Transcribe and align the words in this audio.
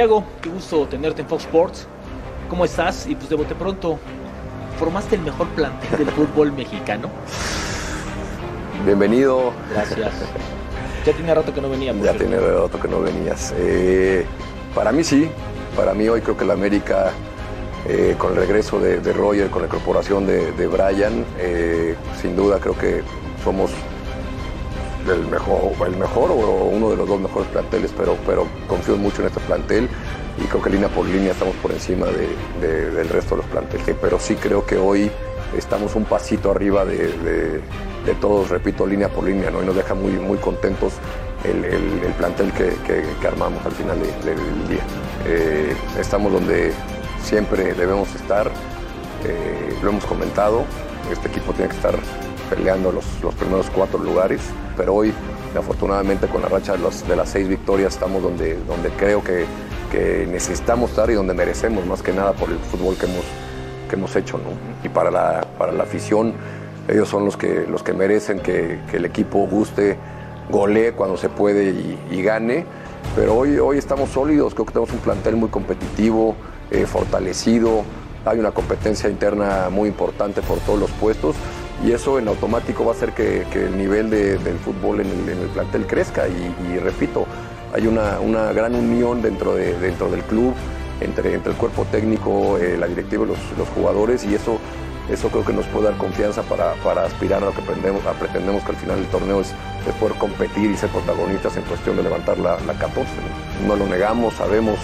Santiago, 0.00 0.24
qué 0.40 0.48
gusto 0.48 0.86
tenerte 0.86 1.20
en 1.20 1.28
Fox 1.28 1.44
Sports. 1.44 1.86
¿Cómo 2.48 2.64
estás? 2.64 3.06
Y 3.06 3.14
pues 3.14 3.28
de 3.28 3.36
bote 3.36 3.54
pronto, 3.54 3.98
¿formaste 4.78 5.16
el 5.16 5.20
mejor 5.20 5.46
plantel 5.48 5.98
del 5.98 6.08
fútbol 6.08 6.52
mexicano? 6.56 7.10
Bienvenido. 8.86 9.52
Gracias. 9.70 10.10
Ya 11.04 11.12
tiene 11.12 11.34
rato 11.34 11.52
que 11.52 11.60
no 11.60 11.68
venía. 11.68 11.92
Ya 11.92 12.14
tiene 12.14 12.40
rato 12.40 12.80
que 12.80 12.88
no 12.88 13.02
venías. 13.02 13.52
Eh, 13.58 14.24
para 14.74 14.90
mí 14.90 15.04
sí, 15.04 15.28
para 15.76 15.92
mí 15.92 16.08
hoy 16.08 16.22
creo 16.22 16.34
que 16.34 16.46
la 16.46 16.54
América, 16.54 17.10
eh, 17.86 18.14
con 18.16 18.32
el 18.32 18.38
regreso 18.38 18.80
de, 18.80 19.00
de, 19.00 19.12
Roger, 19.12 19.50
con 19.50 19.60
la 19.60 19.66
incorporación 19.66 20.26
de, 20.26 20.52
de 20.52 20.66
Brian, 20.66 21.26
eh, 21.38 21.94
sin 22.22 22.36
duda 22.36 22.58
creo 22.58 22.78
que 22.78 23.02
somos 23.44 23.70
el 25.10 25.26
mejor, 25.26 25.72
el 25.86 25.96
mejor 25.96 26.30
o 26.30 26.64
uno 26.64 26.90
de 26.90 26.96
los 26.96 27.08
dos 27.08 27.20
mejores 27.20 27.48
planteles, 27.48 27.92
pero, 27.96 28.16
pero 28.26 28.46
confío 28.66 28.96
mucho 28.96 29.22
en 29.22 29.28
este 29.28 29.40
plantel 29.40 29.88
y 30.38 30.44
creo 30.46 30.62
que 30.62 30.70
línea 30.70 30.88
por 30.88 31.06
línea 31.06 31.32
estamos 31.32 31.54
por 31.56 31.72
encima 31.72 32.06
de, 32.06 32.90
del 32.90 33.08
resto 33.08 33.36
de 33.36 33.42
los 33.42 33.50
planteles. 33.50 33.96
Pero 34.00 34.18
sí 34.18 34.36
creo 34.36 34.64
que 34.64 34.76
hoy 34.76 35.10
estamos 35.56 35.94
un 35.94 36.04
pasito 36.04 36.50
arriba 36.50 36.84
de, 36.84 37.60
todos, 38.20 38.48
repito, 38.48 38.86
línea 38.86 39.08
por 39.08 39.24
línea, 39.24 39.50
¿no? 39.50 39.62
y 39.62 39.66
nos 39.66 39.76
deja 39.76 39.94
muy, 39.94 40.12
muy 40.12 40.38
contentos 40.38 40.94
el, 41.44 41.64
el, 41.64 42.12
plantel 42.18 42.52
que, 42.52 42.74
que, 42.86 43.26
armamos 43.26 43.64
al 43.64 43.72
final 43.72 43.98
del 44.00 44.68
día. 44.68 44.82
Eh, 45.26 45.74
estamos 45.98 46.32
donde 46.32 46.72
siempre 47.22 47.74
debemos 47.74 48.12
estar, 48.14 48.50
eh, 49.24 49.76
lo 49.82 49.90
hemos 49.90 50.04
comentado, 50.04 50.64
este 51.10 51.28
equipo 51.28 51.52
tiene 51.52 51.70
que 51.70 51.76
estar 51.76 51.94
peleando 52.50 52.90
los, 52.90 53.04
los 53.22 53.34
primeros 53.34 53.70
cuatro 53.70 53.98
lugares, 54.00 54.40
pero 54.76 54.94
hoy 54.94 55.14
afortunadamente 55.56 56.26
con 56.26 56.42
la 56.42 56.48
racha 56.48 56.72
de, 56.72 56.78
los, 56.78 57.06
de 57.06 57.16
las 57.16 57.28
seis 57.30 57.48
victorias 57.48 57.94
estamos 57.94 58.22
donde, 58.22 58.56
donde 58.64 58.90
creo 58.90 59.22
que, 59.22 59.46
que, 59.90 60.26
necesitamos 60.30 60.90
estar 60.90 61.10
y 61.10 61.14
donde 61.14 61.34
merecemos 61.34 61.86
más 61.86 62.02
que 62.02 62.12
nada 62.12 62.32
por 62.32 62.50
el 62.50 62.58
fútbol 62.58 62.96
que 62.96 63.06
hemos, 63.06 63.24
que 63.88 63.96
hemos 63.96 64.14
hecho. 64.16 64.38
¿no? 64.38 64.50
Y 64.84 64.88
para 64.88 65.10
la, 65.10 65.46
para 65.58 65.72
la 65.72 65.84
afición, 65.84 66.34
ellos 66.88 67.08
son 67.08 67.24
los 67.24 67.36
que, 67.36 67.66
los 67.68 67.82
que 67.82 67.92
merecen 67.92 68.40
que, 68.40 68.80
que 68.90 68.98
el 68.98 69.04
equipo 69.04 69.46
guste, 69.46 69.96
golee 70.50 70.92
cuando 70.92 71.16
se 71.16 71.28
puede 71.28 71.70
y, 71.70 71.98
y, 72.10 72.22
gane. 72.22 72.64
Pero 73.16 73.36
hoy, 73.36 73.58
hoy 73.58 73.78
estamos 73.78 74.10
sólidos, 74.10 74.54
creo 74.54 74.66
que 74.66 74.72
tenemos 74.72 74.92
un 74.92 75.00
plantel 75.00 75.36
muy 75.36 75.48
competitivo, 75.48 76.36
eh, 76.70 76.86
fortalecido, 76.86 77.82
hay 78.24 78.38
una 78.38 78.52
competencia 78.52 79.08
interna 79.08 79.68
muy 79.70 79.88
importante 79.88 80.42
por 80.42 80.58
todos 80.58 80.78
los 80.78 80.90
puestos 80.92 81.34
y 81.84 81.92
eso 81.92 82.18
en 82.18 82.28
automático 82.28 82.84
va 82.84 82.92
a 82.92 82.94
hacer 82.94 83.12
que, 83.12 83.46
el 83.52 83.76
nivel 83.76 84.10
de, 84.10 84.38
del 84.38 84.58
fútbol 84.58 85.00
en 85.00 85.08
el, 85.28 85.48
plantel 85.48 85.86
crezca 85.86 86.26
y, 86.28 86.78
repito, 86.78 87.26
hay 87.72 87.86
una, 87.86 88.20
una, 88.20 88.52
gran 88.52 88.74
unión 88.74 89.22
dentro, 89.22 89.54
de, 89.54 89.78
dentro 89.78 90.10
del 90.10 90.22
club, 90.22 90.54
entre, 91.00 91.34
entre 91.34 91.52
el 91.52 91.58
cuerpo 91.58 91.86
técnico, 91.90 92.58
eh, 92.58 92.76
la 92.76 92.86
directiva 92.86 93.24
y 93.24 93.28
los, 93.28 93.38
los, 93.56 93.68
jugadores 93.68 94.24
y 94.24 94.34
eso, 94.34 94.58
eso 95.08 95.28
creo 95.30 95.44
que 95.44 95.52
nos 95.52 95.64
puede 95.66 95.86
dar 95.86 95.96
confianza 95.96 96.42
para, 96.42 96.74
para 96.84 97.04
aspirar 97.04 97.42
a 97.42 97.46
lo 97.46 97.52
que 97.52 97.62
pretendemos, 97.62 98.02
pretendemos 98.18 98.62
que 98.64 98.72
al 98.72 98.76
final 98.76 98.96
del 98.96 99.06
torneo 99.06 99.40
es, 99.40 99.54
es, 99.88 99.94
poder 99.94 100.18
competir 100.18 100.70
y 100.70 100.76
ser 100.76 100.90
protagonistas 100.90 101.56
en 101.56 101.62
cuestión 101.62 101.96
de 101.96 102.02
levantar 102.02 102.38
la, 102.38 102.60
la 102.60 102.74
14. 102.74 103.08
No 103.66 103.76
lo 103.76 103.86
negamos, 103.86 104.34
sabemos 104.34 104.78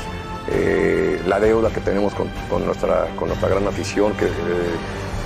eh, 0.48 1.20
la 1.26 1.40
deuda 1.40 1.70
que 1.70 1.80
tenemos 1.80 2.14
con, 2.14 2.28
con, 2.48 2.64
nuestra, 2.64 3.08
con 3.16 3.28
nuestra 3.28 3.48
gran 3.48 3.66
afición, 3.66 4.12
que 4.14 4.26
eh, 4.26 4.30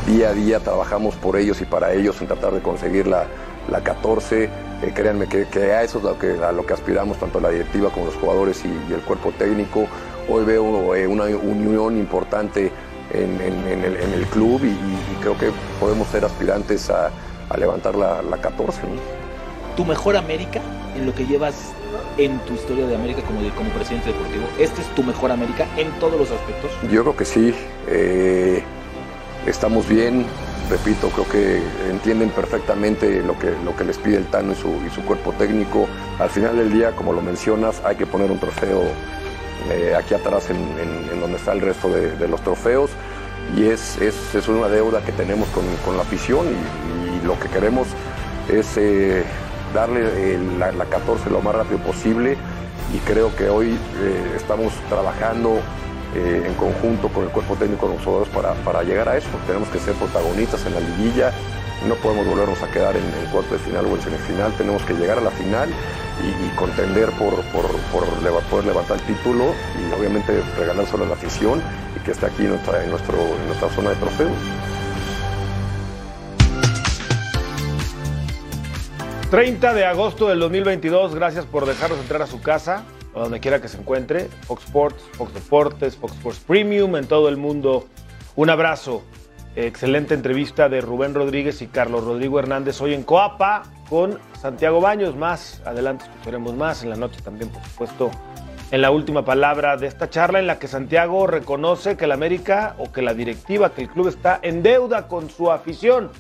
día 0.07 0.31
a 0.31 0.33
día 0.33 0.61
trabajamos 0.61 1.15
por 1.17 1.37
ellos 1.37 1.61
y 1.61 1.65
para 1.65 1.93
ellos 1.93 2.21
en 2.21 2.27
tratar 2.27 2.53
de 2.53 2.61
conseguir 2.61 3.07
la, 3.07 3.27
la 3.71 3.83
14. 3.83 4.45
Eh, 4.45 4.93
créanme 4.95 5.27
que, 5.27 5.47
que, 5.47 5.73
a 5.73 5.83
eso 5.83 5.99
es 5.99 6.05
lo 6.05 6.19
que, 6.19 6.43
a 6.43 6.53
lo 6.53 6.65
que 6.65 6.75
aspiramos, 6.75 7.19
tanto 7.19 7.41
la 7.41 7.51
directiva 7.51 7.91
como 7.91 8.07
los 8.07 8.15
jugadores 8.17 8.65
y, 8.65 8.69
y 8.91 8.95
el 8.95 9.01
cuerpo 9.01 9.33
técnico. 9.39 9.87
Hoy 10.29 10.45
veo 10.45 10.95
eh, 10.95 11.07
una 11.07 11.25
unión 11.25 11.99
importante 11.99 12.73
en, 13.13 13.41
en, 13.41 13.67
en, 13.67 13.85
el, 13.85 13.97
en 13.97 14.13
el, 14.13 14.27
club 14.27 14.61
y, 14.65 14.69
y, 14.69 15.17
creo 15.21 15.37
que 15.37 15.51
podemos 15.79 16.09
ser 16.09 16.25
aspirantes 16.25 16.89
a, 16.91 17.11
a 17.49 17.57
levantar 17.57 17.95
la, 17.95 18.23
la 18.23 18.37
14. 18.39 18.83
¿no? 18.83 18.89
¿Tu 19.77 19.85
mejor 19.85 20.17
América 20.17 20.61
en 20.97 21.07
lo 21.07 21.15
que 21.15 21.27
llevas 21.27 21.73
en 22.17 22.39
tu 22.41 22.55
historia 22.55 22.87
de 22.87 22.95
América 22.95 23.23
como, 23.23 23.43
de, 23.43 23.51
como 23.51 23.71
presidente 23.71 24.13
deportivo? 24.13 24.45
¿Este 24.59 24.81
es 24.81 24.89
tu 24.95 25.03
mejor 25.03 25.33
América 25.33 25.67
en 25.77 25.91
todos 25.99 26.19
los 26.19 26.31
aspectos? 26.31 26.71
Yo 26.91 27.03
creo 27.03 27.17
que 27.17 27.25
sí. 27.25 27.55
Eh, 27.89 28.63
estamos 29.47 29.89
bien, 29.89 30.27
repito, 30.69 31.09
creo 31.11 31.29
que 31.29 31.63
entienden 31.91 32.31
perfectamente 32.31 33.23
lo 33.23 33.39
que, 33.39 33.51
lo 33.65 33.75
que 33.77 33.85
les 33.85 33.99
pide 33.99 34.17
el 34.17 34.27
Tano 34.27 34.53
y 34.53 34.55
su, 34.55 34.69
y 34.87 34.91
su 34.91 35.03
cuerpo 35.03 35.33
técnico. 35.33 35.89
Al 36.19 36.31
final 36.31 36.57
del 36.57 36.73
día, 36.73 36.93
como 36.93 37.13
lo 37.13 37.21
mencionas, 37.21 37.83
hay 37.85 37.97
que 37.97 38.07
poner 38.07 38.31
un 38.31 38.39
trofeo 38.39 38.83
eh, 39.71 39.95
aquí 39.97 40.15
atrás 40.15 40.49
en, 40.51 41.21
donde 41.21 41.37
está 41.37 41.53
el 41.53 41.61
resto 41.61 41.89
de, 41.89 42.29
los 42.29 42.41
trofeos. 42.43 42.91
Y 43.57 43.65
es, 43.65 43.99
es, 44.01 44.35
es, 44.35 44.49
una 44.49 44.69
deuda 44.69 45.03
que 45.03 45.13
tenemos 45.13 45.49
con, 45.49 45.65
con 45.85 45.97
la 45.97 46.03
afición 46.03 46.47
y, 46.47 47.27
lo 47.27 47.39
que 47.39 47.49
queremos 47.49 47.87
es 48.49 48.79
eh, 48.79 49.23
darle 49.75 50.35
el, 50.35 50.59
la, 50.59 50.73
la, 50.73 50.87
14 50.87 51.29
lo 51.29 51.43
más 51.43 51.55
rápido 51.55 51.79
posible. 51.81 52.39
Y 52.95 52.99
creo 53.01 53.37
que 53.37 53.51
hoy 53.51 53.73
eh, 53.73 54.33
estamos 54.37 54.73
trabajando 54.89 55.61
eh, 56.15 56.43
en 56.45 56.55
conjunto 56.55 57.09
con 57.09 57.25
el 57.25 57.31
cuerpo 57.31 57.55
técnico 57.55 57.89
de 57.89 57.95
los 57.95 58.05
jugadores 58.05 58.33
para, 58.35 58.55
para, 58.65 58.83
llegar 58.83 59.09
a 59.09 59.17
eso. 59.17 59.29
Tenemos 59.47 59.69
que 59.69 59.79
ser 59.79 59.95
protagonistas 59.95 60.65
en 60.67 60.75
la 60.75 60.81
liguilla, 60.81 61.33
no 61.87 61.95
podemos 61.95 62.27
volvernos 62.27 62.61
a 62.63 62.71
quedar 62.71 62.97
en 62.97 63.05
el 63.05 63.31
cuarto 63.31 63.55
de 63.55 63.61
final 63.61 63.87
o 63.87 63.95
en 63.95 64.03
semifinal, 64.03 64.53
tenemos 64.55 64.83
que 64.83 64.95
llegar 64.95 65.19
a 65.19 65.21
la 65.21 65.31
final 65.31 65.69
y, 66.21 66.57
contender 66.57 67.11
por, 67.13 67.35
por, 67.53 67.65
por, 67.93 68.05
poder 68.45 68.67
levantar 68.67 68.99
el 68.99 69.03
título 69.05 69.55
y 69.79 69.93
obviamente 69.93 70.43
regalárselo 70.59 71.05
a 71.05 71.07
la 71.07 71.15
afición 71.15 71.63
y 71.97 72.01
que 72.05 72.11
esté 72.11 72.27
aquí 72.27 72.43
en 72.43 72.51
nuestra, 72.51 72.85
en 72.85 72.91
en 72.91 73.47
nuestra 73.47 73.69
zona 73.71 73.91
de 73.91 73.97
trofeos. 73.97 74.33
30 79.31 79.75
de 79.75 79.85
agosto 79.85 80.29
del 80.29 80.41
2022, 80.41 81.15
gracias 81.15 81.47
por 81.47 81.65
dejarnos 81.65 82.01
entrar 82.01 82.21
a 82.21 82.27
su 82.27 82.43
casa 82.43 82.83
o 83.15 83.21
donde 83.21 83.41
quiera 83.41 83.61
que 83.61 83.69
se 83.69 83.79
encuentre, 83.79 84.29
Fox 84.47 84.65
Sports, 84.65 85.03
Fox 85.13 85.35
Deportes, 85.35 85.97
Fox 85.97 86.15
Sports 86.15 86.41
Premium, 86.47 86.97
en 86.97 87.07
todo 87.07 87.29
el 87.29 87.37
mundo. 87.37 87.87
Un 88.37 88.51
abrazo. 88.51 89.03
Excelente 89.57 90.15
entrevista 90.15 90.69
de 90.69 90.81
Rubén 90.81 91.13
Rodríguez 91.13 91.61
y 91.61 91.67
Carlos 91.67 92.05
Rodrigo 92.05 92.39
Hernández 92.39 92.81
hoy 92.81 92.95
en 92.95 93.03
Coapa 93.03 93.65
con 93.89 94.21
Santiago 94.41 94.81
Baños. 94.81 95.17
Más 95.17 95.61
adelante 95.67 96.05
escucharemos 96.05 96.55
más, 96.55 96.85
en 96.85 96.91
la 96.91 96.97
noche 96.97 97.21
también, 97.21 97.51
por 97.51 97.63
supuesto, 97.65 98.11
en 98.71 98.81
la 98.81 98.93
última 98.93 99.25
palabra 99.25 99.77
de 99.77 99.89
esta 99.89 100.09
charla 100.09 100.39
en 100.39 100.47
la 100.47 100.61
que 100.61 100.69
Santiago 100.69 101.27
reconoce 101.27 101.97
que 101.97 102.05
el 102.05 102.13
América 102.13 102.77
o 102.79 102.93
que 102.93 103.03
la 103.03 103.15
directiva, 103.15 103.75
que 103.75 103.83
el 103.83 103.89
club 103.89 104.07
está 104.07 104.39
en 104.43 104.63
deuda 104.63 105.09
con 105.09 105.29
su 105.29 105.51
afición, 105.51 106.11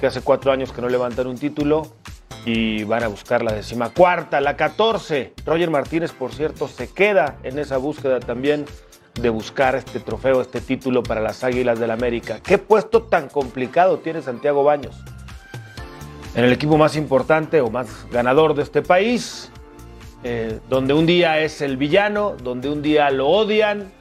que 0.00 0.08
hace 0.08 0.20
cuatro 0.20 0.50
años 0.50 0.72
que 0.72 0.82
no 0.82 0.88
levantan 0.88 1.28
un 1.28 1.38
título, 1.38 1.92
y 2.50 2.82
van 2.84 3.02
a 3.02 3.08
buscar 3.08 3.42
la 3.42 3.52
decimacuarta, 3.52 4.40
la 4.40 4.56
14. 4.56 5.34
Roger 5.44 5.68
Martínez, 5.70 6.12
por 6.12 6.32
cierto, 6.32 6.66
se 6.66 6.90
queda 6.90 7.36
en 7.42 7.58
esa 7.58 7.76
búsqueda 7.76 8.20
también 8.20 8.64
de 9.20 9.28
buscar 9.28 9.74
este 9.74 10.00
trofeo, 10.00 10.40
este 10.40 10.62
título 10.62 11.02
para 11.02 11.20
las 11.20 11.44
Águilas 11.44 11.78
del 11.78 11.88
la 11.88 11.94
América. 11.94 12.40
¿Qué 12.42 12.56
puesto 12.56 13.02
tan 13.02 13.28
complicado 13.28 13.98
tiene 13.98 14.22
Santiago 14.22 14.64
Baños? 14.64 14.96
En 16.34 16.44
el 16.44 16.52
equipo 16.52 16.78
más 16.78 16.96
importante 16.96 17.60
o 17.60 17.68
más 17.68 18.06
ganador 18.10 18.54
de 18.54 18.62
este 18.62 18.80
país, 18.80 19.50
eh, 20.24 20.58
donde 20.70 20.94
un 20.94 21.04
día 21.04 21.40
es 21.40 21.60
el 21.60 21.76
villano, 21.76 22.34
donde 22.42 22.70
un 22.70 22.80
día 22.80 23.10
lo 23.10 23.28
odian 23.28 23.92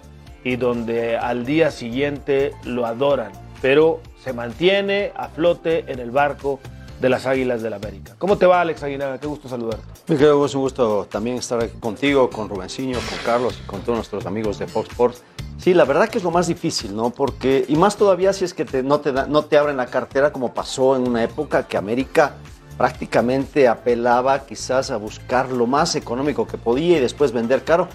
y 0.45 0.55
donde 0.55 1.17
al 1.17 1.45
día 1.45 1.69
siguiente 1.69 2.53
lo 2.63 2.85
adoran, 2.85 3.33
pero 3.61 3.99
se 4.23 4.31
mantiene 4.31 5.11
a 5.17 5.27
flote 5.27 5.83
en 5.91 5.99
el 5.99 6.11
barco 6.11 6.61
de 6.99 7.09
las 7.09 7.25
Águilas 7.25 7.61
del 7.61 7.71
la 7.71 7.77
América. 7.77 8.15
¿Cómo 8.17 8.37
te 8.37 8.45
va, 8.45 8.61
Alex 8.61 8.81
Aguinaga? 8.83 9.19
Qué 9.19 9.27
gusto 9.27 9.47
saludarte. 9.47 9.85
Es 10.07 10.55
un 10.55 10.61
gusto 10.61 11.07
también 11.09 11.37
estar 11.37 11.63
aquí 11.63 11.77
contigo, 11.79 12.29
con 12.29 12.49
Rubencinho, 12.49 12.97
con 12.97 13.19
Carlos 13.25 13.59
y 13.63 13.67
con 13.67 13.81
todos 13.81 13.97
nuestros 13.97 14.25
amigos 14.25 14.57
de 14.57 14.67
Fox 14.67 14.89
Sports. 14.89 15.23
Sí, 15.57 15.73
la 15.73 15.85
verdad 15.85 16.07
que 16.07 16.17
es 16.17 16.23
lo 16.23 16.31
más 16.31 16.47
difícil, 16.47 16.95
¿no? 16.95 17.09
Porque, 17.09 17.65
y 17.67 17.75
más 17.75 17.97
todavía 17.97 18.31
si 18.33 18.45
es 18.45 18.53
que 18.53 18.65
no, 18.83 18.99
te 18.99 19.57
abren 19.57 19.77
la 19.77 19.87
cartera 19.87 20.31
como 20.31 20.53
pasó 20.53 20.95
en 20.95 21.07
una 21.07 21.23
época 21.23 21.67
que 21.67 21.77
América 21.77 22.35
prácticamente 22.77 23.67
apelaba 23.67 24.45
quizás 24.45 24.91
a 24.91 24.97
buscar 24.97 25.49
lo 25.49 25.65
más 25.65 25.95
económico 25.95 26.47
que 26.47 26.57
podía 26.57 26.97
y 26.97 27.01
después 27.01 27.31
vender 27.31 27.63
caro, 27.63 27.87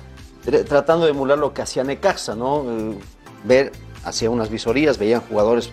tratando 0.68 1.04
de 1.04 1.12
emular 1.12 1.38
lo 1.38 1.54
que 1.54 1.62
hacía 1.62 1.84
Necaxa, 1.84 2.34
¿no? 2.34 2.64
Eh, 2.68 2.98
ver 3.44 3.72
hacia 4.04 4.28
unas 4.28 4.50
visorías, 4.50 4.98
veían 4.98 5.20
jugadores 5.20 5.70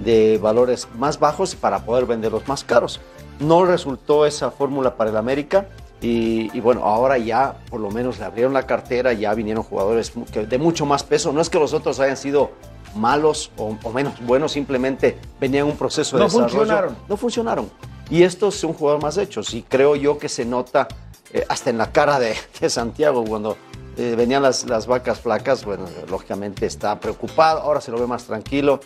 de 0.00 0.38
valores 0.38 0.88
más 0.96 1.18
bajos 1.18 1.54
para 1.54 1.84
poder 1.84 2.06
venderlos 2.06 2.46
más 2.48 2.64
caros. 2.64 3.00
No 3.38 3.64
resultó 3.64 4.26
esa 4.26 4.50
fórmula 4.50 4.96
para 4.96 5.10
el 5.10 5.16
América 5.16 5.68
y, 6.00 6.50
y, 6.56 6.60
bueno, 6.60 6.84
ahora 6.84 7.18
ya 7.18 7.58
por 7.70 7.80
lo 7.80 7.90
menos 7.90 8.18
le 8.18 8.24
abrieron 8.24 8.52
la 8.52 8.66
cartera, 8.66 9.12
ya 9.12 9.32
vinieron 9.34 9.62
jugadores 9.62 10.12
de 10.32 10.58
mucho 10.58 10.86
más 10.86 11.02
peso. 11.02 11.32
No 11.32 11.40
es 11.40 11.48
que 11.48 11.58
los 11.58 11.72
otros 11.72 12.00
hayan 12.00 12.16
sido 12.16 12.50
malos 12.94 13.50
o, 13.56 13.76
o 13.82 13.90
menos 13.92 14.14
buenos, 14.24 14.52
simplemente 14.52 15.18
venían 15.38 15.66
un 15.66 15.76
proceso 15.76 16.16
de 16.16 16.20
no 16.20 16.26
desarrollo. 16.26 16.56
Funcionaron. 16.56 16.96
No 17.08 17.16
funcionaron. 17.16 17.70
Y 18.10 18.24
estos 18.24 18.56
son 18.56 18.72
jugadores 18.72 19.02
más 19.04 19.16
hechos 19.18 19.54
y 19.54 19.62
creo 19.62 19.94
yo 19.94 20.18
que 20.18 20.28
se 20.28 20.44
nota 20.44 20.88
eh, 21.32 21.46
hasta 21.48 21.70
en 21.70 21.78
la 21.78 21.92
cara 21.92 22.18
de, 22.18 22.34
de 22.60 22.68
Santiago 22.68 23.24
cuando 23.24 23.56
eh, 23.96 24.14
venían 24.16 24.42
las, 24.42 24.64
las 24.64 24.86
vacas 24.86 25.20
flacas, 25.20 25.64
bueno, 25.64 25.84
lógicamente 26.08 26.66
está 26.66 26.98
preocupado, 26.98 27.60
ahora 27.60 27.80
se 27.80 27.92
lo 27.92 28.00
ve 28.00 28.06
más 28.06 28.24
tranquilo, 28.24 28.80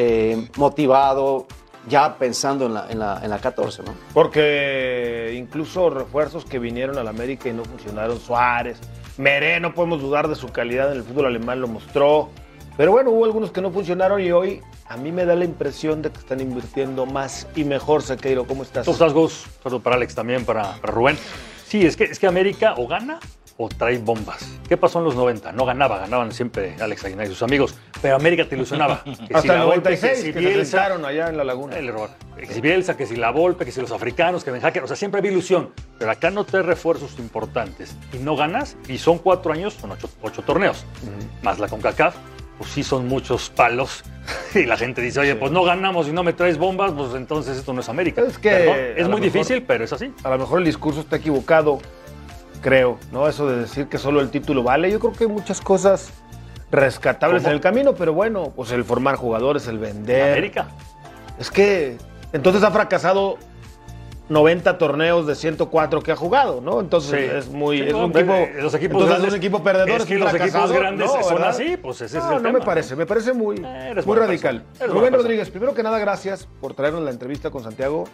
eh, 0.00 0.48
motivado, 0.56 1.48
ya 1.88 2.18
pensando 2.18 2.66
en 2.66 2.74
la, 2.74 2.86
en, 2.88 3.00
la, 3.00 3.20
en 3.20 3.30
la 3.30 3.40
14, 3.40 3.82
¿no? 3.82 3.94
Porque 4.14 5.34
incluso 5.36 5.90
refuerzos 5.90 6.44
que 6.44 6.60
vinieron 6.60 6.98
al 6.98 7.08
América 7.08 7.48
y 7.48 7.52
no 7.52 7.64
funcionaron, 7.64 8.20
Suárez, 8.20 8.78
Meré, 9.16 9.58
no 9.58 9.74
podemos 9.74 10.00
dudar 10.00 10.28
de 10.28 10.36
su 10.36 10.50
calidad 10.50 10.92
en 10.92 10.98
el 10.98 11.02
fútbol 11.02 11.26
alemán, 11.26 11.60
lo 11.60 11.66
mostró. 11.66 12.28
Pero 12.76 12.92
bueno, 12.92 13.10
hubo 13.10 13.24
algunos 13.24 13.50
que 13.50 13.60
no 13.60 13.72
funcionaron 13.72 14.22
y 14.22 14.30
hoy 14.30 14.62
a 14.86 14.96
mí 14.96 15.10
me 15.10 15.24
da 15.24 15.34
la 15.34 15.44
impresión 15.44 16.00
de 16.00 16.12
que 16.12 16.18
están 16.20 16.40
invirtiendo 16.40 17.04
más 17.04 17.48
y 17.56 17.64
mejor, 17.64 18.02
Sequeiro. 18.02 18.46
¿Cómo 18.46 18.62
estás? 18.62 18.84
¿Cómo 18.84 18.94
estás, 18.94 19.12
Gus? 19.12 19.46
Saludos 19.64 19.82
para 19.82 19.96
Alex 19.96 20.14
también, 20.14 20.44
para, 20.44 20.74
para 20.74 20.92
Rubén. 20.92 21.18
Sí, 21.66 21.84
es 21.84 21.96
que, 21.96 22.04
es 22.04 22.20
que 22.20 22.28
América 22.28 22.74
o 22.76 22.86
gana 22.86 23.18
o 23.60 23.68
trae 23.68 23.98
bombas. 23.98 24.48
¿Qué 24.68 24.76
pasó 24.76 25.00
en 25.00 25.04
los 25.06 25.16
90? 25.16 25.50
No 25.52 25.64
ganaba, 25.66 25.98
ganaban 25.98 26.30
siempre 26.32 26.76
Alex 26.80 27.04
Aguilar 27.04 27.26
y 27.26 27.28
sus 27.30 27.42
amigos, 27.42 27.74
pero 28.00 28.14
América 28.14 28.48
te 28.48 28.54
ilusionaba. 28.54 29.02
Que 29.04 29.34
Hasta 29.34 29.40
si 29.42 29.48
el 29.48 29.54
la 29.58 29.64
Volpe, 29.64 29.90
96, 29.90 30.24
que 30.32 30.32
si 30.32 30.46
Bielsa, 30.46 30.86
allá 30.86 31.28
en 31.28 31.36
la 31.36 31.42
laguna. 31.44 31.76
el 31.76 31.88
error. 31.88 32.08
Que 32.38 32.46
si 32.46 32.60
Bielsa, 32.60 32.96
que 32.96 33.04
si 33.04 33.16
la 33.16 33.30
Volpe, 33.32 33.64
que 33.64 33.72
si 33.72 33.80
los 33.80 33.90
africanos, 33.90 34.44
que 34.44 34.52
Ben 34.52 34.60
Hacker, 34.62 34.84
o 34.84 34.86
sea, 34.86 34.96
siempre 34.96 35.18
había 35.18 35.32
ilusión. 35.32 35.70
Pero 35.98 36.10
acá 36.12 36.30
no 36.30 36.44
te 36.44 36.62
refuerzos 36.62 37.18
importantes 37.18 37.96
y 38.12 38.18
no 38.18 38.36
ganas, 38.36 38.76
y 38.88 38.98
son 38.98 39.18
cuatro 39.18 39.52
años, 39.52 39.74
son 39.74 39.90
ocho, 39.90 40.08
ocho 40.22 40.42
torneos, 40.42 40.86
más 41.42 41.58
la 41.58 41.66
CONCACAF, 41.66 42.14
pues 42.58 42.70
sí 42.70 42.82
son 42.84 43.08
muchos 43.08 43.50
palos. 43.50 44.04
Y 44.54 44.64
la 44.66 44.76
gente 44.76 45.00
dice, 45.02 45.20
oye, 45.20 45.34
pues 45.36 45.50
no 45.52 45.64
ganamos 45.64 46.06
y 46.06 46.12
no 46.12 46.22
me 46.22 46.32
traes 46.34 46.58
bombas, 46.58 46.92
pues 46.92 47.14
entonces 47.14 47.56
esto 47.56 47.72
no 47.72 47.80
es 47.80 47.88
América. 47.88 48.22
Es 48.22 48.38
que 48.38 48.50
Perdón, 48.50 48.76
es 48.96 49.08
muy 49.08 49.20
mejor- 49.20 49.20
difícil, 49.20 49.62
pero 49.62 49.84
es 49.84 49.92
así. 49.92 50.12
A 50.22 50.28
lo 50.30 50.38
mejor 50.38 50.58
el 50.60 50.64
discurso 50.66 51.00
está 51.00 51.16
equivocado, 51.16 51.80
creo, 52.60 52.98
¿no? 53.12 53.28
Eso 53.28 53.46
de 53.48 53.56
decir 53.58 53.86
que 53.88 53.98
solo 53.98 54.20
el 54.20 54.30
título 54.30 54.62
vale. 54.62 54.90
Yo 54.90 54.98
creo 55.00 55.12
que 55.12 55.24
hay 55.24 55.30
muchas 55.30 55.60
cosas 55.60 56.10
rescatables 56.70 57.42
¿Cómo? 57.42 57.50
en 57.50 57.54
el 57.56 57.60
camino, 57.60 57.94
pero 57.94 58.12
bueno, 58.12 58.52
pues 58.54 58.70
el 58.72 58.84
formar 58.84 59.16
jugadores, 59.16 59.66
el 59.68 59.78
vender. 59.78 60.32
América. 60.32 60.68
Es 61.38 61.50
que 61.50 61.96
entonces 62.32 62.62
ha 62.62 62.70
fracasado 62.70 63.38
90 64.28 64.76
torneos 64.76 65.26
de 65.26 65.34
104 65.34 66.02
que 66.02 66.12
ha 66.12 66.16
jugado, 66.16 66.60
¿no? 66.60 66.80
Entonces 66.80 67.30
Sí. 67.30 67.36
es 67.38 67.48
muy. 67.48 67.78
Sí, 67.78 67.84
es 67.84 67.92
no, 67.92 68.04
un 68.04 68.10
equipo, 68.10 68.32
eh, 68.34 68.52
los 68.60 68.74
equipos 68.74 68.92
entonces 69.02 69.08
grandes- 69.08 69.26
es 69.28 69.32
un 69.32 69.36
equipo 69.38 69.62
perdedor. 69.62 69.88
es 69.90 70.00
es 70.00 70.04
que 70.06 70.18
los 70.18 70.34
equipos 70.34 70.72
grandes 70.72 71.06
¿no? 71.06 71.22
son 71.22 71.34
¿verdad? 71.34 71.48
así, 71.48 71.76
pues 71.78 72.00
ese 72.02 72.18
es 72.18 72.24
no, 72.24 72.30
el 72.36 72.42
no 72.42 72.48
tema. 72.48 72.58
me 72.58 72.64
parece, 72.64 72.94
me 72.96 73.06
parece 73.06 73.32
muy, 73.32 73.56
Eres 73.64 74.04
muy 74.04 74.16
radical. 74.18 74.62
Rubén 74.86 75.14
Rodríguez, 75.14 75.48
primero 75.48 75.72
que 75.74 75.82
nada, 75.82 75.98
gracias 75.98 76.46
por 76.60 76.74
traernos 76.74 77.02
la 77.04 77.10
entrevista 77.10 77.50
con 77.50 77.62
Santiago. 77.62 78.04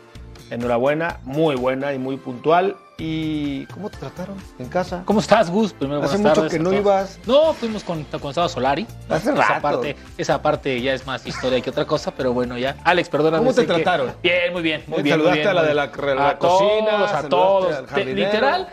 Enhorabuena, 0.51 1.19
muy 1.25 1.57
buena 1.57 1.93
y 1.95 1.99
muy 1.99 2.17
puntual. 2.19 2.77
¿Y 2.97 3.67
cómo 3.67 3.91
te 3.91 3.99
trataron 3.99 4.37
en 4.59 4.69
casa? 4.69 5.03
¿Cómo 5.05 5.19
estás, 5.19 5.51
Gus? 5.51 5.73
Primero, 5.73 6.01
Hace 6.05 6.17
mucho 6.19 6.33
tardes 6.35 6.53
que 6.53 6.61
no 6.61 6.73
ibas. 6.73 7.19
No, 7.27 7.53
fuimos 7.53 7.83
con, 7.83 8.05
cuando 8.05 8.31
estaba 8.31 8.49
Solari. 8.49 8.87
Hace 9.09 9.33
esa 9.33 9.49
rato. 9.49 9.63
Parte, 9.63 9.97
esa 10.17 10.41
parte 10.41 10.81
ya 10.81 10.95
es 10.95 11.05
más 11.05 11.27
historia 11.27 11.61
que 11.61 11.71
otra 11.71 11.87
cosa, 11.87 12.13
pero 12.13 12.33
bueno, 12.33 12.57
ya. 12.57 12.77
Alex, 12.85 13.09
perdóname. 13.09 13.39
¿Cómo 13.45 13.53
te 13.55 13.63
que- 13.63 13.67
trataron? 13.67 14.13
Bien, 14.23 14.53
muy 14.53 14.63
bien, 14.63 14.85
muy 14.87 15.03
Bien, 15.03 15.05
bien. 15.05 15.19
muy 15.19 15.27
saludaste 15.27 15.39
bien, 15.41 15.49
a 15.49 15.55
la 15.55 15.63
de 15.65 15.75
la- 15.75 16.15
la 16.15 16.29
a 16.31 16.39
cocina, 16.39 16.91
todos, 16.91 17.13
a 17.13 17.29
todos. 17.29 17.87
Te- 17.95 18.05
literal, 18.15 18.69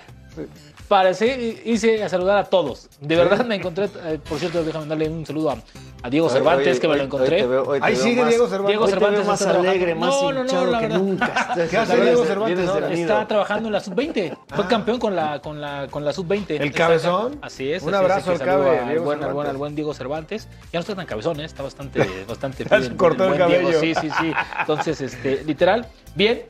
parecé, 0.91 1.61
hice 1.63 2.03
a 2.03 2.09
saludar 2.09 2.37
a 2.37 2.43
todos. 2.43 2.89
De 2.99 3.15
verdad 3.15 3.45
me 3.45 3.55
encontré, 3.55 3.85
eh, 3.85 4.19
por 4.27 4.37
cierto, 4.39 4.61
déjame 4.61 4.87
darle 4.87 5.07
un 5.07 5.25
saludo 5.25 5.51
a, 5.51 5.57
a 6.03 6.09
Diego 6.09 6.27
Cervantes, 6.29 6.73
Hoy- 6.75 6.79
que 6.81 6.87
me 6.89 6.97
lo 6.97 7.03
encontré. 7.03 7.47
veo- 7.47 7.71
Ahí 7.81 7.95
sigue 7.95 8.19
más- 8.19 8.27
Diego 8.29 8.45
Cervantes. 8.49 8.67
Diego 8.67 8.87
Cervantes 8.89 9.25
más 9.25 9.41
alegre, 9.43 9.95
más 9.95 10.09
No, 10.09 10.21
no, 10.23 10.31
no, 10.33 10.41
hinchado 10.41 10.65
la 10.65 10.79
que 10.79 10.87
verdad. 10.87 10.99
nunca. 10.99 11.55
¿Qué 11.69 11.77
hace 11.77 12.01
Diego 12.01 12.25
Cervantes. 12.25 12.69
Está 12.99 13.25
trabajando 13.25 13.69
en 13.69 13.73
la 13.73 13.79
sub-20. 13.79 14.37
Fue 14.53 14.67
campeón 14.67 14.99
con 14.99 15.15
la, 15.15 15.39
con 15.39 15.61
la, 15.61 15.87
con 15.89 16.03
la 16.03 16.11
sub-20. 16.11 16.45
¿El 16.57 16.63
Está- 16.67 16.77
cabezón? 16.77 17.39
Así 17.41 17.71
es. 17.71 17.83
Un 17.83 17.95
así 17.95 18.03
es, 18.03 18.11
abrazo 18.11 18.25
que 18.25 18.31
al 18.43 18.49
cabe, 18.49 18.79
al 18.79 18.83
buen, 18.83 18.89
al, 18.89 18.99
buen, 18.99 19.19
Cervantes. 19.19 19.49
al 19.49 19.57
buen 19.57 19.75
Diego 19.75 19.93
Cervantes. 19.93 20.49
Ya 20.73 20.79
no 20.79 20.79
está 20.81 20.93
tan 20.95 21.05
cabezón, 21.05 21.39
¿eh? 21.39 21.45
está 21.45 21.63
bastante, 21.63 22.05
bastante 22.27 22.65
bien, 22.65 22.97
cortó 22.97 23.23
el 23.23 23.29
buen 23.37 23.47
Diego. 23.47 23.69
cabello. 23.71 23.79
Sí, 23.79 23.95
sí, 23.95 24.09
sí. 24.19 24.33
Entonces, 24.59 24.99
este, 24.99 25.41
literal, 25.45 25.87
bien, 26.15 26.43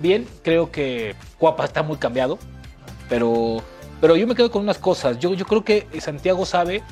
bien. 0.00 0.26
Creo 0.42 0.72
que 0.72 1.14
Cuapa 1.38 1.64
está 1.64 1.84
muy 1.84 1.96
cambiado, 1.98 2.40
pero, 3.08 3.62
pero 4.04 4.16
yo 4.16 4.26
me 4.26 4.34
quedo 4.34 4.50
con 4.50 4.60
unas 4.60 4.76
cosas. 4.76 5.18
Yo, 5.18 5.32
yo 5.32 5.46
creo 5.46 5.64
que 5.64 5.86
Santiago 5.98 6.44
sabe 6.44 6.82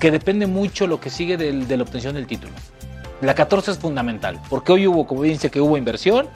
que 0.00 0.10
depende 0.10 0.48
mucho 0.48 0.88
lo 0.88 0.98
que 0.98 1.08
sigue 1.08 1.36
del- 1.36 1.68
de 1.68 1.76
la 1.76 1.84
obtención 1.84 2.16
del 2.16 2.26
título. 2.26 2.52
La 3.20 3.36
14 3.36 3.70
es 3.70 3.78
fundamental, 3.78 4.40
porque 4.50 4.72
hoy 4.72 4.88
hubo, 4.88 5.06
como 5.06 5.22
dice, 5.22 5.52
que 5.52 5.60
hubo 5.60 5.76
inversión, 5.76 6.26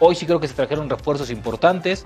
hoy 0.00 0.14
sí 0.16 0.26
creo 0.26 0.38
que 0.38 0.46
se 0.48 0.52
trajeron 0.52 0.90
refuerzos 0.90 1.30
importantes, 1.30 2.04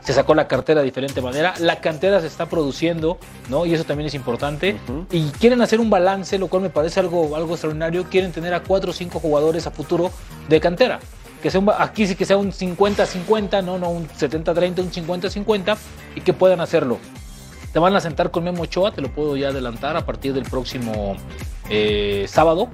se 0.00 0.12
sacó 0.12 0.34
la 0.34 0.48
cartera 0.48 0.80
de 0.80 0.86
diferente 0.86 1.20
manera, 1.20 1.54
la 1.60 1.80
cantera 1.80 2.20
se 2.20 2.26
está 2.26 2.46
produciendo, 2.46 3.18
¿no? 3.48 3.64
Y 3.64 3.74
eso 3.74 3.84
también 3.84 4.08
es 4.08 4.14
importante. 4.14 4.76
Y 5.12 5.30
quieren 5.38 5.62
hacer 5.62 5.78
un 5.78 5.90
balance, 5.90 6.38
lo 6.38 6.48
cual 6.48 6.64
me 6.64 6.70
parece 6.70 6.98
algo, 6.98 7.36
algo 7.36 7.52
extraordinario. 7.52 8.02
Quieren 8.10 8.32
tener 8.32 8.52
a 8.52 8.64
cuatro 8.64 8.90
o 8.90 8.92
cinco 8.94 9.20
jugadores 9.20 9.68
a 9.68 9.70
futuro 9.70 10.10
de 10.48 10.60
cantera. 10.60 10.98
Que 11.42 11.50
sea 11.50 11.60
un 11.60 11.70
aquí 11.76 12.06
sí 12.06 12.14
que 12.16 12.24
sea 12.24 12.36
un 12.36 12.50
50-50, 12.52 13.64
¿no? 13.64 13.78
no 13.78 13.90
un 13.90 14.08
70-30, 14.08 14.80
un 14.80 14.90
50-50, 14.90 15.76
y 16.16 16.20
que 16.20 16.32
puedan 16.32 16.60
hacerlo. 16.60 16.98
Te 17.72 17.78
van 17.78 17.94
a 17.94 18.00
sentar 18.00 18.30
con 18.30 18.44
Memo 18.44 18.62
Ochoa, 18.62 18.92
te 18.92 19.00
lo 19.02 19.08
puedo 19.10 19.36
ya 19.36 19.48
adelantar 19.48 19.96
a 19.96 20.04
partir 20.06 20.32
del 20.34 20.44
próximo 20.44 21.16
eh, 21.70 22.24
sábado. 22.28 22.68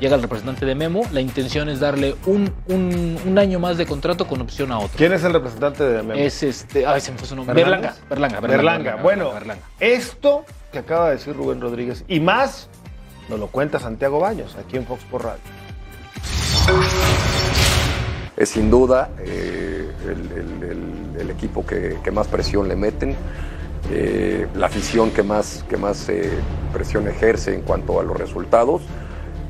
Llega 0.00 0.14
el 0.14 0.22
representante 0.22 0.64
de 0.64 0.74
Memo. 0.76 1.02
La 1.12 1.20
intención 1.20 1.68
es 1.68 1.80
darle 1.80 2.14
un, 2.26 2.52
un- 2.68 3.18
un 3.26 3.38
año 3.38 3.58
más 3.58 3.76
de 3.78 3.84
contrato 3.86 4.26
con 4.28 4.40
opción 4.40 4.70
a 4.72 4.78
otro. 4.78 4.90
¿Quién 4.96 5.12
es 5.12 5.24
el 5.24 5.32
representante 5.32 5.82
de 5.84 6.02
Memo? 6.04 6.14
Es 6.20 6.42
este. 6.44 6.86
Ay, 6.86 7.00
se 7.00 7.10
me 7.12 7.18
fue 7.18 7.26
su 7.26 7.34
nombre. 7.36 7.52
¿Berlanga? 7.54 7.94
Berlanga. 8.08 8.40
Berlanga. 8.40 8.56
Berlanga. 8.80 9.02
Bueno, 9.02 9.32
Berlanga. 9.32 9.62
esto 9.80 10.44
que 10.72 10.78
acaba 10.78 11.08
de 11.10 11.16
decir 11.16 11.34
Rubén 11.36 11.60
Rodríguez 11.60 12.04
y 12.08 12.20
más 12.20 12.68
nos 13.28 13.38
lo 13.40 13.48
cuenta 13.48 13.78
Santiago 13.80 14.20
Baños 14.20 14.56
aquí 14.56 14.76
en 14.76 14.86
Fox 14.86 15.02
por 15.10 15.24
Radio. 15.24 15.40
Es 18.38 18.50
sin 18.50 18.70
duda 18.70 19.10
eh, 19.18 19.90
el, 21.18 21.30
equipo 21.30 21.64
que, 21.66 21.98
más 22.12 22.26
presión 22.28 22.68
le 22.68 22.74
meten, 22.76 23.14
eh, 23.90 24.46
la 24.54 24.66
afición 24.66 25.10
que 25.10 25.22
más, 25.22 25.64
que 25.68 25.76
más 25.76 26.08
eh, 26.08 26.30
presión 26.72 27.06
ejerce 27.08 27.54
en 27.54 27.62
cuanto 27.62 28.00
a 28.00 28.02
los 28.02 28.16
resultados. 28.16 28.82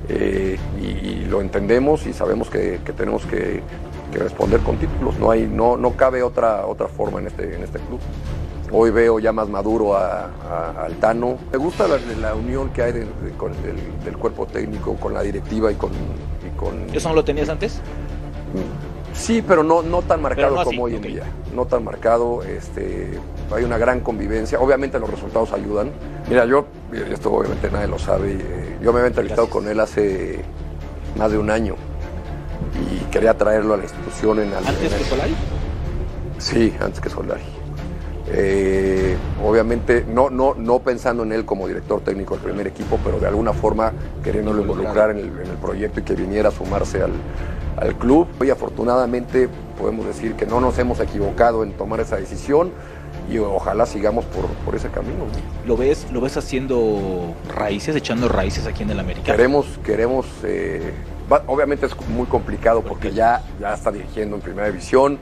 y, 0.09 1.25
lo 1.29 1.43
entendemos 1.43 2.07
y 2.07 2.15
sabemos 2.15 2.49
que, 2.49 2.81
tenemos 2.97 3.27
que, 3.27 3.63
responder 4.13 4.61
con 4.61 4.79
títulos. 4.79 5.19
No, 5.19 5.31
hay, 5.31 5.47
no, 5.47 5.77
no 5.77 5.93
cabe 5.95 6.23
otra, 6.23 6.65
otra 6.67 6.89
forma 6.89 7.19
en 7.21 7.27
este, 7.27 7.55
en 7.57 7.63
este 7.63 7.79
club. 7.81 8.01
Hoy 8.73 8.91
veo 8.91 9.19
ya 9.19 9.33
más 9.33 9.49
maduro 9.51 9.95
a, 9.97 10.25
a- 10.51 10.85
al 10.87 10.95
Tano. 10.97 11.37
Me 11.53 11.59
gusta 11.59 11.87
la, 11.87 11.99
la 12.21 12.35
unión 12.35 12.71
que 12.71 12.83
hay 12.83 12.93
de- 12.93 13.01
de- 13.01 13.33
con 13.37 13.53
el- 13.53 14.05
del 14.05 14.17
cuerpo 14.17 14.47
técnico, 14.47 14.95
con 14.97 15.13
la 15.13 15.21
directiva 15.23 15.71
y 15.71 15.75
con, 15.75 15.91
y 15.93 16.57
con 16.59 16.87
¿Eso 16.95 17.11
no 17.11 17.15
lo 17.17 17.25
tenías 17.25 17.51
antes? 17.51 17.81
Sí, 19.15 19.43
pero 19.47 19.63
no, 19.65 19.83
no 19.83 20.03
tan 20.03 20.23
marcado 20.23 20.49
Pero 20.49 20.55
no 20.55 20.61
así, 20.61 20.71
como 20.71 20.85
hoy 20.85 20.95
en 20.97 21.03
día. 21.03 21.23
No 21.55 21.65
tan 21.65 21.83
marcado. 21.85 22.43
Este, 22.45 23.19
hay 23.55 23.65
una 23.65 23.77
gran 23.79 24.01
convivencia. 24.01 24.61
Obviamente 24.61 24.99
los 25.01 25.11
resultados 25.11 25.53
ayudan. 25.53 25.91
Mira, 26.29 26.45
yo, 26.45 26.67
y 26.93 27.13
esto 27.13 27.33
obviamente 27.33 27.71
nadie 27.71 27.89
lo 27.89 27.99
sabe, 27.99 28.33
eh, 28.41 28.77
yo 28.83 28.93
me 28.93 28.99
había 29.01 29.09
entrevistado 29.09 29.47
Gracias. 29.47 29.63
con 29.65 29.69
él 29.73 29.81
hace 29.81 30.45
más 31.17 31.31
de 31.33 31.39
un 31.39 31.51
año 31.51 31.75
y 32.93 32.99
quería 33.11 33.37
traerlo 33.37 33.75
a 33.75 33.77
la 33.79 33.85
institución 33.85 34.39
en 34.41 34.53
al- 34.53 34.67
¿Antes 34.67 34.93
en 34.93 34.99
que 34.99 35.05
Solari? 35.05 35.35
Sí, 36.39 36.75
antes 36.81 37.01
que 37.01 37.09
Solari. 37.09 37.43
Eh, 38.31 39.17
obviamente, 39.45 40.05
no, 40.07 40.29
no, 40.31 40.55
no 40.55 40.81
pensando 40.81 41.23
en 41.23 41.33
él 41.33 41.45
como 41.45 41.67
director 41.67 42.01
técnico 42.03 42.35
del 42.35 42.45
primer 42.45 42.67
equipo, 42.67 42.99
pero 43.03 43.19
de 43.19 43.27
alguna 43.27 43.53
forma 43.53 43.93
queriéndolo 44.23 44.61
involucrar 44.63 45.11
en 45.11 45.19
el, 45.19 45.27
en 45.27 45.51
el 45.51 45.57
proyecto 45.61 46.01
y 46.01 46.03
que 46.03 46.15
viniera 46.15 46.51
a 46.51 46.53
sumarse 46.53 47.03
al, 47.03 47.13
al 47.79 47.95
club. 47.97 48.27
Y 48.45 48.51
afortunadamente 48.51 49.49
podemos 49.79 50.07
decir 50.07 50.35
que 50.35 50.45
no 50.47 50.61
nos 50.61 50.79
hemos 50.79 51.01
equivocado 51.01 51.63
en 51.63 51.73
tomar 51.73 52.01
esa 52.01 52.17
decisión 52.17 52.71
y 53.31 53.39
ojalá 53.39 53.87
sigamos 53.87 54.25
por, 54.27 54.47
por 54.65 54.75
ese 54.75 54.89
camino. 54.89 55.25
¿no? 55.25 55.67
¿Lo 55.67 55.77
ves, 55.77 56.07
¿Lo 56.13 56.21
ves 56.21 56.37
haciendo 56.37 57.35
raíces, 57.55 57.97
echando 57.97 58.29
raíces 58.29 58.67
aquí 58.67 58.83
en 58.83 58.91
el 58.91 59.01
América? 59.01 59.33
Queremos, 59.33 59.67
queremos, 59.85 60.27
eh, 60.45 60.93
va- 61.33 61.43
obviamente 61.47 61.87
es 61.87 61.93
muy 62.09 62.27
complicado 62.27 62.83
porque 62.83 63.13
ya, 63.13 63.43
ya 63.61 63.73
está 63.75 63.91
dirigiendo 63.91 64.37
en 64.37 64.43
primera 64.43 64.67
división. 64.69 65.19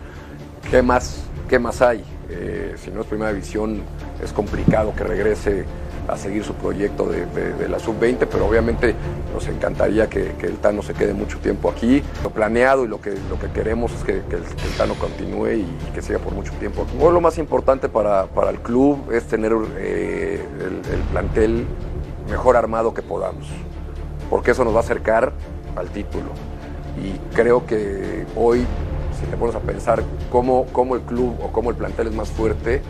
¿Qué 0.71 0.83
más, 0.83 1.23
qué 1.49 1.59
más 1.61 1.81
hay? 1.83 2.05
Eh, 2.30 2.75
si 2.76 2.90
no 2.90 3.00
es 3.02 3.06
primera 3.06 3.30
división, 3.33 3.83
es 4.23 4.33
complicado 4.33 4.92
que 4.95 5.04
regrese 5.04 5.64
a 6.09 6.16
seguir 6.16 6.45
su 6.45 6.54
proyecto 6.54 7.06
de, 7.06 7.68
la 7.68 7.78
sub-20, 7.80 8.28
pero 8.30 8.47
obviamente 8.47 8.95
nos 9.35 9.47
encantaría 9.49 10.09
que, 10.09 10.33
que 10.38 10.47
el 10.47 10.56
Tano 10.59 10.80
se 10.83 10.95
quede 10.95 11.14
mucho 11.14 11.38
tiempo 11.38 11.68
aquí. 11.68 12.02
Lo 12.23 12.30
planeado 12.30 12.85
y 12.85 12.88
lo 12.88 13.00
que, 13.00 13.11
lo 13.28 13.38
que 13.40 13.49
queremos 13.52 13.92
es 13.92 14.04
que, 14.04 14.12
el, 14.12 14.23
que 14.23 14.37
el 14.37 14.73
Tano 14.78 14.95
continúe 14.95 15.49
y, 15.52 15.66
que 15.95 16.02
siga 16.02 16.18
por 16.21 16.33
mucho 16.33 16.52
tiempo 16.54 16.83
aquí. 16.83 16.97
Lo 16.99 17.21
más 17.21 17.38
importante 17.38 17.88
para, 17.88 18.26
para 18.26 18.50
el 18.50 18.59
club 18.61 19.11
es 19.12 19.25
tener 19.25 19.52
eh, 19.78 20.45
el- 20.61 20.92
el 20.95 21.00
plantel 21.11 21.66
mejor 22.30 22.56
armado 22.56 22.92
que 22.95 23.02
podamos 23.02 23.47
porque 24.30 24.50
eso 24.50 24.64
nos 24.64 24.75
va 24.75 24.78
a 24.78 24.83
acercar 24.83 25.33
al 25.76 25.88
título. 25.90 26.30
Y 27.02 27.12
creo 27.35 27.66
que 27.66 28.26
hoy, 28.35 28.64
si 29.20 29.26
te 29.26 29.37
pones 29.37 29.54
a 29.54 29.61
pensar 29.61 30.02
cómo, 30.30 30.66
cómo 30.73 30.94
el 30.94 31.02
club 31.02 31.37
o 31.42 31.52
cómo 31.52 31.70
el 31.70 31.76
plantel 31.76 32.08
es 32.08 32.14
más 32.14 32.30
fuerte, 32.30 32.82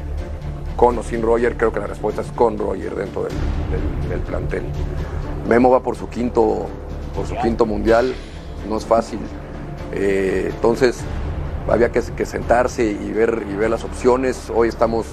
con 0.77 0.99
o 0.99 1.03
sin 1.03 1.23
Roger, 1.23 1.57
creo 1.57 1.73
que 1.73 1.81
la 1.81 1.87
respuesta 1.87 2.21
es 2.21 2.31
con 2.33 2.59
Roger 2.59 2.95
dentro 2.95 3.25
del, 3.25 4.21
plantel. 4.21 4.65
Memo 5.49 5.71
va 5.71 5.81
por 5.81 5.97
su 5.97 6.09
quinto, 6.09 6.67
por 7.15 7.27
su 7.27 7.37
quinto 7.37 7.65
mundial, 7.65 8.15
no 8.69 8.77
es 8.77 8.85
fácil. 8.85 9.21
Eh, 9.93 10.51
entonces 10.55 10.99
había 11.69 11.91
que, 11.91 12.03
que 12.03 12.27
sentarse 12.27 12.85
y 12.85 13.13
ver, 13.13 13.45
y 13.51 13.55
ver 13.55 13.71
las 13.71 13.85
opciones. 13.85 14.51
Hoy 14.55 14.69
estamos 14.69 15.07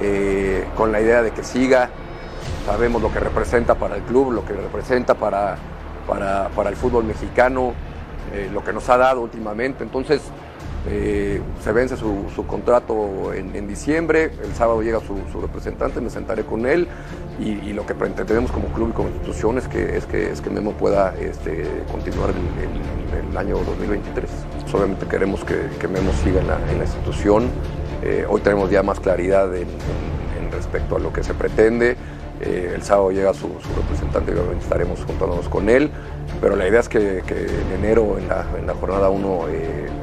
eh, 0.00 0.64
con 0.76 0.92
la 0.92 1.00
idea 1.00 1.22
de 1.22 1.32
que 1.32 1.42
siga. 1.42 1.90
Sabemos 2.66 3.02
lo 3.02 3.12
que 3.12 3.20
representa 3.20 3.74
para 3.74 3.96
el 3.96 4.02
club, 4.02 4.32
lo 4.32 4.44
que 4.44 4.52
representa 4.52 5.14
para, 5.14 5.56
para, 6.06 6.48
para 6.50 6.70
el 6.70 6.76
fútbol 6.76 7.04
mexicano, 7.04 7.74
eh, 8.32 8.50
lo 8.52 8.64
que 8.64 8.72
nos 8.72 8.88
ha 8.88 8.96
dado 8.96 9.20
últimamente. 9.20 9.84
Entonces 9.84 10.22
eh, 10.88 11.40
se 11.62 11.72
vence 11.72 11.96
su, 11.96 12.44
contrato 12.46 13.32
en, 13.32 13.54
en 13.54 13.68
diciembre, 13.68 14.32
el 14.42 14.52
sábado 14.54 14.82
llega 14.82 14.98
su, 15.00 15.40
representante, 15.40 16.00
me 16.00 16.10
sentaré 16.10 16.44
con 16.44 16.66
él 16.66 16.88
y, 17.38 17.72
lo 17.72 17.86
que 17.86 17.94
pretendemos 17.94 18.50
como 18.52 18.66
club 18.68 18.90
y 18.90 18.92
como 18.92 19.08
institución 19.08 19.58
es 19.58 19.66
que, 19.68 19.96
es 19.96 20.06
que, 20.06 20.30
es 20.30 20.40
que 20.40 20.50
Memo 20.50 20.72
pueda 20.72 21.14
este, 21.18 21.66
continuar 21.90 22.30
el, 22.30 22.36
el- 22.36 23.36
año 23.36 23.56
2023. 23.56 24.28
Pues, 24.60 24.74
obviamente 24.74 25.06
queremos 25.06 25.42
que, 25.42 25.56
que 25.80 25.88
Memo 25.88 26.12
siga 26.22 26.40
en 26.42 26.48
la, 26.78 26.84
institución. 26.84 27.48
Eh, 28.02 28.26
hoy 28.28 28.42
tenemos 28.42 28.70
ya 28.70 28.82
más 28.82 29.00
claridad 29.00 29.54
en, 29.56 29.62
en- 29.68 30.52
respecto 30.52 30.96
a 30.96 30.98
lo 30.98 31.12
que 31.14 31.22
se 31.22 31.32
pretende. 31.32 31.96
El 32.42 32.82
sábado 32.82 33.10
llega 33.10 33.32
su, 33.32 33.48
su 33.48 33.74
representante 33.74 34.32
y 34.32 34.58
estaremos 34.58 35.02
juntándonos 35.04 35.48
con 35.48 35.70
él. 35.70 35.90
Pero 36.42 36.56
la 36.56 36.66
idea 36.68 36.80
es 36.80 36.88
que, 36.88 37.22
que 37.26 37.34
en 37.46 37.72
enero, 37.78 38.18
en 38.18 38.28
la, 38.28 38.44
en 38.58 38.66
la 38.66 38.74
jornada 38.74 39.08
1, 39.08 39.40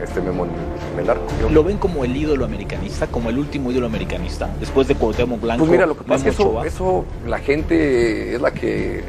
esté 0.01 0.21
Memo 0.21 0.45
en, 0.45 0.51
en 0.93 0.99
el 1.03 1.09
arco. 1.09 1.23
Yo- 1.41 1.49
¿Lo 1.49 1.63
ven 1.65 1.77
como 1.77 2.05
el 2.05 2.15
ídolo 2.15 2.45
americanista, 2.45 3.07
como 3.07 3.29
el 3.29 3.37
último 3.37 3.69
ídolo 3.71 3.85
americanista? 3.87 4.49
Después 4.59 4.87
de 4.87 4.95
Cuauhtémoc 4.95 5.41
Blanco. 5.41 5.59
Pues 5.59 5.69
mira, 5.71 5.85
lo 5.85 5.97
que 5.97 6.03
pasa 6.05 6.29
es 6.29 6.35
que 6.37 6.41
eso, 6.41 6.63
eso 6.63 7.05
la 7.27 7.39
gente 7.39 8.33
es 8.35 8.41
la 8.41 8.51
que, 8.51 9.03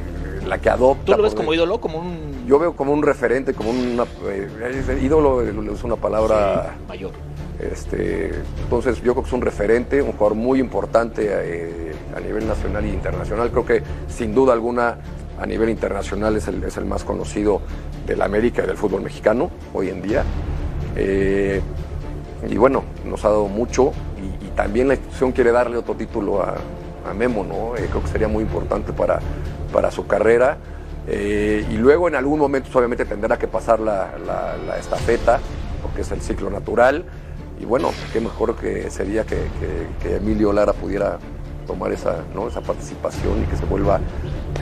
la 0.46 0.58
que 0.58 0.70
adopta. 0.70 1.04
¿Tú 1.04 1.12
lo 1.16 1.22
ves 1.22 1.34
como 1.36 1.54
ídolo? 1.54 1.80
Como 1.80 1.98
un 2.00 2.44
Yo 2.48 2.58
veo 2.58 2.74
como 2.74 2.92
un 2.92 3.02
referente, 3.04 3.54
como 3.54 3.70
una... 3.70 4.04
eh, 4.28 4.98
ídolo 5.00 5.40
es 5.42 5.84
una 5.84 5.94
palabra... 5.96 6.74
mayor. 6.88 7.12
Este, 7.60 8.32
entonces 8.62 8.96
yo 9.02 9.12
creo 9.12 9.22
que 9.22 9.28
es 9.28 9.32
un 9.34 9.42
referente, 9.42 10.00
un 10.02 10.12
jugador 10.12 10.34
muy 10.34 10.58
importante 10.58 11.28
eh, 11.30 11.92
a 12.16 12.18
nivel 12.20 12.48
nacional 12.48 12.84
e 12.86 12.88
internacional. 12.88 13.50
Creo 13.50 13.66
que 13.66 13.82
sin 14.08 14.34
duda 14.34 14.52
alguna 14.54 14.96
a 15.40 15.46
nivel 15.46 15.70
internacional 15.70 16.36
es 16.36 16.46
el, 16.48 16.62
es 16.64 16.76
el 16.76 16.84
más 16.84 17.02
conocido 17.04 17.60
del 18.06 18.20
América 18.22 18.62
y 18.62 18.66
del 18.66 18.76
fútbol 18.76 19.02
mexicano 19.02 19.50
hoy 19.72 19.88
en 19.88 20.02
día. 20.02 20.22
Eh, 20.96 21.60
y 22.48 22.56
bueno, 22.56 22.84
nos 23.04 23.24
ha 23.24 23.28
dado 23.28 23.48
mucho 23.48 23.92
y, 24.18 24.40
también 24.50 24.88
la 24.88 24.94
institución 24.94 25.32
quiere 25.32 25.52
darle 25.52 25.78
otro 25.78 25.94
título 25.94 26.42
a, 26.42 26.56
a 27.08 27.14
Memo, 27.14 27.44
¿no? 27.44 27.76
Eh, 27.76 27.86
creo 27.88 28.02
que 28.02 28.08
sería 28.08 28.28
muy 28.28 28.42
importante 28.42 28.92
para, 28.92 29.20
para 29.72 29.90
su 29.90 30.06
carrera. 30.06 30.58
Eh, 31.08 31.64
y 31.70 31.76
luego 31.78 32.08
en 32.08 32.14
algún 32.14 32.38
momento 32.38 32.66
pues, 32.66 32.76
obviamente 32.76 33.06
tendrá 33.06 33.38
que 33.38 33.48
pasar 33.48 33.80
la, 33.80 34.10
la- 34.26 34.56
la 34.66 34.76
estafeta, 34.78 35.40
porque 35.82 36.02
es 36.02 36.10
el 36.12 36.20
ciclo 36.20 36.50
natural. 36.50 37.04
Y 37.58 37.64
bueno, 37.64 37.90
qué 38.12 38.20
mejor 38.20 38.56
que 38.56 38.90
sería 38.90 39.24
que, 39.24 39.36
que- 39.36 39.86
que 40.08 40.16
Emilio 40.16 40.52
Lara 40.52 40.74
pudiera 40.74 41.18
tomar 41.66 41.92
esa, 41.92 42.16
¿no? 42.34 42.48
esa 42.48 42.60
participación 42.60 43.42
y 43.42 43.46
que 43.46 43.56
se 43.56 43.64
vuelva 43.64 44.00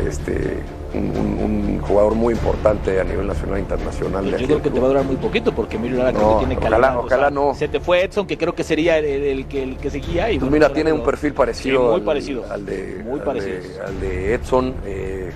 este, 0.07 0.63
un, 0.95 1.11
un- 1.17 1.39
un 1.75 1.81
jugador 1.81 2.15
muy 2.15 2.35
importante 2.35 3.01
a 3.01 3.05
nivel 3.05 3.27
nacional 3.27 3.57
e 3.59 3.61
internacional. 3.61 4.25
Yo 4.37 4.47
creo 4.47 4.63
que 4.63 4.71
te 4.71 4.79
va 4.81 4.87
a 4.87 4.89
durar 4.89 5.05
muy 5.05 5.17
poquito 5.17 5.55
porque 5.55 5.77
Emilio 5.77 5.99
Lara 5.99 6.13
creo 6.13 6.23
No, 6.23 6.33
que 6.41 6.47
tiene 6.47 6.57
ojalá- 6.59 6.77
calidad. 6.81 6.97
o 6.97 7.07
ojalá 7.07 7.23
sea, 7.25 7.31
no. 7.31 7.55
Se 7.55 7.69
te 7.69 7.81
fue 7.81 8.05
Edson, 8.05 8.27
que 8.27 8.39
creo 8.39 8.55
que 8.55 8.65
sería 8.65 8.99
el, 8.99 9.05
el 9.07 9.47
que, 9.47 9.63
el 9.63 9.77
que 9.77 9.91
seguía. 9.91 10.31
Y 10.33 10.39
Pues 10.39 10.51
mira, 10.51 10.73
tiene 10.73 10.93
un 10.93 11.03
perfil 11.03 11.33
parecido, 11.35 11.81
Sí, 11.81 11.87
muy 11.87 11.95
al, 11.97 12.03
parecido. 12.03 12.45
al 12.51 12.65
de, 12.67 13.03
Muy 13.05 13.21
al 13.21 13.35
de- 13.41 13.63
al 13.87 14.01
de 14.01 14.35
Edson. 14.35 14.75
Eh, 14.87 15.31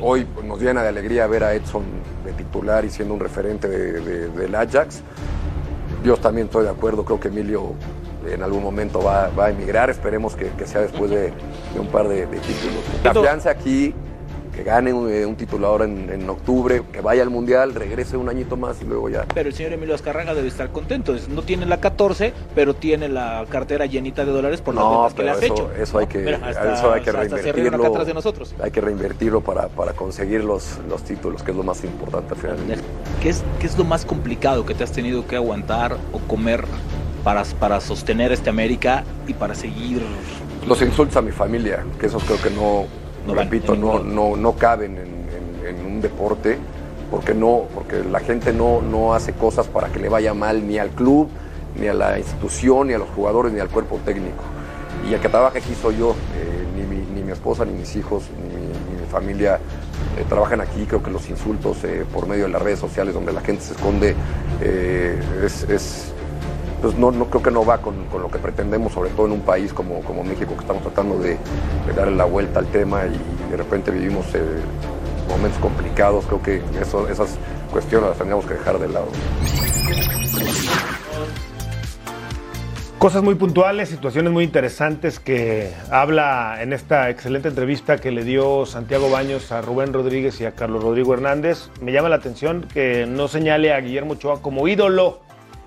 hoy 0.00 0.26
nos 0.44 0.60
llena 0.60 0.82
de 0.82 0.88
alegría 0.88 1.26
ver 1.26 1.44
a 1.44 1.54
Edson 1.54 1.82
de 2.24 2.32
titular 2.32 2.84
y 2.84 2.90
siendo 2.90 3.14
un 3.14 3.20
referente 3.20 3.68
de- 3.68 4.00
de- 4.00 4.28
del 4.28 4.54
Ajax. 4.54 5.02
Yo 6.04 6.16
también 6.16 6.46
estoy 6.46 6.64
de 6.64 6.70
acuerdo, 6.70 7.04
creo 7.04 7.20
que 7.20 7.28
Emilio 7.28 7.72
en 8.32 8.42
algún 8.42 8.62
momento 8.62 9.02
va, 9.02 9.28
va 9.38 9.46
a 9.46 9.50
emigrar, 9.50 9.90
esperemos 9.90 10.36
que, 10.36 10.48
que 10.50 10.66
sea 10.66 10.80
después 10.82 11.10
de, 11.10 11.32
de 11.74 11.80
un 11.80 11.86
par 11.88 12.08
de, 12.08 12.26
de 12.26 12.38
títulos. 12.38 12.82
La 13.04 13.12
fianza 13.14 13.50
aquí, 13.50 13.94
que 14.54 14.64
gane 14.64 14.92
un, 14.92 15.08
eh, 15.08 15.24
un 15.24 15.36
título 15.36 15.68
ahora 15.68 15.84
en, 15.84 16.10
en 16.10 16.28
octubre, 16.28 16.82
que 16.92 17.00
vaya 17.00 17.22
al 17.22 17.30
Mundial, 17.30 17.72
regrese 17.72 18.16
un 18.16 18.28
añito 18.28 18.56
más 18.56 18.82
y 18.82 18.84
luego 18.84 19.08
ya. 19.08 19.24
Pero 19.32 19.48
el 19.48 19.54
señor 19.54 19.72
Emilio 19.74 19.94
Azcarraga 19.94 20.34
debe 20.34 20.48
estar 20.48 20.70
contento. 20.70 21.14
No 21.28 21.42
tiene 21.42 21.66
la 21.66 21.78
14, 21.80 22.32
pero 22.54 22.74
tiene 22.74 23.08
la 23.08 23.46
cartera 23.48 23.86
llenita 23.86 24.24
de 24.24 24.32
dólares 24.32 24.60
por 24.60 24.74
las 24.74 24.82
No, 24.84 24.90
ventas 25.04 25.14
que 25.14 25.22
le 25.22 25.30
has 25.30 25.42
eso- 25.42 25.54
hecho. 25.54 25.70
eso 25.80 25.98
hay 25.98 26.06
que- 26.08 26.18
Mira, 26.18 26.40
hasta, 26.44 26.74
eso 26.74 26.92
hay 26.92 27.00
que 27.00 27.12
reinvertirlo. 27.12 27.76
acá 27.76 27.86
atrás 27.88 28.06
de 28.08 28.14
nosotros. 28.14 28.54
Hay 28.60 28.72
que 28.72 28.80
reinvertirlo 28.80 29.40
para, 29.40 29.68
para 29.68 29.92
conseguir 29.92 30.42
los, 30.42 30.78
los 30.88 31.04
títulos, 31.04 31.44
que 31.44 31.52
es 31.52 31.56
lo 31.56 31.62
más 31.62 31.84
importante 31.84 32.34
al 32.34 32.40
final. 32.40 32.56
¿Qué 33.22 33.28
es, 33.28 33.44
¿Qué 33.60 33.66
es 33.68 33.78
lo 33.78 33.84
más 33.84 34.04
complicado 34.04 34.66
que 34.66 34.74
te 34.74 34.82
has 34.82 34.90
tenido 34.92 35.26
que 35.28 35.36
aguantar 35.36 35.96
o 36.12 36.18
comer 36.26 36.64
para, 37.24 37.44
para 37.58 37.80
sostener 37.80 38.32
este 38.32 38.50
América 38.50 39.04
y 39.26 39.34
para 39.34 39.54
seguir? 39.54 40.02
Los 40.66 40.80
insultos 40.82 41.16
a 41.16 41.22
mi 41.22 41.32
familia, 41.32 41.84
que 41.98 42.06
esos 42.06 42.22
creo 42.24 42.40
que 42.40 42.50
no, 42.50 42.84
No 43.26 43.34
repito, 43.34 43.74
no, 43.76 44.00
no, 44.00 44.36
no 44.36 44.52
caben 44.56 44.96
en, 44.96 45.06
en- 45.66 45.76
en 45.80 45.86
un 45.86 46.00
deporte, 46.00 46.58
porque 47.10 47.34
no, 47.34 47.64
porque 47.74 48.02
la 48.04 48.20
gente 48.20 48.52
no, 48.52 48.80
no 48.82 49.14
hace 49.14 49.32
cosas 49.32 49.66
para 49.66 49.88
que 49.88 49.98
le 49.98 50.08
vaya 50.08 50.34
mal 50.34 50.66
ni 50.66 50.78
al 50.78 50.90
club, 50.90 51.28
ni 51.78 51.86
a 51.88 51.94
la 51.94 52.18
institución, 52.18 52.88
ni 52.88 52.94
a 52.94 52.98
los 52.98 53.08
jugadores, 53.10 53.52
ni 53.52 53.60
al 53.60 53.68
cuerpo 53.68 53.98
técnico. 54.04 54.42
Y 55.08 55.14
el 55.14 55.20
que 55.20 55.28
trabaja 55.28 55.58
aquí 55.58 55.74
soy 55.80 55.96
yo, 55.98 56.10
eh, 56.36 56.66
ni, 56.76 56.82
mi, 56.82 57.04
ni 57.14 57.22
mi 57.22 57.32
esposa, 57.32 57.64
ni 57.64 57.72
mis 57.72 57.94
hijos, 57.96 58.24
ni 58.36 58.48
mi, 58.54 58.66
ni 58.66 59.00
mi 59.02 59.06
familia 59.10 59.56
eh, 60.18 60.24
trabajan 60.28 60.60
aquí. 60.60 60.84
Creo 60.86 61.02
que 61.02 61.10
los 61.10 61.28
insultos 61.30 61.78
eh, 61.84 62.04
por 62.12 62.26
medio 62.28 62.44
de 62.44 62.50
las 62.50 62.60
redes 62.62 62.78
sociales, 62.80 63.14
donde 63.14 63.32
la 63.32 63.40
gente 63.40 63.62
se 63.62 63.72
esconde, 63.72 64.14
eh, 64.60 65.18
es, 65.44 65.62
es- 65.70 66.12
pues 66.80 66.94
no, 66.96 67.10
no 67.10 67.26
creo 67.26 67.42
que 67.42 67.50
no 67.50 67.64
va 67.64 67.78
con, 67.78 68.06
con 68.06 68.22
lo 68.22 68.30
que 68.30 68.38
pretendemos, 68.38 68.92
sobre 68.92 69.10
todo 69.10 69.26
en 69.26 69.32
un 69.32 69.40
país 69.40 69.72
como, 69.72 70.00
como 70.00 70.24
México, 70.24 70.54
que 70.54 70.60
estamos 70.60 70.82
tratando 70.82 71.18
de, 71.18 71.36
darle 71.94 72.16
la 72.16 72.24
vuelta 72.24 72.60
al 72.60 72.66
tema 72.66 73.02
y 73.06 73.50
de 73.50 73.56
repente 73.56 73.90
vivimos 73.90 74.26
eh, 74.34 74.42
momentos 75.28 75.60
complicados. 75.60 76.24
Creo 76.26 76.42
que 76.42 76.62
esas 76.80 77.38
cuestiones 77.70 78.10
las 78.10 78.18
tendríamos 78.18 78.46
que 78.46 78.54
dejar 78.54 78.78
de 78.78 78.88
lado. 78.88 79.06
Cosas 83.00 83.22
muy 83.22 83.34
puntuales, 83.34 83.88
situaciones 83.88 84.30
muy 84.30 84.44
interesantes 84.44 85.18
que 85.18 85.72
habla 85.90 86.58
en 86.60 86.74
esta 86.74 87.08
excelente 87.08 87.48
entrevista 87.48 87.96
que 87.96 88.10
le 88.10 88.24
dio 88.24 88.66
Santiago 88.66 89.08
Baños 89.08 89.52
a 89.52 89.62
Rubén 89.62 89.94
Rodríguez 89.94 90.38
y 90.42 90.44
a 90.44 90.52
Carlos 90.52 90.84
Rodrigo 90.84 91.14
Hernández. 91.14 91.70
Me 91.80 91.92
llama 91.92 92.10
la 92.10 92.16
atención 92.16 92.66
que 92.74 93.06
no 93.06 93.26
señale 93.26 93.72
a 93.72 93.80
Guillermo 93.80 94.12
Ochoa 94.12 94.42
como 94.42 94.68
ídolo. 94.68 95.20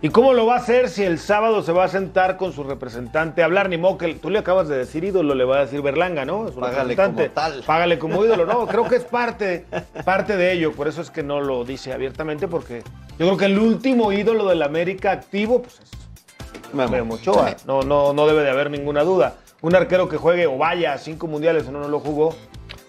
¿Y 0.03 0.09
cómo 0.09 0.33
lo 0.33 0.45
va 0.45 0.55
a 0.55 0.57
hacer 0.57 0.89
si 0.89 1.01
el 1.03 1.17
sábado 1.17 1.63
se 1.63 1.71
va 1.71 1.85
a 1.85 1.87
sentar 1.87 2.35
con 2.35 2.51
su 2.51 2.65
representante 2.65 3.41
a 3.41 3.45
hablar? 3.45 3.69
Ni 3.69 3.77
modo 3.77 3.97
que 3.97 4.13
tú 4.15 4.29
le 4.29 4.39
acabas 4.39 4.67
de 4.67 4.75
decir 4.75 5.05
ídolo, 5.05 5.33
le 5.33 5.45
va 5.45 5.59
a 5.59 5.61
decir 5.61 5.81
Berlanga, 5.81 6.25
¿no? 6.25 6.45
Es 6.45 6.55
un 6.55 6.59
Págale 6.59 6.93
como 6.97 7.23
tal. 7.29 7.63
Págale 7.65 7.97
como 7.97 8.25
ídolo, 8.25 8.45
no, 8.45 8.67
creo 8.67 8.85
que 8.89 8.97
es 8.97 9.05
parte, 9.05 9.65
parte 10.03 10.35
de 10.35 10.51
ello, 10.51 10.73
por 10.73 10.89
eso 10.89 10.99
es 10.99 11.09
que 11.09 11.23
no 11.23 11.39
lo 11.39 11.63
dice 11.63 11.93
abiertamente, 11.93 12.49
porque 12.49 12.83
yo 13.17 13.27
creo 13.27 13.37
que 13.37 13.45
el 13.45 13.57
último 13.57 14.11
ídolo 14.11 14.45
del 14.45 14.63
América 14.63 15.13
activo, 15.13 15.61
pues 15.61 15.79
es 15.79 16.73
Memo 16.73 17.13
Ochoa. 17.13 17.55
No, 17.65 17.83
no, 17.83 18.11
no 18.11 18.27
debe 18.27 18.43
de 18.43 18.49
haber 18.49 18.69
ninguna 18.71 19.05
duda. 19.05 19.35
Un 19.61 19.73
arquero 19.73 20.09
que 20.09 20.17
juegue 20.17 20.47
o 20.47 20.57
vaya 20.57 20.91
a 20.91 20.97
cinco 20.97 21.27
mundiales, 21.27 21.65
uno 21.69 21.79
no 21.79 21.87
lo 21.87 22.01
jugó, 22.01 22.35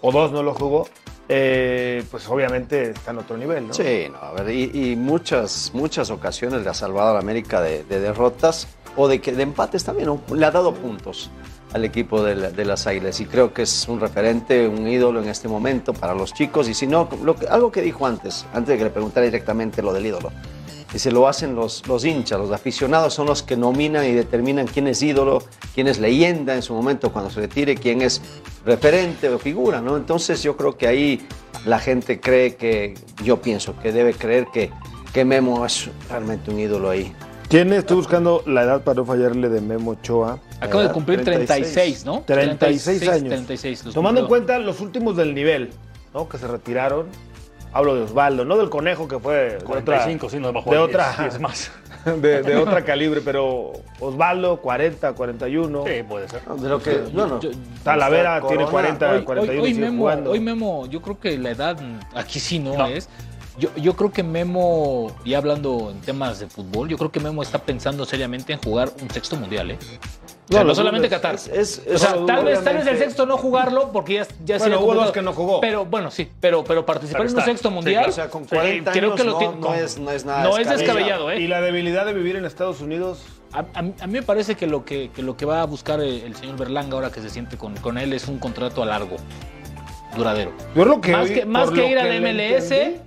o 0.01 0.11
dos 0.11 0.33
no 0.33 0.43
lo 0.43 0.53
jugó, 0.53 0.89
eh, 1.29 2.03
pues 2.11 2.29
obviamente 2.29 2.91
está 2.91 3.11
en 3.13 3.19
otro 3.19 3.37
nivel, 3.37 3.69
¿no? 3.69 3.75
Sí, 3.75 4.07
no, 4.11 4.19
a 4.19 4.33
ver, 4.33 4.51
y, 4.55 4.95
muchas, 4.97 5.71
muchas 5.75 6.11
ocasiones 6.11 6.63
le 6.63 6.69
ha 6.71 6.75
salvado 6.75 7.11
a 7.11 7.15
la 7.15 7.21
América 7.21 7.61
de, 7.61 7.85
de 7.85 8.01
derrotas 8.01 8.69
o 8.97 9.09
de, 9.09 9.21
que, 9.21 9.33
de 9.33 9.43
empates 9.43 9.85
también, 9.85 10.11
le 10.35 10.47
ha 10.47 10.51
dado 10.51 10.75
puntos 10.75 11.31
al 11.73 11.85
equipo 11.85 12.23
de, 12.23 12.37
la- 12.37 12.51
de 12.51 12.65
las 12.65 12.87
Águilas 12.87 13.21
y 13.21 13.27
creo 13.27 13.53
que 13.53 13.63
es 13.63 13.89
un 13.89 13.99
referente, 14.01 14.69
un 14.69 14.87
ídolo 14.87 15.21
en 15.23 15.29
este 15.29 15.49
momento 15.49 15.93
para 15.93 16.15
los 16.15 16.33
chicos 16.33 16.69
y 16.69 16.75
si 16.75 16.87
no, 16.87 17.09
lo 17.25 17.35
algo 17.51 17.73
que 17.73 17.83
dijo 17.83 18.07
antes, 18.07 18.47
antes 18.53 18.69
de 18.69 18.79
que 18.79 18.85
le 18.85 18.91
preguntara 18.91 19.25
directamente 19.27 19.83
lo 19.83 19.93
del 19.93 20.07
ídolo, 20.07 20.31
y 20.95 21.01
se 21.01 21.11
lo 21.11 21.27
hacen 21.27 21.57
los, 21.57 21.87
los 21.89 22.05
hinchas, 22.05 22.39
los 22.39 22.53
aficionados 22.53 23.15
son 23.15 23.27
los 23.27 23.43
que 23.43 23.57
nominan 23.57 24.07
y 24.07 24.13
determinan 24.13 24.67
quién 24.67 24.87
es 24.87 25.03
ídolo, 25.03 25.43
quién 25.75 25.89
es 25.89 25.99
leyenda 25.99 26.55
en 26.55 26.63
su 26.63 26.73
momento 26.73 27.13
cuando 27.13 27.31
se 27.31 27.41
retire, 27.41 27.75
quién 27.75 28.01
es 28.01 28.23
referente 28.65 29.29
o 29.29 29.39
figura, 29.39 29.81
¿no? 29.81 29.97
Entonces 29.97 30.43
yo 30.43 30.57
creo 30.57 30.79
que 30.79 30.87
ahí 30.87 31.27
la 31.67 31.81
gente 31.81 32.21
cree 32.21 32.55
que, 32.55 32.95
yo 33.25 33.43
pienso 33.43 33.77
que 33.81 33.91
debe 33.91 34.15
creer 34.15 34.47
que, 34.53 34.71
que 35.13 35.25
Memo 35.25 35.67
es 35.67 35.91
realmente 36.09 36.53
un 36.53 36.61
ídolo 36.61 36.91
ahí. 36.91 37.13
¿Quién 37.49 37.73
estoy 37.73 37.97
buscando 37.97 38.43
la 38.47 38.63
edad 38.63 38.85
para 38.85 38.97
no 38.97 39.05
fallarle 39.05 39.49
de 39.49 39.61
Memo 39.61 39.93
Ochoa? 39.93 40.39
Acaba 40.61 40.85
de 40.85 40.93
cumplir 40.93 41.25
36, 41.25 42.05
¿no? 42.05 42.23
36 42.23 43.09
años. 43.09 43.29
36, 43.29 43.85
los 43.87 43.95
Tomando 43.95 44.21
en 44.21 44.27
cuenta 44.29 44.59
los 44.59 44.81
últimos 44.81 45.17
del 45.17 45.35
nivel, 45.35 45.71
¿no? 46.15 46.29
Que 46.29 46.39
se 46.39 46.47
retiraron. 46.47 47.07
Hablo 47.75 47.97
de 47.97 48.03
Osvaldo, 48.05 48.45
no 48.45 48.57
del 48.57 48.71
conejo 48.71 49.09
que 49.09 49.19
fue 49.19 49.35
de 49.35 49.57
otra, 49.57 49.67
45, 49.67 50.31
sí, 50.31 50.39
no 50.39 50.53
bajó 50.53 50.71
de 50.71 50.79
otra, 50.79 51.09
10, 51.19 51.19
10 51.33 51.41
más. 51.41 51.73
de, 52.23 52.43
de 52.43 52.57
otra 52.57 52.85
calibre, 52.85 53.21
pero 53.21 53.73
Osvaldo, 53.99 54.59
40, 54.61 55.13
41. 55.13 55.85
Sí, 55.85 55.91
puede 56.09 56.29
ser. 56.29 56.43
De 56.45 56.69
lo 56.69 56.81
que, 56.81 56.99
bueno, 57.13 57.41
yo- 57.41 57.51
Talavera 57.83 58.41
Corona, 58.41 58.57
tiene 58.59 58.71
40, 58.71 59.11
Hoy, 59.11 59.17
hoy- 59.19 59.25
41 59.25 59.63
hoy 59.63 59.71
y 59.71 59.75
sigue 59.75 59.87
Memo, 59.87 59.99
jugando. 59.99 60.31
hoy 60.31 60.41
Memo, 60.41 60.87
yo 60.87 61.03
creo 61.03 61.19
que 61.19 61.37
la 61.37 61.51
edad 61.51 61.77
aquí 62.15 62.39
sí 62.39 62.59
no, 62.61 62.77
No. 62.79 62.87
es. 62.87 63.09
Yo, 63.59 63.69
yo 63.77 63.95
creo 63.95 64.11
que 64.13 64.23
Memo, 64.25 65.15
ya 65.25 65.39
hablando 65.39 65.91
en 65.93 66.01
temas 66.01 66.41
de 66.41 66.49
fútbol, 66.49 66.89
yo 66.89 66.97
creo 66.99 67.13
que 67.13 67.21
Memo 67.21 67.41
está 67.43 67.59
pensando 67.59 68.05
seriamente 68.05 68.53
en 68.53 68.61
jugar 68.61 68.91
un 69.01 69.09
sexto 69.11 69.37
mundial, 69.37 69.71
¿eh? 69.73 69.79
O 70.47 70.53
sea, 70.53 70.61
No, 70.61 70.69
no, 70.69 70.75
solamente 70.75 71.09
Qatar. 71.09 71.37
es- 71.37 71.49
es- 71.49 71.83
o 71.95 71.97
sea, 71.99 72.17
es- 72.17 72.27
tal 72.27 72.45
vez, 72.45 72.63
tal 72.63 72.77
vez 72.77 72.87
el 72.87 72.99
sexto 72.99 73.25
no 73.25 73.39
jugarlo 73.39 73.91
porque 73.93 74.15
ya, 74.15 74.23
ya 74.25 74.29
Bueno, 74.59 74.59
sería 74.59 74.77
hubo 74.77 74.85
complicado. 74.87 75.05
dos 75.07 75.13
que 75.15 75.23
no 75.23 75.33
jugó. 75.33 75.61
Pero 75.63 75.87
bueno, 75.87 76.11
sí, 76.11 76.29
pero, 76.39 76.63
pero 76.63 76.85
participar 76.85 77.23
Pero 77.23 77.31
en 77.33 77.37
un 77.39 77.45
sexto 77.45 77.71
mundial. 77.71 78.05
o 78.09 78.13
sea, 78.13 78.29
con 78.29 78.43
eh, 78.43 78.47
40 78.51 78.93
creo 78.93 79.05
años 79.15 79.17
que 79.21 79.25
lo 79.25 79.41
no, 79.41 79.53
no 79.59 79.75
es, 79.75 79.99
no 79.99 80.11
es 80.11 80.25
nada 80.27 80.45
no 80.45 80.59
es 80.59 80.69
descabellado, 80.69 81.31
¿eh? 81.31 81.41
Y 81.41 81.47
la 81.49 81.63
debilidad 81.63 82.05
de 82.05 82.13
vivir 82.13 82.37
en 82.37 82.45
Estados 82.45 82.83
Unidos. 82.83 83.23
A, 83.55 83.61
a- 83.61 83.79
a 83.79 84.07
mí 84.07 84.13
me 84.13 84.23
parece 84.23 84.55
que 84.55 84.67
lo 84.67 84.85
que, 84.85 85.11
que 85.15 85.23
lo 85.23 85.35
que 85.37 85.47
va 85.47 85.63
a 85.63 85.65
buscar 85.65 86.01
el, 86.01 86.21
el 86.23 86.37
señor 86.37 86.59
Berlanga 86.59 86.95
ahora 86.97 87.11
que 87.11 87.23
se 87.23 87.31
siente 87.31 87.57
con, 87.57 87.75
con 87.79 87.97
él 87.97 88.13
es 88.13 88.29
un 88.29 88.39
contrato 88.39 88.83
a 88.83 88.87
largo, 88.87 89.17
duradero. 90.17 90.53
Yo 90.75 90.85
lo 90.85 91.01
que 91.01 91.13
más 91.13 91.31
que, 91.31 91.47
más 91.47 91.71
que 91.71 91.77
lo 91.77 91.89
ir 91.89 91.99
al 91.99 92.21
MLS, 92.21 92.71
entendí, 92.73 93.01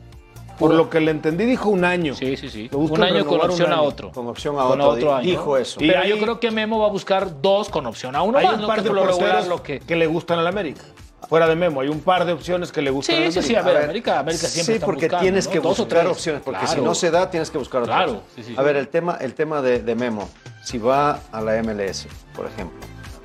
por 0.58 0.74
lo 0.74 0.90
que 0.90 1.00
le 1.00 1.12
entendí, 1.12 1.46
dijo 1.46 1.70
un 1.70 1.86
año. 1.86 2.16
sí, 2.16 2.36
sí, 2.38 2.50
sí. 2.50 2.70
Un 2.74 3.02
año 3.04 3.26
con 3.26 3.40
opción 3.42 3.72
a 3.74 3.82
otro. 3.82 4.12
Con 4.12 4.28
opción 4.28 4.60
a 4.60 4.64
Con 4.64 4.82
otro, 4.82 5.16
año. 5.16 5.26
dijo 5.30 5.58
eso. 5.58 5.80
Pero 5.80 6.04
yo 6.06 6.18
creo 6.20 6.40
que 6.40 6.52
Memo 6.52 6.80
va 6.80 6.88
a 6.88 6.90
buscar 6.92 7.42
dos 7.42 7.70
con 7.70 7.86
opción 7.86 8.16
a 8.16 8.22
uno 8.24 8.38
Hay 8.38 8.46
más, 8.46 8.56
un 8.56 8.62
¿no? 8.62 8.68
par 8.68 8.82
de 8.84 8.90
por 8.90 8.96
lo 8.96 9.06
regular 9.06 9.30
porteros 9.32 9.48
lo 9.48 9.64
que... 9.64 9.80
que... 9.80 9.96
le 9.96 10.08
gustan 10.08 10.40
al 10.40 10.48
América. 10.48 10.82
Fuera 11.30 11.48
de 11.48 11.56
Memo, 11.56 11.82
hay 11.82 11.90
un 11.90 12.00
par 12.00 12.26
de 12.26 12.32
opciones 12.34 12.72
que 12.72 12.82
le 12.82 12.90
gustan 12.92 13.16
al 13.16 13.22
Sí, 13.22 13.40
América. 13.40 13.42
sí, 13.42 13.48
sí, 13.50 13.56
a 13.56 13.62
ver, 13.62 13.70
A 13.76 13.80
ver, 13.80 13.84
América, 13.86 14.20
América 14.20 14.48
siempre 14.48 14.74
sí, 14.74 14.78
está 14.78 14.86
porque 14.86 15.06
buscando, 15.08 15.22
tienes 15.24 15.46
¿no? 15.48 15.52
que 15.52 15.60
Dos 15.60 15.80
o 15.80 15.84
buscar 15.84 16.00
tres. 16.02 16.12
opciones, 16.12 16.42
porque 16.44 16.60
Claro. 16.62 16.76
si 16.76 16.82
no 16.86 16.96
se 16.96 17.12
da, 17.12 17.30
tienes 17.30 17.50
que 17.52 17.58
buscar 17.58 17.82
otra 17.82 17.96
Claro, 17.96 18.14
cosa. 18.14 18.26
sí, 18.36 18.44
sí. 18.44 18.54
A 18.56 18.62
ver, 18.62 18.76
el 18.78 18.88
tema, 18.88 19.18
el 19.20 19.34
tema 19.34 19.62
de, 19.62 19.80
de 19.80 19.96
Memo, 19.96 20.30
si 20.64 20.78
va 20.78 21.20
a 21.32 21.42
la 21.42 21.62
MLS, 21.64 22.08
por 22.36 22.46
ejemplo, 22.46 22.78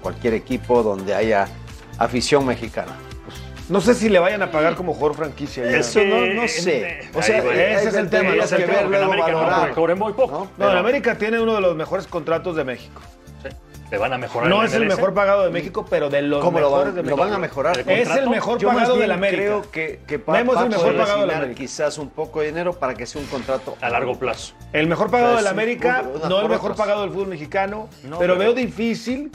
cualquier 0.02 0.34
equipo 0.34 0.82
donde 0.82 1.14
haya 1.14 1.48
afición 1.98 2.44
mexicana, 2.46 2.96
No 3.72 3.80
sé 3.80 3.94
si 3.94 4.08
le 4.10 4.18
vayan 4.18 4.42
a 4.42 4.50
pagar 4.50 4.74
como 4.74 4.92
jugador 4.92 5.16
franquicia. 5.16 5.64
ya. 5.64 5.78
Eso 5.78 6.00
no, 6.04 6.26
no 6.26 6.46
sé. 6.46 7.08
O 7.14 7.22
sea, 7.22 7.38
ahí 7.40 7.48
ese 7.74 7.88
es 7.88 7.94
el 7.94 8.10
tema, 8.10 8.30
el 8.34 8.40
que 8.40 8.46
tema, 8.46 8.66
ver 8.66 8.84
en 8.84 8.90
luego 8.90 9.04
América 9.06 9.30
no, 9.32 9.38
valorar. 9.38 9.72
cobre 9.72 9.94
muy 9.94 10.12
poco. 10.12 10.32
¿no? 10.32 10.38
No, 10.44 10.50
Pero- 10.58 10.70
el 10.72 10.76
América 10.78 11.16
tiene 11.16 11.40
uno 11.40 11.54
de 11.54 11.60
los 11.62 11.74
mejores 11.74 12.06
contratos 12.06 12.54
de 12.54 12.64
México. 12.64 13.00
Sí, 13.42 13.48
Te 13.88 13.96
van 13.96 14.12
a 14.12 14.18
mejorar. 14.18 14.50
No 14.50 14.60
en 14.60 14.66
es 14.66 14.74
el 14.74 14.84
mejor 14.84 15.14
pagado 15.14 15.44
de 15.44 15.50
México, 15.50 15.86
pero 15.88 16.10
de 16.10 16.20
los 16.20 16.44
¿Cómo 16.44 16.60
lo 16.60 16.66
mejores 16.68 16.86
van, 16.86 16.94
de 16.96 17.00
lo 17.02 17.06
México. 17.16 17.24
van 17.24 17.32
a 17.34 17.38
mejorar? 17.38 17.78
El 17.78 17.88
Es 17.88 18.10
el 18.10 18.28
mejor 18.28 18.58
Yo 18.58 18.68
pagado 18.68 18.88
bien 18.94 19.00
del 19.00 19.10
América. 19.12 19.42
creo 19.42 19.70
que, 19.70 20.00
que 20.06 20.18
pa- 20.18 20.32
Memo 20.34 20.54
es 20.54 20.60
el 20.60 20.68
mejor 20.68 20.86
pagado 20.96 21.02
del 21.02 21.10
asignar 21.30 21.36
América. 21.36 21.58
quizás 21.58 21.96
un 21.96 22.10
poco 22.10 22.40
de 22.40 22.46
dinero 22.48 22.74
para 22.74 22.92
que 22.94 23.06
sea 23.06 23.22
un 23.22 23.26
contrato 23.28 23.76
A 23.80 23.88
largo 23.88 24.18
plazo. 24.18 24.52
El 24.74 24.86
mejor 24.86 25.10
pagado 25.10 25.30
O 25.30 25.32
sea, 25.32 25.36
del 25.38 25.46
es 25.46 25.52
un 25.52 25.58
América, 25.58 26.04
unas 26.14 26.28
no 26.28 26.40
el 26.42 26.48
mejor 26.50 26.72
otras. 26.72 26.86
pagado 26.86 27.00
del 27.02 27.10
fútbol 27.10 27.28
mexicano, 27.28 27.88
No, 28.04 28.18
pero 28.18 28.34
pero- 28.34 28.38
veo 28.38 28.52
difícil 28.54 29.30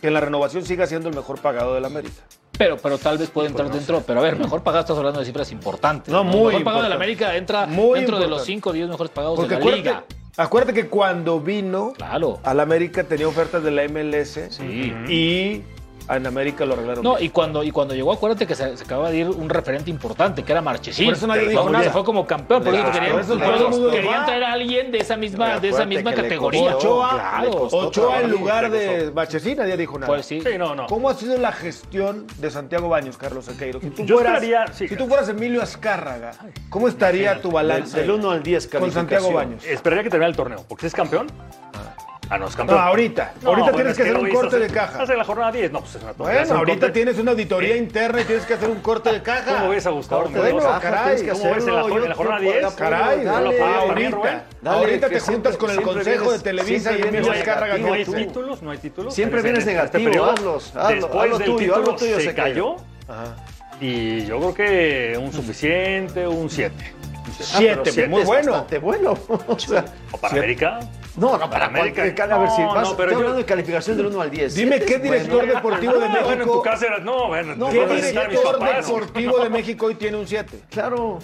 que 0.00 0.08
en 0.08 0.14
la 0.14 0.20
renovación 0.20 0.64
siga 0.64 0.86
siendo 0.88 1.08
el 1.08 1.14
mejor 1.14 1.40
pagado 1.40 1.74
del 1.74 1.84
América. 1.84 2.22
Pero, 2.58 2.76
pero 2.78 2.98
tal 2.98 3.18
vez 3.18 3.30
puede 3.30 3.48
entrar 3.48 3.70
dentro. 3.70 4.02
Pero 4.06 4.20
a 4.20 4.22
ver, 4.22 4.36
mejor 4.38 4.62
pagado 4.62 4.80
estás 4.82 4.96
hablando 4.98 5.20
de 5.20 5.26
cifras 5.26 5.50
importantes. 5.52 6.12
No, 6.12 6.24
muy 6.24 6.54
El 6.54 6.60
mejor 6.60 6.64
pagado 6.64 6.82
de 6.84 6.88
la. 6.88 6.94
América 6.96 7.36
entra 7.36 7.66
Muy 7.66 7.98
dentro 8.00 8.18
de 8.18 8.26
los 8.28 8.48
importante. 8.48 8.52
5 8.52 8.70
o 8.70 8.72
10 8.72 8.88
mejores 8.88 9.10
pagados 9.12 9.36
Porque 9.36 9.54
de 9.54 9.60
la 9.60 9.60
acuérdate, 9.60 9.82
liga. 9.90 10.04
acuérdate 10.36 10.74
que 10.74 10.88
cuando 10.88 11.40
vino 11.40 11.92
Claro. 11.96 12.40
al 12.42 12.60
América 12.60 13.04
tenía 13.04 13.28
ofertas 13.28 13.62
de 13.62 13.70
la 13.70 13.82
MLS 13.84 14.48
Sí. 14.50 14.92
y 15.08 15.62
en 16.08 16.26
América 16.26 16.64
lo 16.64 16.74
arreglaron. 16.74 17.02
No, 17.02 17.18
y 17.18 17.30
cuando, 17.30 17.64
y 17.64 17.70
cuando 17.70 17.94
llegó, 17.94 18.12
acuérdate 18.12 18.46
que 18.46 18.54
se, 18.54 18.76
se 18.76 18.84
acaba 18.84 19.10
de 19.10 19.16
ir 19.18 19.28
un 19.28 19.48
referente 19.48 19.90
importante, 19.90 20.42
que 20.44 20.52
era 20.52 20.62
Marchesín. 20.62 21.06
Por 21.06 21.14
eso 21.14 21.26
nadie 21.26 21.48
dijo 21.48 21.68
nada. 21.68 21.84
Se 21.84 21.90
fue 21.90 22.04
como 22.04 22.26
campeón, 22.26 22.62
por 22.62 22.74
eso 22.74 22.90
querían, 22.92 23.90
querían 23.90 24.24
traer 24.26 24.44
a 24.44 24.52
alguien 24.52 24.92
de 24.92 24.98
esa 24.98 25.16
misma, 25.16 25.58
de 25.58 25.68
esa 25.68 25.84
misma 25.84 26.12
categoría. 26.14 26.72
costó, 26.74 26.96
Ochoa, 26.96 27.10
claro. 27.10 27.68
Ochoa 27.72 28.20
en 28.20 28.30
lugar 28.30 28.70
de. 28.70 29.10
Bachesín, 29.10 29.58
nadie 29.58 29.76
dijo 29.76 29.98
nada. 29.98 30.06
Pues 30.12 30.26
sí. 30.26 30.40
Sí, 30.40 30.58
no, 30.58 30.74
no. 30.74 30.86
¿Cómo 30.86 31.08
ha 31.10 31.14
sido 31.14 31.36
la 31.38 31.52
gestión 31.52 32.26
de 32.38 32.50
Santiago 32.50 32.88
Baños, 32.88 33.16
Carlos 33.16 33.44
Sequeiro? 33.46 33.80
Si 33.80 33.90
tú, 33.90 34.04
Yo 34.04 34.16
fueras, 34.16 34.42
esperaría- 34.42 34.72
sí. 34.72 34.88
si 34.88 34.96
tú 34.96 35.06
fueras 35.06 35.28
Emilio 35.28 35.62
Azcárraga, 35.62 36.32
¿cómo 36.70 36.88
estaría 36.88 37.40
tu 37.40 37.50
balance 37.50 37.98
del 38.00 38.10
1 38.12 38.30
al 38.30 38.42
10 38.42 38.68
con 38.68 38.92
Santiago. 38.92 39.32
Baños? 39.32 39.64
Esperaría 39.64 40.04
que 40.04 40.10
termine 40.10 40.30
el 40.30 40.36
torneo. 40.36 40.64
Porque 40.68 40.82
si 40.82 40.86
es 40.88 40.92
campeón. 40.94 41.26
Ah, 41.74 41.94
no, 42.30 42.46
es 42.46 42.50
No, 42.52 42.56
campeón. 42.56 42.78
ahorita. 42.80 43.32
No, 43.42 43.48
ahorita 43.50 43.62
bueno, 43.70 43.76
tienes 43.76 43.90
es 43.92 43.96
que 43.96 44.02
hacer 44.02 44.16
un 44.16 44.28
hizo 44.28 44.40
corte 44.40 44.58
de 44.58 44.64
hace- 44.66 44.74
caja. 44.74 45.02
Hace 45.02 45.16
la 45.16 45.24
jornada 45.24 45.52
10. 45.52 45.72
No, 45.72 45.80
pues 45.80 45.94
es 45.94 46.02
una 46.02 46.12
tontería. 46.12 46.40
Bueno, 46.42 46.58
ahorita 46.58 46.80
corte. 46.80 46.92
tienes 46.92 47.18
una 47.18 47.30
auditoría 47.30 47.76
interna 47.76 48.20
y 48.20 48.24
tienes 48.24 48.44
que 48.46 48.54
hacer 48.54 48.68
un 48.68 48.80
corte 48.80 49.12
de 49.12 49.22
caja. 49.22 49.54
¿Cómo 49.58 49.68
ves 49.70 49.86
a 49.86 49.90
Gustavo 49.90 50.22
Corte 50.24 50.38
de? 50.40 50.52
Bueno, 50.52 50.68
caja, 50.68 50.80
caray, 50.80 51.04
tienes 51.16 51.22
que 51.22 51.28
¿cómo 51.40 51.54
ves 51.54 51.66
en 51.66 51.74
la 51.74 51.80
en 51.86 52.08
la 52.08 52.14
jornada 52.14 52.40
yo- 52.42 52.52
10? 52.52 52.74
Caray, 52.74 53.18
¿No 53.24 53.32
dale, 53.32 53.58
también, 53.58 54.12
ahorita? 54.14 54.44
Dale, 54.62 54.78
ahorita 54.78 55.08
que 55.08 55.14
te 55.14 55.20
siempre- 55.20 55.34
juntas 55.52 55.56
con 55.56 55.70
el 55.70 55.82
Consejo 55.82 56.24
vienes- 56.24 56.32
de 56.32 56.38
Televisa 56.44 56.74
y 56.76 56.80
siempre 56.80 57.08
Emilio 57.08 57.22
vienes 57.32 57.40
Azcárraga 57.40 57.74
negativo 57.74 57.88
No 57.88 57.94
hay 57.94 58.26
títulos, 58.26 58.62
no 58.62 58.70
hay 58.72 58.78
títulos. 58.78 59.14
Siempre 59.14 59.38
En 59.38 59.44
vienes 59.44 59.58
este- 59.60 59.70
en 59.70 59.76
negativo, 60.04 60.24
hazlos, 60.24 60.72
hazlo, 60.76 60.94
Después 60.96 61.30
del 61.30 61.38
tuyo, 61.44 61.56
título 61.58 61.74
hazlo 61.82 61.96
tuyo, 61.96 62.20
se 62.20 62.34
cayó. 62.34 62.76
Ajá. 63.08 63.36
Y 63.80 64.24
yo 64.24 64.38
creo 64.38 64.54
que 64.54 65.18
un 65.22 65.32
suficiente, 65.32 66.26
un 66.26 66.48
7. 66.50 66.92
Ah, 67.40 67.44
Siete, 67.58 68.08
muy 68.08 68.22
es 68.22 68.26
bueno. 68.26 68.52
bastante 68.52 68.78
bueno. 68.78 69.14
O 69.46 69.58
sea, 69.58 69.84
O 70.12 70.18
para 70.18 70.30
Siete. 70.32 70.44
América. 70.44 70.80
no, 71.16 71.36
no, 71.38 71.50
Para 71.50 71.66
América. 71.66 72.02
América. 72.02 72.24
A 72.24 72.38
ver, 72.38 72.50
si 72.50 72.62
No, 72.62 72.74
vas, 72.74 72.88
no, 72.90 72.96
pero 72.96 73.10
estoy 73.10 73.12
yo- 73.12 73.16
hablando 73.18 73.38
de 73.38 73.44
calificación 73.44 73.96
del 73.96 74.06
1 74.06 74.20
al 74.20 74.30
10. 74.30 74.54
Dime 74.54 74.80
qué 74.80 74.98
director 74.98 75.36
bueno. 75.38 75.54
deportivo 75.54 75.92
de 75.98 76.04
Ah, 76.06 76.08
bueno, 76.08 76.20
en 76.30 76.38
tu 76.38 76.44
México. 76.46 76.62
casa 76.62 76.86
era. 76.86 76.98
No, 76.98 77.28
bueno, 77.28 77.54
No, 77.56 77.68
¿Qué 77.70 77.86
director 77.86 78.58
deportivo 78.74 79.38
de 79.38 79.50
México 79.50 79.86
hoy 79.86 79.94
tiene 79.96 80.16
un 80.16 80.26
7? 80.26 80.60
Claro. 80.70 81.18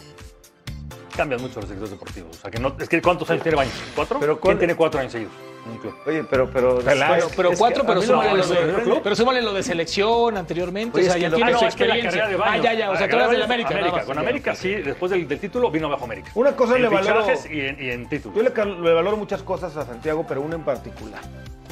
Cambian 1.16 1.40
mucho 1.42 1.60
los 1.60 1.68
directores 1.68 1.90
deportivos. 1.90 2.36
O 2.38 2.40
sea, 2.40 2.50
que 2.50 2.58
no, 2.58 2.74
es 2.80 2.88
que 2.88 3.02
¿cuántos 3.02 3.28
años 3.30 3.42
tiene 3.42 3.56
Baños? 3.56 3.74
¿Cuatro? 3.94 4.18
Pero 4.18 4.32
¿Quién 4.34 4.40
¿cuál- 4.40 4.58
tiene 4.58 4.74
cuatro 4.76 5.00
años 5.00 5.12
seguidos? 5.12 5.32
Un 5.70 5.78
club? 5.78 5.94
Oye, 6.06 6.24
pero, 6.24 6.50
pero. 6.50 6.78
Peláez. 6.80 7.24
Pero, 7.24 7.30
pero 7.36 7.50
cuatro, 7.58 7.84
pero 7.86 8.02
súmale, 8.02 8.34
lo 8.34 8.46
de, 8.46 9.00
pero 9.02 9.14
súmale 9.16 9.42
lo 9.42 9.52
de 9.52 9.62
selección 9.62 10.36
anteriormente. 10.36 10.98
Oye, 10.98 11.08
o 11.08 11.12
sea, 11.12 11.20
ya 11.20 11.30
tiene 11.34 11.52
Ah, 11.52 11.54
su 11.58 11.62
no, 11.62 11.68
es 11.68 11.74
que 11.76 11.86
la 11.86 11.96
experiencia. 11.96 12.38
Ah, 12.44 12.56
ya, 12.58 12.72
ya. 12.74 12.90
O 12.90 12.96
sea, 12.96 13.06
tú 13.06 13.12
carrera 13.12 13.30
del 13.32 13.42
América. 13.42 13.68
nada 13.70 13.80
América. 13.80 13.96
más. 13.98 14.06
Con 14.06 14.18
América, 14.18 14.54
sí. 14.54 14.74
Después 14.74 15.10
del, 15.12 15.26
del 15.28 15.38
título 15.38 15.70
vino 15.70 15.88
bajo 15.88 16.04
América. 16.04 16.30
Una 16.34 16.56
cosa 16.56 16.76
en 16.76 16.82
le 16.82 16.88
valoro. 16.88 17.26
y 17.50 17.60
en, 17.60 17.76
y 17.82 17.90
en 17.90 18.08
títulos. 18.08 18.36
Yo 18.36 18.42
le, 18.42 18.80
le 18.82 18.92
valoro 18.92 19.16
muchas 19.16 19.42
cosas 19.42 19.76
a 19.76 19.84
Santiago, 19.86 20.24
pero 20.28 20.40
una 20.42 20.56
en 20.56 20.62
particular. 20.64 21.20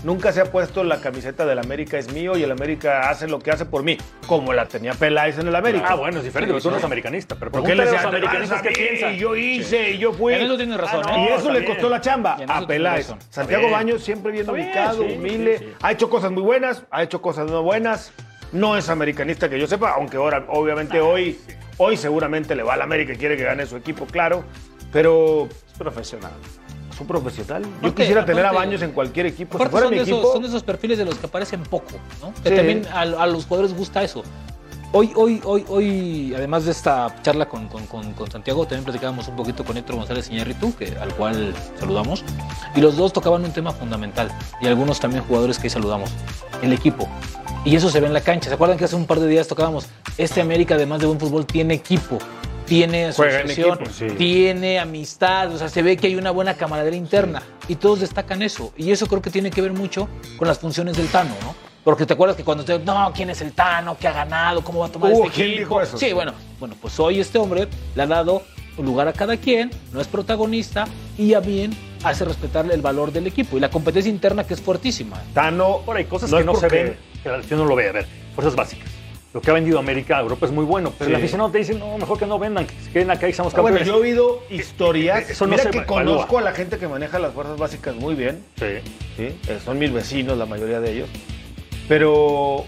Nunca 0.03 0.33
se 0.33 0.41
ha 0.41 0.47
puesto 0.47 0.83
la 0.83 0.99
camiseta 1.03 1.45
del 1.45 1.59
América 1.59 1.99
es 1.99 2.11
mío 2.11 2.35
y 2.35 2.43
el 2.43 2.51
América 2.51 3.11
hace 3.11 3.29
lo 3.29 3.39
que 3.39 3.51
hace 3.51 3.67
por 3.67 3.83
mí, 3.83 3.99
como 4.27 4.55
la 4.55 4.65
tenía 4.65 4.95
Peláez 4.95 5.39
en 5.39 5.47
el 5.49 5.55
América. 5.55 5.89
Ah, 5.91 5.95
bueno, 5.95 6.21
es 6.21 6.25
diferente, 6.25 6.55
pero 6.55 6.63
tú 6.63 6.71
no 6.71 6.77
eres 6.77 6.85
americanista. 6.87 7.35
Pero 7.39 7.51
pregúntale 7.51 7.83
a 7.83 7.85
decía, 7.85 7.99
los 8.01 8.07
americanistas 8.15 8.59
"Ah, 8.61 8.63
qué 8.63 8.71
piensan. 8.71 9.15
Y 9.15 9.19
yo 9.19 9.37
hice, 9.37 9.91
y 9.91 9.99
yo 9.99 10.15
fui. 10.15 10.33
En 10.33 10.41
eso 10.41 10.57
tienes 10.57 10.81
razón, 10.81 11.03
Ah, 11.07 11.17
¿eh? 11.19 11.27
Y 11.29 11.39
eso 11.39 11.53
le 11.53 11.67
costó 11.67 11.91
la 11.91 12.01
chamba 12.01 12.39
a 12.49 12.67
Peláez. 12.67 13.13
Santiago 13.29 13.69
Baños 13.81 14.03
siempre 14.05 14.31
bien 14.31 14.49
ubicado, 14.51 15.03
sí, 15.09 15.15
humilde. 15.17 15.59
sí, 15.59 15.65
sí. 15.65 15.71
Ha 15.81 15.93
hecho 15.93 16.11
cosas 16.11 16.31
muy 16.31 16.43
buenas, 16.43 16.83
ha 16.91 17.03
hecho 17.03 17.23
cosas 17.23 17.51
no 17.51 17.63
buenas. 17.63 18.13
No 18.53 18.77
es 18.77 18.91
americanista 18.91 19.49
que 19.49 19.59
yo 19.59 19.67
sepa, 19.67 19.93
aunque 19.93 20.19
ahora, 20.19 20.45
obviamente 20.49 21.01
hoy, 21.01 21.39
hoy 21.79 21.97
seguramente 21.97 22.55
le 22.55 22.63
va 22.63 22.75
al 22.75 22.83
América 22.83 23.15
y 23.15 23.17
quiere 23.17 23.39
que 23.39 23.45
gane 23.45 23.65
su 23.65 23.77
equipo, 23.77 24.05
claro. 24.05 24.45
Pero 24.93 25.47
Es 25.47 25.79
profesional. 25.79 26.33
es 26.93 27.01
un 27.01 27.07
profesional. 27.07 27.63
Yo 27.63 27.69
Aparte- 27.79 27.95
quisiera 27.95 28.27
tener 28.27 28.45
a 28.45 28.51
aparte- 28.51 28.67
Baños 28.67 28.83
en 28.83 28.91
cualquier 28.93 29.27
equipo. 29.27 29.53
Si 29.53 29.57
Aparte 29.57 29.71
fuera 29.71 29.87
son, 29.87 29.91
mi 29.93 29.97
de 29.99 30.03
esos, 30.03 30.15
equipo, 30.19 30.33
son 30.35 30.43
de 30.43 30.49
esos 30.49 30.63
perfiles 30.63 30.99
de 30.99 31.05
los 31.07 31.15
que 31.15 31.27
aparecen 31.27 31.63
poco, 31.63 31.93
¿no? 32.21 32.35
Que 32.43 32.51
también 32.51 32.87
a, 32.93 33.01
a 33.03 33.27
los 33.27 33.47
jugadores 33.47 33.75
gusta 33.75 34.03
eso. 34.03 34.23
Hoy, 34.93 35.13
hoy, 35.15 35.41
hoy, 35.45 35.65
hoy, 35.69 36.35
además 36.37 36.65
de 36.65 36.73
esta 36.73 37.15
charla 37.23 37.47
con, 37.49 37.69
con- 37.69 37.87
con- 37.87 38.13
con 38.13 38.29
Santiago, 38.29 38.65
también 38.65 38.83
platicábamos 38.83 39.29
un 39.29 39.37
poquito 39.37 39.65
con 39.65 39.77
Héctor 39.77 39.95
González 39.95 40.29
Iñárritu, 40.31 40.75
que 40.75 40.97
al 41.01 41.15
cual 41.15 41.55
saludamos, 41.79 42.25
y 42.75 42.81
los 42.81 42.97
dos 42.97 43.13
tocaban 43.13 43.45
un 43.45 43.53
tema 43.53 43.71
fundamental, 43.71 44.29
y 44.61 44.67
algunos 44.67 44.99
también 44.99 45.23
jugadores 45.23 45.59
que 45.59 45.65
ahí 45.69 45.71
saludamos, 45.71 46.11
el 46.61 46.73
equipo. 46.73 47.09
Y 47.65 47.77
eso 47.77 47.89
se 47.89 48.01
ve 48.01 48.09
en 48.09 48.15
la 48.15 48.21
cancha. 48.23 48.49
¿Se 48.49 48.55
acuerdan 48.55 48.79
que 48.79 48.85
hace 48.87 48.97
un 48.97 49.07
par 49.07 49.21
de 49.21 49.29
días 49.29 49.47
tocábamos? 49.47 49.87
Este 50.19 50.41
América, 50.41 50.75
además 50.75 50.99
de 51.01 51.07
buen 51.07 51.21
fútbol, 51.21 51.47
tiene 51.47 51.75
equipo, 51.75 52.19
tiene 52.67 53.07
asociación, 53.07 53.75
equipo, 53.75 53.91
sí. 53.97 54.07
tiene 54.19 54.81
amistad, 54.81 55.53
o 55.55 55.59
sea, 55.59 55.69
se 55.69 55.83
ve 55.83 55.97
que 55.99 56.09
hay 56.09 56.17
una 56.17 56.33
buena 56.33 56.55
camaradería 56.55 56.99
interna 56.99 57.43
y 57.69 57.77
todos 57.77 58.01
destacan 58.01 58.43
eso. 58.43 58.73
Y 58.77 58.91
eso 58.91 59.07
creo 59.07 59.23
que 59.23 59.31
tiene 59.31 59.51
que 59.53 59.63
ver 59.63 59.73
mucho 59.73 60.09
con 60.37 60.49
las 60.49 60.59
funciones 60.59 60.97
del 60.97 61.07
Tano, 61.09 61.31
¿no? 61.43 61.55
Porque 61.85 62.05
te 62.07 62.13
acuerdas 62.13 62.37
que 62.37 62.45
cuando 62.45 62.65
te 62.65 62.79
no, 62.79 63.13
¿quién 63.15 63.31
es 63.31 63.41
el 63.41 63.53
Tano? 63.53 63.97
¿Qué 63.99 64.07
ha 64.07 64.13
ganado? 64.13 64.63
¿Cómo 64.63 64.81
va 64.81 64.87
a 64.87 64.93
tomar 64.93 65.13
Uh, 65.13 65.25
este 65.25 65.31
¿quién 65.35 65.47
equipo? 65.49 65.61
dijo 65.61 65.83
eso? 65.83 65.99
Sí, 65.99 66.13
bueno, 66.13 66.33
bueno, 66.59 66.75
pues 66.81 66.99
hoy 67.01 67.21
este 67.21 67.39
hombre 67.39 67.69
le 67.95 68.03
ha 68.03 68.07
dado 68.07 68.43
un 68.77 68.85
lugar 68.87 69.09
a 69.09 69.13
cada 69.13 69.37
quien, 69.37 69.71
no 69.93 70.01
es 70.01 70.07
protagonista 70.07 70.87
y 71.19 71.35
a 71.35 71.41
bien 71.41 71.75
hace 72.05 72.25
respetar 72.25 72.71
el 72.71 72.81
valor 72.83 73.13
del 73.13 73.27
equipo 73.27 73.57
y 73.57 73.61
la 73.61 73.71
competencia 73.71 74.11
interna 74.11 74.45
que 74.45 74.55
es 74.55 74.61
fuertísima. 74.61 75.23
Tano. 75.35 75.79
Por 75.85 75.97
hay 75.97 76.05
cosas 76.05 76.31
no 76.31 76.39
que 76.39 76.45
no 76.45 76.55
se 76.55 76.69
ven, 76.69 76.97
que 77.23 77.29
la 77.29 77.37
afición 77.39 77.59
no 77.61 77.65
lo 77.67 77.75
ve. 77.75 77.89
A 77.89 77.93
ver, 77.93 78.07
fuerzas 78.35 78.55
básicas. 78.55 78.89
Lo 79.33 79.41
que 79.41 79.51
ha 79.51 79.55
vendido 79.55 79.79
América 79.79 80.19
a 80.19 80.21
Europa 80.23 80.45
es 80.47 80.53
muy 80.53 80.65
bueno, 80.65 80.93
pero 80.99 81.09
Sí. 81.09 81.13
el 81.13 81.17
aficionado 81.21 81.51
te 81.51 81.59
dice, 81.59 81.75
no, 81.75 81.97
mejor 81.99 82.19
que 82.19 82.27
no 82.27 82.39
vendan, 82.39 82.67
que 82.67 82.75
se 82.83 82.91
queden 82.91 83.11
acá 83.13 83.29
y 83.29 83.33
seamos 83.33 83.55
Ah, 83.55 83.61
Bueno, 83.61 83.77
campeones. 83.79 84.01
yo 84.01 84.05
he 84.05 84.11
oído 84.11 84.43
historias. 84.51 85.31
Eso 85.31 85.47
no 85.47 85.53
Mira 85.53 85.63
se 85.63 85.71
que 85.71 85.79
evalúa. 85.79 86.03
conozco 86.15 86.39
a 86.39 86.41
la 86.43 86.53
gente 86.53 86.79
que 86.79 86.89
maneja 86.89 87.19
las 87.21 87.33
fuerzas 87.33 87.57
básicas 87.57 87.95
muy 87.95 88.15
bien. 88.17 88.45
Sí. 88.59 88.67
¿sí? 89.17 89.23
Eh, 89.49 89.59
son 89.65 89.79
mis 89.79 89.93
vecinos, 89.93 90.37
la 90.37 90.47
mayoría 90.47 90.81
de 90.81 90.93
ellos. 90.93 91.09
Pero 91.91 92.67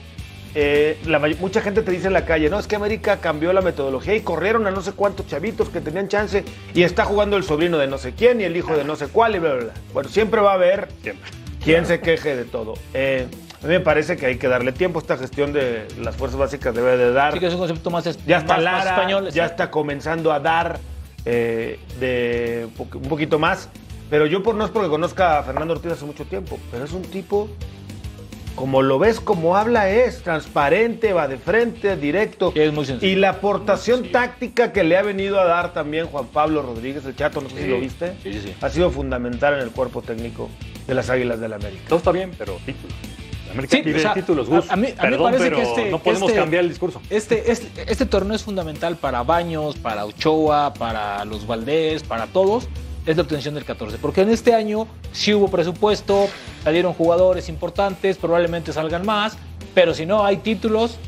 eh, 0.57 0.99
la 1.07 1.21
mucha 1.21 1.61
gente 1.61 1.83
te 1.83 1.93
dice 1.93 2.09
en 2.09 2.13
la 2.13 2.25
calle, 2.25 2.51
no, 2.51 2.59
es 2.59 2.67
que 2.67 2.75
América 2.75 3.19
cambió 3.19 3.53
la 3.53 3.61
metodología 3.61 4.17
y 4.17 4.21
corrieron 4.23 4.67
a 4.67 4.73
no 4.73 4.81
sé 4.83 4.95
cuántos 4.95 5.29
chavitos 5.29 5.69
que 5.69 5.81
tenían 5.81 6.09
chance 6.09 6.45
y 6.75 6.83
está 6.83 7.05
jugando 7.05 7.37
el 7.37 7.45
sobrino 7.45 7.79
de 7.79 7.87
no 7.87 7.99
sé 7.99 8.15
quién 8.15 8.41
y 8.41 8.45
el 8.45 8.57
hijo 8.57 8.77
de 8.77 8.83
no 8.83 8.97
sé 8.97 9.07
cuál 9.07 9.37
y 9.37 9.39
bla, 9.39 9.55
bla, 9.55 9.63
bla. 9.67 9.73
Bueno, 9.93 10.09
siempre 10.09 10.41
va 10.41 10.51
a 10.51 10.55
haber 10.55 10.89
Siempre. 11.05 11.31
quien 11.63 11.87
se 11.87 12.01
queje 12.01 12.35
de 12.35 12.45
todo. 12.45 12.75
Eh, 12.95 13.29
a 13.63 13.67
mí 13.69 13.75
me 13.75 13.79
parece 13.79 14.17
que 14.17 14.27
hay 14.27 14.39
que 14.39 14.49
darle 14.49 14.73
tiempo. 14.73 14.99
Esta 14.99 15.17
gestión 15.17 15.53
de 15.53 15.87
las 16.01 16.17
fuerzas 16.17 16.41
básicas 16.41 16.75
debe 16.75 16.97
de 16.97 17.13
dar. 17.13 17.33
Sí 17.35 17.39
que 17.39 17.47
es 17.47 17.53
un 17.53 17.61
concepto 17.61 17.91
más, 17.91 18.05
es- 18.09 18.19
Ya 18.27 18.39
está 18.39 18.57
más, 18.57 18.65
más 18.65 18.85
Lara, 18.85 18.91
español. 18.97 19.31
ya 19.31 19.47
está 19.47 19.71
comenzando 19.71 20.33
a 20.33 20.41
dar 20.41 20.81
eh, 21.25 21.79
de 22.01 22.67
un 22.77 23.09
poquito 23.09 23.39
más. 23.39 23.69
Pero 24.11 24.27
yo 24.27 24.43
por 24.43 24.57
no 24.57 24.65
es 24.65 24.73
porque 24.73 24.89
conozca 24.89 25.39
a 25.39 25.43
Fernando 25.45 25.75
Ortiz 25.75 25.93
hace 25.93 26.05
mucho 26.05 26.25
tiempo, 26.25 26.59
pero 26.73 26.85
es 26.85 26.93
un 26.93 27.03
tipo, 27.03 27.49
como 28.55 28.83
lo 28.83 28.99
ves, 28.99 29.19
como 29.21 29.57
habla 29.57 29.91
es, 29.91 30.23
transparente, 30.23 31.13
va 31.13 31.27
de 31.29 31.39
frente, 31.39 31.97
directo. 31.97 32.53
Es 32.55 32.73
muy 32.73 32.85
sencillo. 32.85 33.13
Y 33.13 33.17
la 33.17 33.31
aportación 33.31 34.11
táctica 34.13 34.73
que 34.73 34.85
le 34.85 34.97
ha 34.97 35.03
venido 35.03 35.41
a 35.41 35.45
dar 35.45 35.73
también 35.73 36.07
Juan 36.07 36.27
Pablo 36.27 36.63
Rodríguez, 36.63 37.05
el 37.05 37.17
chato, 37.17 37.41
no 37.41 37.49
sé 37.49 37.57
Sí, 37.57 37.63
si 37.63 37.69
lo 37.69 37.81
viste, 37.81 38.13
sí, 38.23 38.33
sí, 38.33 38.41
sí. 38.45 38.55
ha 38.61 38.69
sido 38.69 38.91
fundamental 38.91 39.55
en 39.55 39.61
el 39.61 39.71
cuerpo 39.71 40.03
técnico 40.03 40.49
de 40.87 40.95
las 40.95 41.09
Águilas 41.11 41.41
del 41.41 41.51
la 41.51 41.57
América. 41.57 41.83
Todo 41.89 41.99
está 41.99 42.13
bien, 42.13 42.31
pero 42.37 42.57
títulos. 42.67 42.95
América 43.53 43.77
Sí, 43.77 43.83
pide 43.83 43.97
o 43.97 44.01
sea, 44.01 44.15
títulos, 44.15 44.49
a- 44.49 44.51
Gus. 44.51 44.71
a 44.71 44.77
mí- 44.77 44.87
a 44.87 44.91
mí 44.91 44.95
me 44.97 45.01
Perdón, 45.11 45.25
parece 45.33 45.45
pero 45.45 45.57
que 45.57 45.63
este- 45.63 45.91
no 45.91 45.99
podemos 45.99 46.29
este- 46.31 46.41
cambiar 46.41 46.63
el 46.65 46.69
discurso. 46.71 47.03
Este, 47.11 47.53
este, 47.53 47.69
este 47.93 48.07
torneo 48.07 48.35
es 48.35 48.43
fundamental 48.45 48.97
para 48.97 49.23
Baños, 49.25 49.77
para 49.77 50.07
Ochoa, 50.07 50.73
para 50.75 51.25
los 51.27 51.47
Valdés, 51.47 52.03
para 52.03 52.27
todos. 52.29 52.69
Es 53.07 53.17
la 53.17 53.23
obtención 53.23 53.55
del 53.55 53.65
14. 53.65 53.99
Porque 53.99 54.21
en 54.23 54.29
este 54.31 54.55
año 54.55 54.87
sí 55.13 55.35
hubo 55.35 55.49
presupuesto, 55.49 56.29
salieron 56.63 56.93
jugadores 56.95 57.49
importantes, 57.49 58.17
probablemente 58.17 58.73
salgan 58.73 59.05
más. 59.05 59.37
Pero 59.75 59.93
si 59.95 60.07
no 60.07 60.25
hay 60.25 60.37
títulos, 60.39 60.99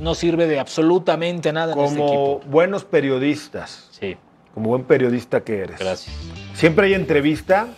no 0.00 0.14
sirve 0.14 0.46
de 0.46 0.58
absolutamente 0.58 1.52
nada 1.52 1.74
en 1.74 1.80
este 1.80 1.96
Como 1.98 2.08
equipo. 2.38 2.50
buenos 2.50 2.84
periodistas, 2.84 3.88
Sí, 3.98 4.16
como 4.54 4.70
buen 4.70 4.84
periodista 4.84 5.42
que 5.42 5.58
eres. 5.58 5.78
gracias. 5.78 6.14
Siempre 6.54 6.86
hay 6.86 6.94
entrevista 6.94 7.68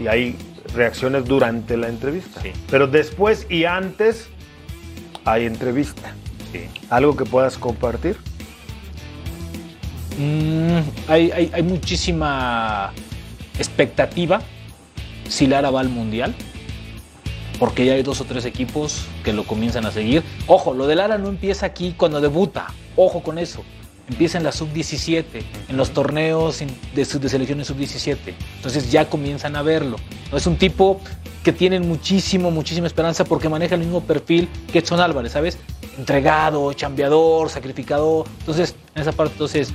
y 0.00 0.06
hay 0.06 0.36
reacciones 0.74 1.24
durante 1.26 1.76
la 1.76 1.88
entrevista. 1.88 2.40
Sí. 2.40 2.52
Pero 2.70 2.86
después 2.86 3.46
y 3.50 3.64
antes 3.64 4.28
hay 5.24 5.44
entrevista. 5.46 6.14
Sí. 6.52 6.60
Algo 6.88 7.14
que 7.16 7.24
puedas 7.26 7.58
compartir. 7.58 8.16
Mm, 10.18 10.78
hay, 11.08 11.30
hay- 11.30 11.50
hay 11.52 11.62
muchísima 11.62 12.92
expectativa 13.58 14.40
si 15.28 15.46
Lara 15.46 15.70
va 15.70 15.80
al 15.80 15.88
Mundial, 15.88 16.34
porque 17.58 17.84
ya 17.84 17.94
hay 17.94 18.02
dos 18.02 18.20
o 18.20 18.24
tres 18.24 18.44
equipos 18.44 19.06
que 19.24 19.32
lo 19.32 19.44
comienzan 19.44 19.84
a 19.86 19.90
seguir. 19.90 20.22
Ojo, 20.46 20.74
lo 20.74 20.86
de 20.86 20.94
Lara 20.96 21.18
no 21.18 21.28
empieza 21.28 21.66
aquí 21.66 21.94
cuando 21.96 22.20
debuta, 22.20 22.68
ojo 22.96 23.22
con 23.22 23.38
eso. 23.38 23.62
Empieza 24.08 24.38
en 24.38 24.44
la 24.44 24.52
sub-17, 24.52 25.24
en 25.68 25.76
los 25.76 25.90
torneos 25.90 26.60
de, 26.60 27.04
de 27.04 27.28
selecciones 27.28 27.66
sub-17. 27.66 28.16
Entonces 28.56 28.90
ya 28.90 29.10
comienzan 29.10 29.54
a 29.54 29.60
verlo. 29.60 29.96
Es 30.32 30.46
un 30.46 30.56
tipo 30.56 31.00
que 31.44 31.52
tienen 31.52 31.86
muchísimo, 31.86 32.50
muchísima 32.50 32.86
esperanza 32.86 33.24
porque 33.24 33.50
maneja 33.50 33.74
el 33.74 33.82
mismo 33.82 34.02
perfil 34.02 34.48
que 34.72 34.78
Edson 34.78 35.00
Álvarez, 35.00 35.32
¿sabes? 35.32 35.58
Entregado, 35.98 36.72
chambeador, 36.72 37.50
sacrificador. 37.50 38.26
Entonces, 38.40 38.76
en 38.94 39.02
esa 39.02 39.12
parte, 39.12 39.34
entonces, 39.34 39.72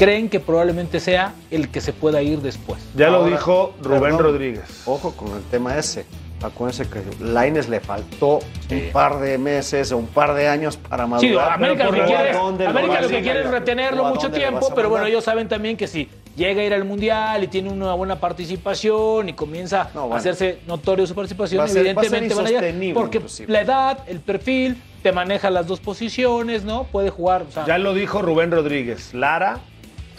creen 0.00 0.30
que 0.30 0.40
probablemente 0.40 0.98
sea 0.98 1.34
el 1.50 1.68
que 1.68 1.82
se 1.82 1.92
pueda 1.92 2.22
ir 2.22 2.40
después. 2.40 2.80
Ya 2.96 3.10
lo 3.10 3.26
dijo 3.26 3.74
Rubén 3.82 4.00
perdón, 4.16 4.18
Rodríguez. 4.20 4.82
Ojo 4.86 5.12
con 5.12 5.28
el 5.36 5.42
tema 5.50 5.76
ese. 5.76 6.06
Acuérdense 6.42 6.88
que 6.88 7.02
Laines 7.22 7.68
le 7.68 7.80
faltó 7.80 8.38
un 8.70 8.90
par 8.94 9.20
de 9.20 9.36
meses 9.36 9.92
o 9.92 9.98
un 9.98 10.06
par 10.06 10.32
de 10.32 10.48
años 10.48 10.78
para 10.78 11.06
madurar. 11.06 11.48
Sí, 11.48 11.52
América 11.54 11.84
lo 11.84 11.90
que 11.92 11.96
Pero 11.98 12.04
¿a 12.04 12.06
quiere, 12.06 12.66
América 12.66 13.00
lo 13.02 13.08
que 13.08 13.20
quiere 13.20 13.40
es 13.40 13.50
retenerlo 13.50 14.02
¿O 14.04 14.06
a 14.06 14.08
mucho 14.14 14.30
tiempo, 14.30 14.72
pero 14.74 14.88
bueno, 14.88 15.04
ellos 15.04 15.22
saben 15.22 15.48
también 15.48 15.76
que 15.76 15.86
si 15.86 16.08
llega 16.36 16.62
a 16.62 16.64
ir 16.64 16.72
al 16.72 16.86
Mundial 16.86 17.44
y 17.44 17.48
tiene 17.48 17.68
una 17.70 17.92
buena 17.92 18.18
participación 18.18 19.28
y 19.28 19.34
comienza 19.34 19.90
No, 19.94 20.02
bueno. 20.02 20.14
a 20.14 20.18
hacerse 20.18 20.60
notorio 20.66 21.06
su 21.06 21.14
participación, 21.14 21.60
Va 21.60 21.68
ser- 21.68 21.76
va 21.94 22.00
a 22.00 22.04
ser 22.04 22.14
evidentemente 22.24 22.34
van 22.34 22.94
a 22.94 22.94
porque 22.94 23.18
inclusive. 23.18 23.52
la 23.52 23.60
edad, 23.60 23.98
el 24.06 24.20
perfil, 24.20 24.80
te 25.02 25.12
maneja 25.12 25.50
las 25.50 25.66
dos 25.66 25.80
posiciones, 25.80 26.64
¿no? 26.64 26.84
Puede 26.84 27.10
jugar, 27.10 27.42
o 27.42 27.52
sea, 27.52 27.66
Ya 27.66 27.76
lo 27.76 27.92
dijo 27.92 28.22
Rubén 28.22 28.50
Rodríguez. 28.50 29.12
Lara 29.12 29.58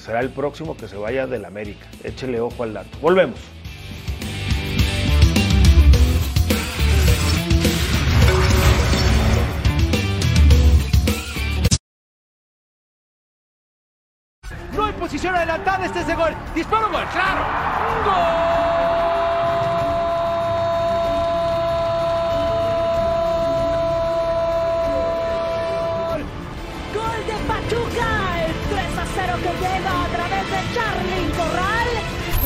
será 0.02 0.20
el 0.20 0.30
próximo 0.30 0.76
que 0.76 0.88
se 0.88 0.98
vaya 0.98 1.28
del 1.28 1.46
América. 1.46 1.86
Échele 2.04 2.42
ojo 2.42 2.64
al 2.64 2.74
dato. 2.74 2.98
Volvemos. 3.00 3.40
No 14.76 14.86
hay 14.86 14.94
posición 14.94 15.36
adelantada, 15.36 15.86
este 15.86 16.00
es 16.00 16.10
el 16.10 16.16
gol. 16.16 16.34
Disparo 16.56 16.90
gol, 16.90 17.04
claro. 17.12 17.46
¡Gol! 18.06 18.61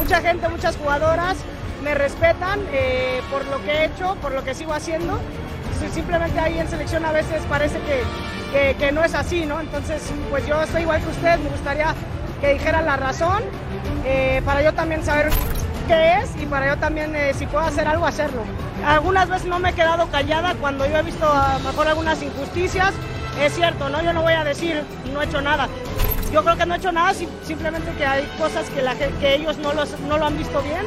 Mucha 0.06 0.22
gente, 0.22 0.48
muchas 0.50 0.78
jugadoras 0.78 1.36
me 1.84 1.96
respetan 1.96 2.60
eh, 2.72 3.22
por 3.32 3.44
lo 3.48 3.60
que 3.64 3.72
he 3.72 3.86
hecho, 3.86 4.16
por 4.22 4.34
lo 4.34 4.44
que 4.44 4.54
sigo 4.54 4.72
haciendo. 4.72 5.18
Si 5.80 5.90
simplemente 5.90 6.40
ahí 6.40 6.60
en 6.60 6.70
selección 6.70 7.04
a 7.06 7.12
veces 7.12 7.42
parece 7.50 7.80
que, 7.80 8.04
que- 8.52 8.76
que 8.76 8.92
no 8.92 9.04
es 9.04 9.16
así, 9.16 9.48
¿no? 9.48 9.60
Entonces, 9.60 10.04
pues 10.30 10.46
yo 10.46 10.62
estoy 10.62 10.84
igual 10.84 11.02
que 11.02 11.10
usted, 11.10 11.40
me 11.40 11.50
gustaría 11.50 11.96
que 12.40 12.54
dijeran 12.54 12.86
la 12.86 12.98
razón 12.98 13.42
eh, 14.06 14.44
para 14.46 14.62
yo 14.62 14.74
también 14.76 15.04
saber 15.04 15.32
qué 15.88 16.20
es 16.20 16.30
y 16.40 16.46
para 16.46 16.68
yo 16.68 16.78
también, 16.78 17.16
eh, 17.16 17.34
si 17.34 17.48
puedo 17.48 17.66
hacer 17.66 17.88
algo, 17.88 18.06
hacerlo. 18.06 18.44
Algunas 18.86 19.28
veces 19.28 19.48
no 19.48 19.58
me 19.58 19.72
he 19.72 19.74
quedado 19.74 20.08
callada 20.12 20.54
cuando 20.62 20.86
yo 20.86 20.98
he 20.98 21.02
visto 21.02 21.28
a 21.28 21.54
lo 21.58 21.68
mejor 21.72 21.88
algunas 21.88 22.22
injusticias. 22.22 22.94
Es 23.42 23.56
cierto, 23.56 23.90
¿no? 23.90 24.04
Yo 24.04 24.14
no 24.14 24.22
voy 24.22 24.34
a 24.34 24.44
decir 24.44 24.84
no 25.12 25.24
he 25.24 25.26
hecho 25.26 25.42
nada. 25.42 25.68
Yo 26.36 26.44
creo 26.44 26.58
que 26.58 26.66
no 26.66 26.76
he 26.76 26.78
hecho 26.78 26.92
nada, 26.92 27.14
sim- 27.14 27.30
simplemente 27.48 27.90
que 27.94 28.06
hay 28.06 28.26
cosas 28.38 28.70
que, 28.70 28.82
la, 28.82 28.94
que 28.94 29.36
ellos 29.36 29.58
no, 29.58 29.72
los- 29.72 29.98
no 30.02 30.18
lo 30.18 30.26
han 30.26 30.38
visto 30.38 30.62
bien. 30.62 30.86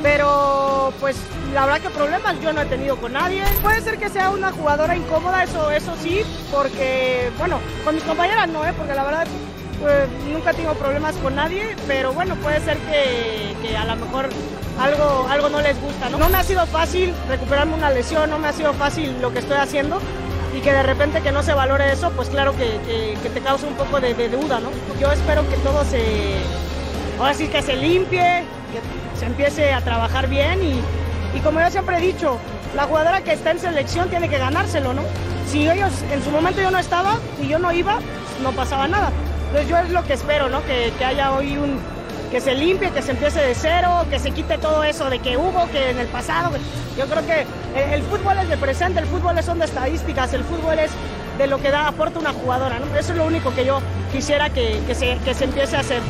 Pero 0.00 0.92
pues 1.00 1.16
la 1.52 1.66
verdad 1.66 1.80
que 1.80 1.90
problemas 1.90 2.40
yo 2.40 2.52
no 2.52 2.60
he 2.62 2.66
tenido 2.66 2.96
con 2.96 3.12
nadie. 3.14 3.42
Puede 3.62 3.80
ser 3.80 3.98
que 3.98 4.08
sea 4.08 4.30
una 4.30 4.52
jugadora 4.52 4.94
incómoda, 4.94 5.42
eso, 5.42 5.72
eso 5.72 5.92
sí, 6.00 6.22
porque, 6.52 7.32
bueno, 7.36 7.58
con 7.84 7.96
mis 7.96 8.04
compañeras 8.04 8.48
no, 8.48 8.64
¿eh? 8.64 8.72
porque 8.78 8.94
la 8.94 9.02
verdad 9.02 9.26
pues, 9.80 10.08
nunca 10.32 10.52
tengo 10.52 10.74
problemas 10.74 11.16
con 11.16 11.34
nadie, 11.34 11.74
pero 11.88 12.12
bueno, 12.12 12.36
puede 12.36 12.60
ser 12.60 12.76
que, 12.78 13.56
que 13.62 13.76
a 13.76 13.86
lo 13.86 13.96
mejor 13.96 14.28
algo, 14.80 15.26
algo 15.28 15.48
no 15.48 15.60
les 15.62 15.80
gusta. 15.80 16.08
¿no? 16.10 16.18
no 16.18 16.28
me 16.28 16.38
ha 16.38 16.44
sido 16.44 16.64
fácil 16.66 17.12
recuperarme 17.28 17.74
una 17.74 17.90
lesión, 17.90 18.30
no 18.30 18.38
me 18.38 18.46
ha 18.46 18.52
sido 18.52 18.72
fácil 18.74 19.16
lo 19.20 19.32
que 19.32 19.40
estoy 19.40 19.56
haciendo 19.56 19.98
y 20.56 20.60
que 20.60 20.72
de 20.72 20.82
repente 20.82 21.20
que 21.20 21.32
no 21.32 21.42
se 21.42 21.52
valore 21.52 21.92
eso, 21.92 22.10
pues 22.12 22.28
claro 22.30 22.52
que, 22.56 22.78
que- 23.22 23.30
te 23.30 23.40
causa 23.42 23.66
un 23.66 23.74
poco 23.74 24.00
de, 24.00 24.14
de 24.14 24.28
duda, 24.30 24.60
¿no? 24.60 24.70
Yo 24.98 25.12
espero 25.12 25.46
que 25.50 25.56
todo 25.56 25.84
se, 25.84 26.36
ahora 27.18 27.34
sí 27.34 27.48
que 27.48 27.60
se 27.60 27.76
limpie, 27.76 28.44
que 28.72 29.18
se 29.18 29.26
empiece 29.26 29.72
a 29.74 29.82
trabajar 29.82 30.26
bien 30.28 30.62
y, 30.62 30.80
y 31.36 31.40
como 31.40 31.60
yo 31.60 31.70
siempre 31.70 31.98
he 31.98 32.00
dicho, 32.00 32.38
la 32.74 32.84
jugadora 32.84 33.20
que 33.22 33.32
está 33.32 33.50
en 33.50 33.58
selección 33.58 34.08
tiene 34.08 34.28
que 34.30 34.38
ganárselo, 34.38 34.94
¿no? 34.94 35.02
Si 35.50 35.68
ellos 35.68 35.92
en 36.10 36.24
su 36.24 36.30
momento 36.30 36.62
yo 36.62 36.70
no 36.70 36.78
estaba 36.78 37.18
y 37.42 37.48
yo 37.48 37.58
no 37.58 37.72
iba, 37.72 37.96
pues, 37.96 38.40
no 38.42 38.52
pasaba 38.52 38.88
nada. 38.88 39.10
Entonces 39.48 39.68
yo 39.68 39.76
es 39.78 39.90
lo 39.90 40.02
que 40.04 40.14
espero, 40.14 40.48
¿no? 40.48 40.64
Que, 40.64 40.92
que 40.98 41.04
haya 41.04 41.32
hoy 41.32 41.56
un 41.58 41.78
que 42.30 42.40
se 42.40 42.54
limpie, 42.54 42.90
que 42.90 43.02
se 43.02 43.12
empiece 43.12 43.40
de 43.40 43.54
cero, 43.54 44.04
que 44.10 44.18
se 44.18 44.30
quite 44.30 44.58
todo 44.58 44.82
eso 44.84 45.08
de 45.10 45.18
que 45.18 45.36
hubo, 45.36 45.68
que 45.70 45.90
en 45.90 45.98
el 45.98 46.06
pasado. 46.08 46.50
Yo 46.98 47.06
creo 47.06 47.24
que 47.26 47.46
el, 47.94 48.02
fútbol 48.02 48.38
es 48.38 48.48
de 48.48 48.56
presente, 48.56 49.00
el 49.00 49.06
fútbol 49.06 49.42
son 49.42 49.58
de 49.58 49.66
estadísticas, 49.66 50.32
el 50.34 50.44
fútbol 50.44 50.78
es 50.78 50.90
de 51.38 51.46
lo 51.46 51.60
que 51.60 51.70
da 51.70 51.88
aporta 51.88 52.18
una 52.18 52.32
jugadora. 52.32 52.78
Eso 52.98 53.12
es 53.12 53.18
lo 53.18 53.26
único 53.26 53.54
que 53.54 53.64
yo 53.64 53.80
quisiera 54.12 54.50
que, 54.50 54.80
que 54.86 54.94
se, 54.94 55.18
que 55.24 55.34
se 55.34 55.44
empiece 55.44 55.76
a 55.76 55.80
hacer. 55.80 56.02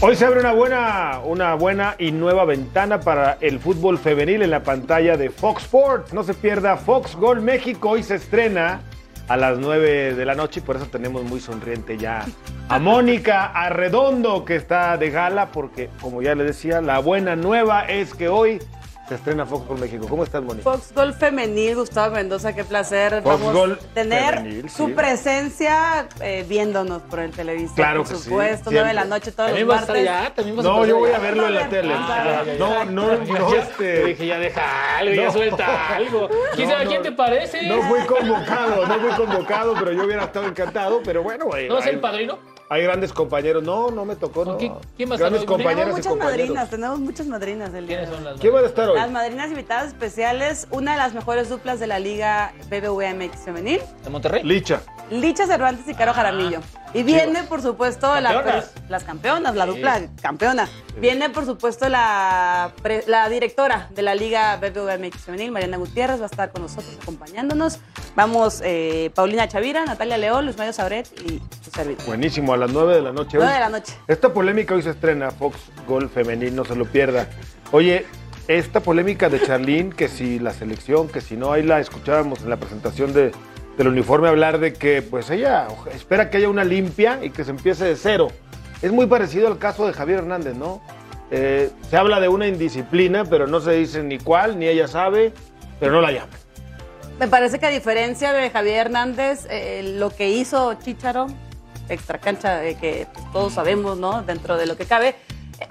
Hoy 0.00 0.14
se 0.14 0.24
abre 0.24 0.38
una 0.38 0.52
buena, 0.52 1.20
una 1.24 1.54
buena 1.54 1.96
y 1.98 2.12
nueva 2.12 2.44
ventana 2.44 3.00
para 3.00 3.36
el 3.40 3.58
fútbol 3.58 3.98
femenil 3.98 4.42
en 4.42 4.50
la 4.50 4.62
pantalla 4.62 5.16
de 5.16 5.28
Fox 5.28 5.64
Sports. 5.64 6.12
No 6.12 6.22
se 6.22 6.34
pierda 6.34 6.76
Fox 6.76 7.16
Gol 7.16 7.40
México. 7.40 7.90
Hoy 7.90 8.04
se 8.04 8.14
estrena 8.14 8.80
a 9.28 9.36
las 9.36 9.58
9 9.58 10.14
de 10.14 10.24
la 10.24 10.34
noche 10.34 10.60
y 10.60 10.62
por 10.62 10.76
eso 10.76 10.86
tenemos 10.86 11.22
muy 11.24 11.40
sonriente 11.40 11.98
ya 11.98 12.24
a 12.68 12.78
Mónica 12.78 13.46
Arredondo 13.46 14.44
que 14.44 14.56
está 14.56 14.96
de 14.96 15.10
gala 15.10 15.52
porque, 15.52 15.90
como 16.00 16.22
ya 16.22 16.34
le 16.34 16.44
decía, 16.44 16.80
la 16.80 16.98
buena 16.98 17.36
nueva 17.36 17.82
es 17.82 18.14
que 18.14 18.28
hoy 18.28 18.58
se 19.08 19.14
estrena 19.14 19.46
Fox 19.46 19.66
por 19.66 19.78
México. 19.78 20.06
¿Cómo 20.08 20.22
estás, 20.24 20.42
Moni? 20.42 20.60
Fox 20.62 20.92
Gol 20.94 21.14
Femenil, 21.14 21.76
Gustavo 21.76 22.14
Mendoza, 22.14 22.54
qué 22.54 22.64
placer. 22.64 23.22
Fox 23.22 23.24
Vamos 23.24 23.54
Gol 23.54 23.78
a 23.82 23.94
tener 23.94 24.34
Femenil, 24.36 24.70
su 24.70 24.86
sí. 24.86 24.92
presencia 24.92 26.08
eh, 26.20 26.44
viéndonos 26.46 27.02
por 27.02 27.20
el 27.20 27.30
televisor. 27.30 27.74
Claro 27.74 28.02
por 28.02 28.12
que 28.12 28.16
sí, 28.18 28.24
supuesto, 28.24 28.70
nueve 28.70 28.88
de 28.88 28.94
la 28.94 29.04
noche 29.04 29.32
todos 29.32 29.48
¿También 29.48 29.66
los 29.66 29.76
martes. 29.76 29.96
allá? 29.96 30.32
¿También 30.34 30.56
vas 30.56 30.66
a 30.66 30.68
No, 30.68 30.84
yo 30.86 30.98
voy 30.98 31.10
a 31.12 31.18
verlo 31.18 31.46
en 31.46 31.54
la 31.54 31.68
tele. 31.68 31.94
Ah, 31.96 32.42
No, 32.58 32.84
no, 32.84 33.16
no, 33.16 33.50
Yo 33.50 33.56
este. 33.56 34.04
dije, 34.04 34.26
ya 34.26 34.38
deja 34.38 34.98
algo, 34.98 35.14
ya 35.14 35.24
No. 35.24 35.32
suelta 35.32 35.96
algo. 35.96 36.28
¿Quién 36.54 36.68
No, 36.68 36.74
sabe 36.74 36.84
no. 36.84 36.90
quién 36.90 37.02
te 37.02 37.12
parece? 37.12 37.62
No 37.66 37.82
fui 37.82 38.00
convocado, 38.00 38.86
no 38.86 38.94
fui 39.00 39.10
convocado, 39.26 39.74
pero 39.78 39.92
yo 39.92 40.04
hubiera 40.04 40.24
estado 40.24 40.46
encantado. 40.46 41.00
Pero 41.04 41.22
bueno, 41.22 41.46
güey. 41.46 41.68
¿No 41.68 41.78
es 41.78 41.86
el 41.86 41.98
padrino? 42.00 42.38
Hay 42.70 42.82
grandes 42.82 43.12
compañeros. 43.12 43.62
No, 43.62 43.90
no 43.90 44.04
me 44.04 44.14
tocó. 44.16 44.44
No. 44.44 44.58
¿Quién- 44.58 44.74
quién 44.96 45.10
va 45.10 45.14
a 45.14 45.18
Grandes 45.18 45.44
compañeras 45.44 45.76
Tenemos 45.94 45.96
muchas 46.06 46.16
madrinas, 46.16 46.70
tenemos 46.70 46.98
muchas 47.00 47.26
madrinas 47.26 47.74
el 47.74 47.86
día 47.86 47.96
¿Quiénes 47.98 48.10
de 48.10 48.14
son 48.16 48.24
las 48.24 48.40
¿Quién 48.40 48.54
va 48.54 48.60
a 48.60 48.66
estar 48.66 48.88
hoy? 48.90 48.96
Las 48.96 49.10
madrinas 49.10 49.48
invitadas 49.50 49.86
especiales, 49.88 50.68
una 50.70 50.92
de 50.92 50.98
las 50.98 51.14
mejores 51.14 51.48
duplas 51.48 51.80
de 51.80 51.86
la 51.86 51.98
liga 51.98 52.52
BBVA 52.68 53.14
MX 53.14 53.38
femenil, 53.44 53.80
¿De 54.04 54.10
Monterrey? 54.10 54.42
Licha. 54.44 54.82
Licha 55.10 55.46
Cervantes 55.46 55.88
y 55.88 55.94
Caro 55.94 56.12
Jaramillo. 56.12 56.60
Y 56.94 57.02
viene, 57.02 57.42
por 57.44 57.60
supuesto, 57.60 58.18
la, 58.20 58.64
las 58.88 59.04
campeonas, 59.04 59.54
la 59.54 59.64
Sí. 59.66 59.70
dupla 59.72 60.00
campeona. 60.22 60.68
Viene, 60.98 61.28
por 61.30 61.44
supuesto, 61.44 61.88
la, 61.88 62.72
directora 63.30 63.88
de 63.94 64.02
la 64.02 64.14
Liga 64.14 64.56
BBVA 64.56 64.96
MX 64.98 65.16
Femenil, 65.24 65.52
Mariana 65.52 65.76
Gutiérrez, 65.76 66.18
va 66.20 66.24
a 66.24 66.26
estar 66.26 66.50
con 66.50 66.62
nosotros 66.62 66.96
acompañándonos. 67.02 67.78
Vamos, 68.16 68.62
eh, 68.64 69.10
Paulina 69.14 69.46
Chavira, 69.48 69.84
Natalia 69.84 70.16
León, 70.18 70.46
Luis 70.46 70.56
Mario 70.56 70.72
Sabret 70.72 71.08
y 71.24 71.40
su 71.62 71.70
servidor. 71.70 72.04
Buenísimo, 72.06 72.54
a 72.54 72.56
las 72.56 72.70
9 72.72 72.94
de 72.94 73.02
la 73.02 73.12
noche. 73.12 73.32
Nueve 73.36 73.48
Hoy- 73.48 73.54
de 73.54 73.60
la 73.60 73.68
noche. 73.68 73.92
Esta 74.08 74.32
polémica 74.32 74.74
hoy 74.74 74.82
se 74.82 74.90
estrena, 74.90 75.30
Fox 75.30 75.58
Gol 75.86 76.08
Femenil, 76.08 76.56
no 76.56 76.64
se 76.64 76.74
lo 76.74 76.86
pierda. 76.86 77.28
Oye, 77.70 78.06
esta 78.48 78.80
polémica 78.80 79.28
de 79.28 79.42
Charlín, 79.42 79.92
que 79.92 80.08
si 80.08 80.38
la 80.38 80.52
selección, 80.54 81.08
que 81.08 81.20
si 81.20 81.36
no, 81.36 81.52
ahí 81.52 81.62
la 81.62 81.80
escuchábamos 81.80 82.40
en 82.40 82.48
la 82.50 82.56
presentación 82.56 83.12
de, 83.12 83.30
del 83.78 83.88
uniforme 83.88 84.28
hablar 84.28 84.58
de 84.58 84.72
que 84.74 85.02
pues 85.02 85.30
ella 85.30 85.68
espera 85.94 86.28
que 86.28 86.38
haya 86.38 86.48
una 86.48 86.64
limpia 86.64 87.20
y 87.22 87.30
que 87.30 87.44
se 87.44 87.52
empiece 87.52 87.84
de 87.84 87.96
cero. 87.96 88.28
Es 88.82 88.90
muy 88.92 89.06
parecido 89.06 89.46
al 89.46 89.58
caso 89.58 89.86
de 89.86 89.92
Javier 89.92 90.18
Hernández, 90.18 90.56
¿no? 90.56 90.82
Eh, 91.30 91.70
se 91.88 91.96
habla 91.96 92.18
de 92.20 92.28
una 92.28 92.48
indisciplina, 92.48 93.24
pero 93.24 93.46
no 93.46 93.60
se 93.60 93.72
dice 93.72 94.02
ni 94.02 94.18
cuál, 94.18 94.58
ni 94.58 94.66
ella 94.66 94.88
sabe, 94.88 95.32
pero 95.78 95.92
no 95.92 96.00
la 96.00 96.10
llaman. 96.10 96.36
Me 97.20 97.28
parece 97.28 97.58
que 97.58 97.66
a 97.66 97.70
diferencia 97.70 98.32
de 98.32 98.50
Javier 98.50 98.86
Hernández, 98.86 99.46
eh, 99.48 99.94
lo 99.96 100.10
que 100.10 100.28
hizo 100.28 100.74
Chicharo, 100.74 101.26
extra 101.88 102.18
cancha, 102.18 102.60
que 102.80 103.06
todos 103.32 103.54
sabemos, 103.54 103.96
¿no? 103.96 104.22
Dentro 104.22 104.56
de 104.56 104.66
lo 104.66 104.76
que 104.76 104.86
cabe, 104.86 105.08
eh, 105.08 105.14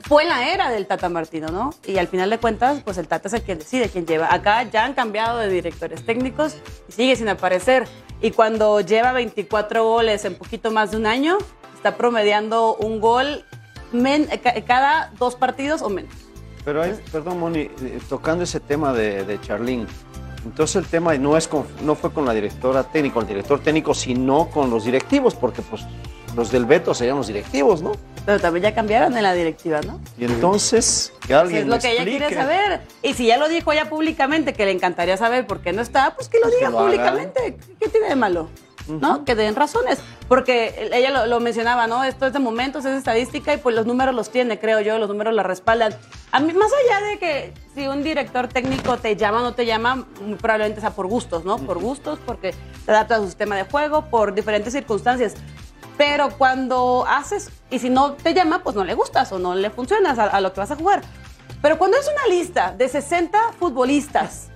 fue 0.02 0.26
la 0.26 0.50
era 0.54 0.70
del 0.70 0.86
Tata 0.88 1.10
Martino, 1.10 1.48
¿no? 1.50 1.74
Y 1.86 1.98
al 1.98 2.08
final 2.08 2.30
de 2.30 2.38
cuentas, 2.40 2.82
pues 2.84 2.98
el 2.98 3.08
Tata 3.08 3.28
es 3.28 3.34
el 3.34 3.42
que 3.44 3.56
decide 3.56 3.90
quién 3.90 4.06
lleva. 4.06 4.34
Acá 4.34 4.64
ya 4.64 4.84
han 4.86 4.94
cambiado 4.94 5.38
de 5.40 5.50
directores 5.50 6.06
técnicos 6.06 6.58
y 6.90 6.92
sigue 6.92 7.16
sin 7.16 7.30
aparecer. 7.30 7.88
Y 8.22 8.32
cuando 8.32 8.82
lleva 8.82 9.12
24 9.12 9.84
goles 9.84 10.26
en 10.26 10.36
poquito 10.36 10.72
más 10.72 10.92
de 10.92 10.98
un 10.98 11.06
año, 11.06 11.38
está 11.76 11.96
promediando 11.98 12.76
un 12.76 13.00
gol 13.00 13.46
cada 14.66 15.12
dos 15.18 15.36
partidos 15.36 15.82
o 15.82 15.90
menos. 15.90 16.14
Pero 16.66 16.82
hay, 16.84 17.00
perdón, 17.12 17.40
Moni, 17.40 17.60
eh, 17.62 18.00
tocando 18.10 18.44
ese 18.44 18.60
tema 18.60 18.92
de, 18.94 19.24
de 19.24 19.40
Charlín, 19.40 19.88
entonces 20.44 20.76
el 20.78 20.86
tema 20.86 21.16
no, 21.16 21.38
es 21.38 21.48
con- 21.48 21.66
no 21.84 21.96
fue 21.96 22.12
con 22.12 22.26
la 22.26 22.34
directora 22.34 22.84
técnica, 22.84 23.20
el 23.20 23.28
director 23.28 23.60
técnico, 23.62 23.94
sino 23.94 24.50
con 24.50 24.70
los 24.70 24.84
directivos, 24.84 25.36
porque 25.36 25.62
pues 25.62 25.84
los 26.38 26.52
del 26.52 26.66
veto 26.66 26.94
serían 26.94 27.18
los 27.18 27.28
directivos, 27.28 27.82
¿no? 27.82 27.94
Pero 28.24 28.40
también 28.40 28.64
ya 28.64 28.76
cambiaron 28.76 29.18
en 29.18 29.24
la 29.24 29.34
directiva, 29.34 29.82
¿no? 29.82 30.00
Y 30.20 30.26
entonces, 30.26 31.12
que 31.26 31.34
alguien 31.34 31.64
es 31.64 31.68
lo 31.68 31.80
que 31.80 31.92
ella 31.92 32.04
quiere 32.04 32.34
saber. 32.34 32.82
Y 33.02 33.16
si 33.16 33.26
ya 33.26 33.38
lo 33.38 33.50
dijo 33.50 33.72
ella 33.72 33.90
públicamente, 33.90 34.54
que 34.54 34.64
le 34.66 34.72
encantaría 34.72 35.18
saber 35.18 35.48
por 35.48 35.62
qué 35.62 35.74
no 35.74 35.82
está, 35.82 36.14
pues 36.14 36.30
que 36.30 36.40
lo 36.40 36.50
diga 36.52 36.70
lo 36.70 36.78
haga. 36.80 36.88
públicamente. 36.88 37.58
¿Qué 37.80 37.90
tiene 37.90 38.10
de 38.10 38.16
malo? 38.16 38.50
¿No? 38.88 39.26
Que 39.26 39.36
den 39.36 39.56
razones. 39.56 40.00
Porque 40.30 40.90
ella 40.94 41.10
lo, 41.10 41.26
lo 41.26 41.40
mencionaba, 41.40 41.88
¿no? 41.88 42.04
Esto 42.04 42.28
es 42.28 42.34
de 42.34 42.40
momentos, 42.40 42.86
es 42.86 42.96
estadística 42.96 43.54
y 43.54 43.58
pues 43.58 43.76
los 43.76 43.86
números 43.86 44.14
los 44.14 44.30
tiene, 44.30 44.60
creo 44.60 44.80
yo, 44.80 44.98
los 45.00 45.10
números 45.10 45.34
la 45.34 45.44
respaldan. 45.44 45.96
A 46.32 46.40
mí, 46.40 46.54
más 46.54 46.72
allá 46.86 47.06
de 47.08 47.18
que 47.18 47.54
si 47.74 47.88
un 47.88 48.04
director 48.04 48.48
técnico 48.48 48.98
te 48.98 49.16
llama 49.16 49.40
o 49.40 49.42
no 49.42 49.54
te 49.56 49.66
llama, 49.66 50.06
muy 50.22 50.36
probablemente 50.36 50.82
sea 50.82 50.92
por 50.92 51.08
gustos, 51.08 51.44
¿no? 51.44 51.58
Por 51.58 51.80
gustos, 51.80 52.20
porque 52.26 52.54
te 52.86 52.92
adapta 52.92 53.16
a 53.16 53.18
su 53.20 53.26
sistema 53.26 53.56
de 53.56 53.64
juego, 53.64 54.06
por 54.06 54.34
diferentes 54.36 54.72
circunstancias. 54.72 55.34
Pero 55.98 56.30
cuando 56.38 57.06
haces, 57.08 57.50
y 57.70 57.80
si 57.80 57.90
no 57.90 58.14
te 58.14 58.34
llama, 58.34 58.62
pues 58.64 58.76
no 58.76 58.84
le 58.84 58.94
gustas 58.94 59.32
o 59.32 59.40
no 59.40 59.56
le 59.56 59.70
funcionas 59.72 60.20
a, 60.20 60.26
a 60.26 60.42
lo 60.42 60.54
que 60.54 60.60
vas 60.60 60.72
a 60.72 60.76
jugar. 60.76 61.02
Pero 61.62 61.78
cuando 61.78 61.98
es 61.98 62.08
una 62.08 62.36
lista 62.36 62.74
de 62.78 62.88
60 62.88 63.38
futbolistas 63.60 64.50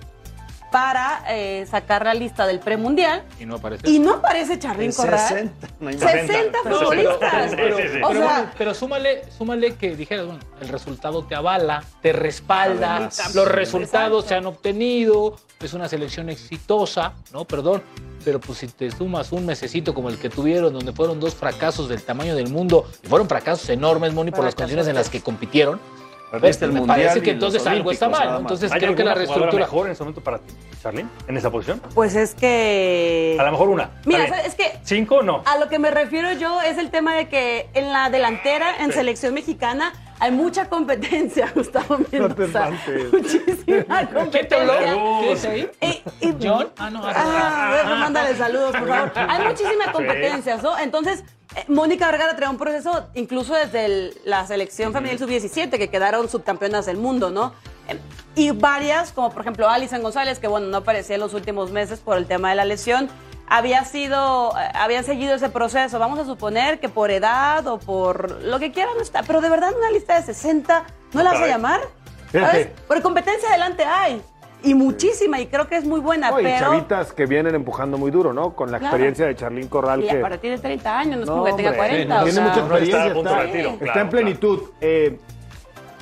para 0.70 1.22
eh, 1.28 1.66
sacar 1.70 2.04
la 2.04 2.14
lista 2.14 2.46
del 2.46 2.58
premundial 2.58 3.24
Y 3.38 3.44
no 3.44 3.56
aparece. 3.56 3.90
y 3.90 3.98
no 3.98 4.14
aparece 4.14 4.58
Charlín 4.58 4.90
Corral. 4.92 5.18
60, 5.28 5.66
no 5.80 5.88
hay 5.90 5.98
60 5.98 6.58
No, 6.64 6.76
futbolistas. 6.78 7.52
pero, 7.54 7.76
Sí, 7.76 7.82
sí, 7.82 7.88
sí. 7.92 7.98
O 8.02 8.08
pero 8.08 8.20
sea, 8.20 8.32
bueno, 8.34 8.50
pero 8.56 8.74
súmale, 8.74 9.30
súmale 9.36 9.74
que 9.74 9.94
dijeras, 9.96 10.24
bueno, 10.26 10.40
el 10.62 10.68
resultado 10.68 11.24
te 11.26 11.34
avala, 11.34 11.84
te 12.00 12.12
respalda, 12.14 13.10
los 13.34 13.48
resultados 13.48 14.24
Exacto. 14.24 14.28
se 14.28 14.34
han 14.36 14.46
obtenido, 14.46 15.36
es 15.60 15.74
una 15.74 15.88
selección 15.90 16.30
exitosa, 16.30 17.12
¿no? 17.32 17.44
Perdón. 17.44 17.82
Pero 18.24 18.40
pues 18.40 18.58
si 18.58 18.68
te 18.68 18.90
sumas 18.90 19.32
un 19.32 19.46
mesecito 19.46 19.94
como 19.94 20.08
el 20.08 20.18
que 20.18 20.30
tuvieron, 20.30 20.72
donde 20.72 20.92
fueron 20.92 21.20
dos 21.20 21.34
fracasos 21.34 21.88
del 21.88 22.02
tamaño 22.02 22.34
del 22.34 22.48
mundo, 22.48 22.86
y 23.02 23.08
fueron 23.08 23.28
fracasos 23.28 23.68
enormes, 23.68 24.12
Moni, 24.12 24.30
por 24.30 24.44
las 24.44 24.54
condiciones 24.54 24.86
en 24.88 24.94
las 24.94 25.08
que 25.08 25.20
compitieron, 25.20 25.80
Perdiste 26.32 26.64
el 26.64 26.72
me 26.72 26.80
Mundial 26.80 26.98
parece 26.98 27.20
que 27.20 27.30
entonces 27.32 27.66
algo 27.66 27.90
está 27.92 28.08
mal. 28.08 28.40
Entonces 28.40 28.72
¿Hay 28.72 28.80
creo 28.80 28.94
que 28.96 29.04
la 29.04 29.14
reestructura... 29.14 29.64
mejor 29.64 29.86
en 29.86 29.92
ese 29.92 30.02
momento 30.02 30.22
para 30.22 30.38
ti, 30.38 30.54
Charlene, 30.82 31.10
en 31.28 31.36
esa 31.36 31.50
posición? 31.50 31.82
pues 31.94 32.16
es 32.16 32.34
que. 32.34 33.36
A 33.38 33.44
lo 33.44 33.50
mejor 33.50 33.68
una. 33.68 33.90
Mira, 34.06 34.24
es 34.40 34.54
que 34.54 34.78
¿Cinco 34.82 35.22
no? 35.22 35.42
A 35.44 35.58
lo 35.58 35.68
que 35.68 35.78
me 35.78 35.90
refiero 35.90 36.32
yo 36.32 36.62
es 36.62 36.78
el 36.78 36.90
tema 36.90 37.14
de 37.14 37.28
que 37.28 37.68
en 37.74 37.92
la 37.92 38.08
delantera, 38.08 38.82
en 38.82 38.92
selección 38.92 39.34
mexicana, 39.34 39.92
hay 40.22 40.30
mucha 40.30 40.68
competencia, 40.68 41.50
Gustavo 41.54 41.98
Mendoza. 42.12 42.68
espantes. 42.68 43.12
Muchísima 43.12 44.06
¿Quién 44.30 44.48
te 44.48 44.54
habló? 44.54 44.72
competencia. 44.74 45.20
¿Qué 45.20 45.32
es 45.32 45.44
ahí? 45.44 45.70
Y- 46.20 46.28
y- 46.28 46.36
¿John? 46.40 46.68
Ah, 46.78 46.90
no. 46.90 47.02
Ah, 47.04 47.68
a 47.68 47.70
ver, 47.72 47.84
pues 47.86 47.98
mándale 47.98 48.36
saludos, 48.36 48.76
por 48.76 48.86
favor. 48.88 49.12
Hay 49.16 49.44
muchísimas 49.48 49.88
competencias, 49.90 50.62
¿no? 50.62 50.78
Entonces, 50.78 51.24
eh, 51.56 51.64
Mónica 51.66 52.06
Vergara 52.10 52.36
trae 52.36 52.48
un 52.48 52.56
proceso 52.56 53.08
incluso 53.14 53.54
desde 53.54 53.84
el- 53.86 54.14
la 54.24 54.46
selección 54.46 54.92
femenil 54.92 55.18
sub-17, 55.18 55.70
que 55.76 55.88
quedaron 55.88 56.28
subcampeonas 56.28 56.86
del 56.86 56.98
mundo, 56.98 57.30
¿no? 57.30 57.52
Eh, 57.88 57.98
Y 58.36 58.52
varias, 58.52 59.10
como 59.12 59.30
por 59.30 59.42
ejemplo 59.42 59.68
Alison 59.68 60.02
González, 60.02 60.38
que 60.38 60.46
bueno, 60.46 60.68
no 60.68 60.76
aparecía 60.78 61.16
en 61.16 61.20
los 61.20 61.34
últimos 61.34 61.72
meses 61.72 61.98
por 61.98 62.16
el 62.16 62.26
tema 62.26 62.50
de 62.50 62.54
la 62.54 62.64
lesión, 62.64 63.10
había 63.54 63.84
sido, 63.84 64.52
eh, 64.58 64.68
habían 64.74 65.04
seguido 65.04 65.34
ese 65.34 65.50
proceso. 65.50 65.98
Vamos 65.98 66.18
a 66.18 66.24
suponer 66.24 66.80
que 66.80 66.88
por 66.88 67.10
edad 67.10 67.66
o 67.66 67.78
por 67.78 68.40
lo 68.42 68.58
que 68.58 68.72
quieran 68.72 68.94
no 68.96 69.02
está, 69.02 69.22
pero 69.24 69.42
de 69.42 69.50
verdad 69.50 69.72
una 69.76 69.90
lista 69.90 70.16
de 70.16 70.22
60, 70.22 70.84
¿no 71.12 71.22
la 71.22 71.32
vas 71.32 71.42
a 71.42 71.46
llamar? 71.46 71.80
¿Sabes? 72.32 72.68
Por 72.88 73.02
competencia 73.02 73.50
adelante 73.50 73.84
hay. 73.84 74.22
Y 74.64 74.74
muchísima, 74.74 75.38
y 75.40 75.48
creo 75.48 75.68
que 75.68 75.76
es 75.76 75.84
muy 75.84 76.00
buena, 76.00 76.30
No, 76.30 76.40
y 76.40 76.44
pero... 76.44 76.60
chavitas 76.60 77.12
que 77.12 77.26
vienen 77.26 77.54
empujando 77.54 77.98
muy 77.98 78.10
duro, 78.10 78.32
¿no? 78.32 78.54
Con 78.54 78.70
la 78.70 78.78
Claro. 78.78 78.92
experiencia 78.94 79.26
de 79.26 79.34
Charlín 79.36 79.66
Corral 79.68 80.02
Y 80.04 80.08
que... 80.08 80.18
aparte 80.18 80.38
tiene 80.38 80.56
30 80.56 80.98
años, 80.98 81.16
no 81.16 81.22
es 81.22 81.26
No, 81.28 81.32
como 81.34 81.44
que 81.44 81.52
tenga 81.54 81.70
hombre, 81.70 81.88
40. 81.88 82.14
sí, 82.14 82.20
o 82.20 82.24
tiene 82.24 82.32
sea, 82.32 82.42
mucha 82.42 82.56
No 82.56 82.62
está 82.62 82.78
experiencia, 82.78 83.10
a 83.10 83.14
punto 83.14 83.30
de 83.30 83.34
está, 83.36 83.42
retiro, 83.52 83.70
está 83.70 83.84
claro, 83.84 84.00
en 84.00 84.08
plenitud. 84.08 84.60
Eh, 84.80 85.18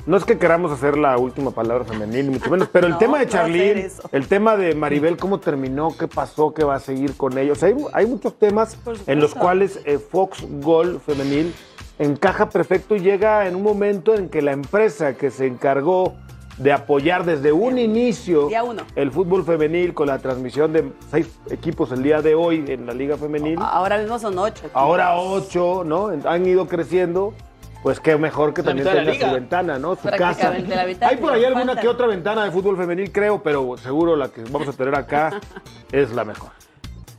no 0.05 0.17
es 0.17 0.25
que 0.25 0.37
queramos 0.37 0.71
hacer 0.71 0.97
la 0.97 1.17
última 1.17 1.51
palabra 1.51 1.85
femenil, 1.85 2.27
ni 2.27 2.33
mucho 2.37 2.49
menos, 2.49 2.67
pero 2.71 2.87
el 2.87 2.93
No, 2.97 2.97
tema 2.99 3.19
de 3.19 3.25
no 3.25 3.45
eso. 3.79 4.09
el 4.11 4.27
tema 4.27 4.57
de 4.57 4.75
Maribel, 4.75 5.17
cómo 5.17 5.39
terminó, 5.39 5.95
qué 5.97 6.07
pasó, 6.07 6.53
qué 6.53 6.63
va 6.63 6.75
a 6.75 6.79
seguir 6.79 7.15
con 7.17 7.37
ellos. 7.37 7.61
Hay, 7.63 7.75
hay 7.93 8.05
muchos 8.05 8.37
temas 8.37 8.77
en 9.07 9.19
los 9.19 9.35
cuales 9.35 9.79
eh, 9.85 9.99
Fox 9.99 10.45
Gol 10.61 10.99
femenil 11.05 11.53
encaja 11.99 12.49
perfecto 12.49 12.95
y 12.95 12.99
llega 12.99 13.47
en 13.47 13.55
un 13.55 13.63
momento 13.63 14.15
en 14.15 14.29
que 14.29 14.41
la 14.41 14.51
empresa 14.53 15.13
que 15.13 15.29
se 15.29 15.45
encargó 15.45 16.13
de 16.57 16.73
apoyar 16.73 17.25
desde 17.25 17.51
un 17.51 17.79
inicio 17.79 18.49
el 18.95 19.11
fútbol 19.11 19.43
femenil 19.45 19.93
con 19.93 20.07
la 20.07 20.19
transmisión 20.19 20.73
de 20.73 20.91
seis 21.09 21.27
equipos 21.49 21.91
el 21.91 22.03
día 22.03 22.21
de 22.21 22.35
hoy 22.35 22.65
en 22.67 22.85
la 22.85 22.93
Liga 22.93 23.17
Femenil. 23.17 23.57
Ahora 23.59 23.97
mismo 23.97 24.19
son 24.19 24.37
8. 24.37 24.69
Ahora 24.73 25.15
ocho, 25.15 25.83
¿no? 25.85 26.11
Han 26.25 26.45
ido 26.45 26.67
creciendo. 26.67 27.33
Pues 27.83 27.99
qué 27.99 28.15
mejor 28.17 28.53
que 28.53 28.61
La 28.61 28.67
también 28.67 28.87
tenga 28.87 29.27
su 29.29 29.33
ventana, 29.33 29.79
¿no? 29.79 29.95
Su 29.95 30.03
casa. 30.03 30.17
Prácticamente 30.17 30.75
la 30.75 30.85
mitad, 30.85 31.09
Hay 31.09 31.17
por 31.17 31.33
ahí 31.33 31.43
alguna 31.45 31.65
falta. 31.67 31.81
que 31.81 31.87
otra 31.87 32.07
ventana 32.07 32.43
de 32.45 32.51
fútbol 32.51 32.77
femenil, 32.77 33.11
creo, 33.11 33.41
pero 33.41 33.75
seguro 33.77 34.15
la 34.15 34.29
que 34.29 34.43
vamos 34.43 34.67
a 34.67 34.73
tener 34.73 34.93
acá 34.95 35.39
es 35.91 36.11
la 36.11 36.23
mejor. 36.23 36.51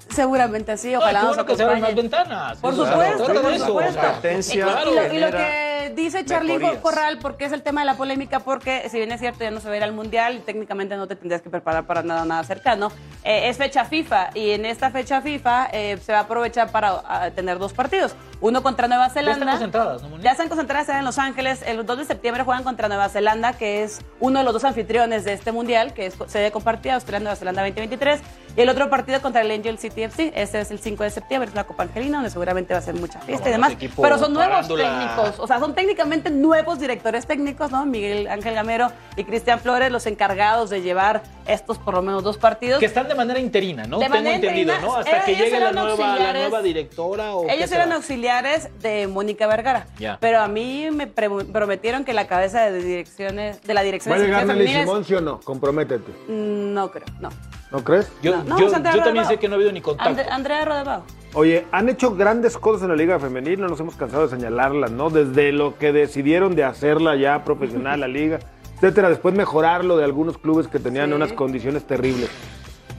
Seguramente 0.08 0.76
sí, 0.76 0.94
ojalá 0.94 1.20
qué 1.20 1.26
nos 1.26 1.36
bueno 1.36 1.46
que 1.46 1.56
se 1.56 1.62
abran 1.62 1.80
más 1.80 1.94
ventanas. 1.94 2.58
Por 2.58 2.74
supuesto, 2.76 3.24
por 3.24 3.52
eso, 3.54 3.66
supuesto. 3.66 3.90
o 3.98 4.02
sea, 4.02 4.12
Competencia 4.12 4.66
Y, 4.82 4.84
lo, 4.84 4.92
y 4.92 4.94
lo 4.94 5.02
genera- 5.08 5.38
que 5.38 5.92
dice 5.96 6.24
Charlie 6.26 6.58
Mejorías. 6.58 6.82
Corral, 6.82 7.18
porque 7.22 7.46
es 7.46 7.52
el 7.52 7.62
tema 7.62 7.80
de 7.80 7.86
la 7.86 7.94
polémica, 7.96 8.40
porque 8.40 8.88
si 8.90 8.98
bien 8.98 9.10
es 9.10 9.20
cierto, 9.20 9.42
ya 9.42 9.50
no 9.50 9.58
se 9.60 9.68
va 9.68 9.74
a 9.74 9.76
ir 9.78 9.82
al 9.84 9.94
Mundial 9.94 10.34
y 10.36 10.38
técnicamente 10.40 10.96
no 10.98 11.08
te 11.08 11.16
tendrías 11.16 11.40
que 11.40 11.48
preparar 11.48 11.86
para 11.86 12.02
nada, 12.02 12.26
nada 12.26 12.44
cercano, 12.44 12.92
eh, 13.24 13.48
es 13.48 13.56
fecha 13.56 13.86
FIFA 13.86 14.30
y 14.34 14.50
en 14.50 14.66
esta 14.66 14.90
fecha 14.90 15.22
FIFA 15.22 15.68
eh, 15.72 15.96
se 15.96 16.12
va 16.12 16.18
a 16.18 16.22
aprovechar 16.22 16.70
para 16.70 17.00
ah, 17.06 17.30
tener 17.34 17.58
dos 17.58 17.72
partidos. 17.72 18.14
Uno 18.42 18.60
contra 18.60 18.88
Nueva 18.88 19.06
Ya 19.06 19.14
Zelanda. 19.14 19.32
están 19.38 19.50
concentradas, 19.50 20.02
¿no, 20.02 20.08
Moni? 20.08 20.24
Ya 20.24 20.32
están 20.32 20.48
concentradas 20.48 20.88
en 20.88 21.04
Los 21.04 21.16
Ángeles. 21.18 21.62
El 21.64 21.86
2 21.86 21.98
de 21.98 22.04
septiembre 22.04 22.42
juegan 22.42 22.64
contra 22.64 22.88
Nueva 22.88 23.08
Zelanda, 23.08 23.52
que 23.52 23.84
es 23.84 24.00
uno 24.18 24.40
de 24.40 24.44
los 24.44 24.52
dos 24.52 24.64
anfitriones 24.64 25.24
de 25.24 25.32
este 25.32 25.52
mundial, 25.52 25.94
que 25.94 26.06
es 26.06 26.14
sede 26.26 26.50
compartida, 26.50 26.94
Australia-Nueva 26.94 27.36
Zelanda 27.36 27.62
2023. 27.62 28.20
Y 28.56 28.60
el 28.60 28.68
otro 28.68 28.90
partido 28.90 29.22
contra 29.22 29.42
el 29.42 29.50
Angel 29.52 29.78
City 29.78 30.02
FC. 30.02 30.32
Este 30.34 30.60
es 30.60 30.72
el 30.72 30.80
5 30.80 31.04
de 31.04 31.10
septiembre, 31.10 31.48
es 31.48 31.54
una 31.54 31.64
Copa 31.64 31.84
Angelina, 31.84 32.16
donde 32.18 32.30
seguramente 32.30 32.74
va 32.74 32.80
a 32.80 32.82
ser 32.82 32.94
mucha 32.94 33.20
fiesta 33.20 33.48
y 33.48 33.52
demás. 33.52 33.74
Pero 33.78 34.18
son 34.18 34.32
nuevos 34.32 34.66
técnicos, 34.66 35.38
o 35.38 35.46
sea, 35.46 35.60
son 35.60 35.74
técnicamente 35.76 36.28
nuevos 36.28 36.80
directores 36.80 37.26
técnicos, 37.26 37.70
¿no? 37.70 37.86
Miguel 37.86 38.26
Ángel 38.26 38.54
Gamero 38.54 38.90
y 39.16 39.22
Cristian 39.22 39.60
Flores, 39.60 39.92
los 39.92 40.06
encargados 40.06 40.68
de 40.68 40.82
llevar 40.82 41.22
estos 41.46 41.78
por 41.78 41.94
lo 41.94 42.02
menos 42.02 42.24
dos 42.24 42.38
partidos. 42.38 42.80
Que 42.80 42.86
están 42.86 43.06
de 43.06 43.14
manera 43.14 43.38
interina, 43.38 43.84
¿no? 43.84 44.00
De 44.00 44.06
Tengo 44.06 44.16
manera 44.16 44.34
entendido, 44.34 44.72
interina, 44.72 44.86
¿no? 44.86 44.96
Hasta 44.96 45.18
eh, 45.18 45.22
que 45.26 45.36
llegue 45.36 45.60
la 45.60 45.70
nueva, 45.72 46.16
la 46.18 46.32
nueva 46.32 46.60
directora 46.60 47.34
o 47.36 47.48
Ellos 47.48 47.70
eran 47.70 47.92
auxiliares 47.92 48.31
de 48.80 49.06
Mónica 49.08 49.46
Vergara. 49.46 49.86
Pero 50.20 50.40
a 50.40 50.48
mí 50.48 50.88
me 50.92 51.06
prometieron 51.06 52.04
que 52.04 52.12
la 52.14 52.26
cabeza 52.26 52.70
de 52.70 52.82
direcciones 52.82 53.60
de 53.62 53.74
la 53.74 53.82
dirección 53.82 54.12
¿Va 54.12 54.16
a 54.20 54.24
llegar 54.24 54.46
Nelly 54.46 54.68
Simón, 54.72 55.04
sí 55.04 55.14
o 55.14 55.20
no? 55.20 55.40
Comprométete. 55.40 56.10
Mm, 56.28 56.72
No 56.72 56.90
creo, 56.90 57.04
no. 57.20 57.28
¿No 57.70 57.82
crees? 57.84 58.10
Yo, 58.22 58.36
No, 58.38 58.44
no, 58.44 58.58
yo, 58.60 58.70
también 59.02 59.24
sé 59.26 59.38
que 59.38 59.48
no 59.48 59.54
ha 59.54 59.56
habido 59.56 59.72
ni 59.72 59.80
contacto. 59.80 60.10
Andre- 60.10 60.28
Andrea 60.30 60.64
Rodebao. 60.64 61.02
Oye, 61.34 61.64
han 61.72 61.88
hecho 61.88 62.14
grandes 62.14 62.58
cosas 62.58 62.82
en 62.82 62.88
la 62.88 62.96
Liga 62.96 63.18
Femenil, 63.18 63.60
no 63.60 63.68
nos 63.68 63.80
hemos 63.80 63.96
cansado 63.96 64.26
de 64.26 64.36
señalarlas, 64.36 64.90
¿no? 64.90 65.08
Desde 65.08 65.52
lo 65.52 65.78
que 65.78 65.92
decidieron 65.92 66.54
de 66.54 66.64
hacerla 66.64 67.16
ya 67.16 67.44
profesional, 67.44 68.00
la 68.00 68.08
Liga, 68.08 68.38
etcétera. 68.74 69.08
Después 69.08 69.34
mejorarlo 69.34 69.96
de 69.96 70.04
algunos 70.04 70.36
clubes 70.36 70.68
que 70.68 70.78
tenían 70.78 71.08
Sí. 71.08 71.14
unas 71.14 71.32
condiciones 71.32 71.86
terribles. 71.86 72.28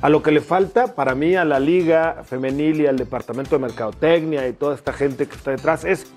A 0.03 0.09
lo 0.09 0.21
que 0.21 0.31
le 0.31 0.41
falta, 0.41 0.95
para 0.95 1.15
mí, 1.15 1.33
a 1.35 1.45
la 1.45 1.61
Liga 1.61 2.25
Femenil 2.25 2.81
y 2.81 2.87
al 2.87 2.97
Departamento 2.97 3.55
de 3.55 3.59
Mercadotecnia 3.61 4.45
y 4.49 4.51
toda 4.51 4.75
esta 4.75 4.91
gente 4.91 5.27
que 5.27 5.35
está 5.35 5.51
detrás, 5.51 5.85
es 5.85 6.11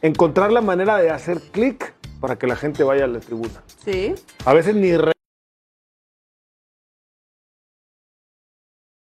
encontrar 0.00 0.52
la 0.52 0.60
manera 0.60 0.98
de 0.98 1.10
hacer 1.10 1.40
clic 1.50 1.92
para 2.20 2.38
que 2.38 2.46
la 2.46 2.54
gente 2.54 2.84
vaya 2.84 3.02
a 3.02 3.08
la 3.08 3.18
tribuna. 3.18 3.64
Sí. 3.84 4.14
A 4.44 4.52
veces 4.54 4.76
ni 4.76 4.96
re- 4.96 5.10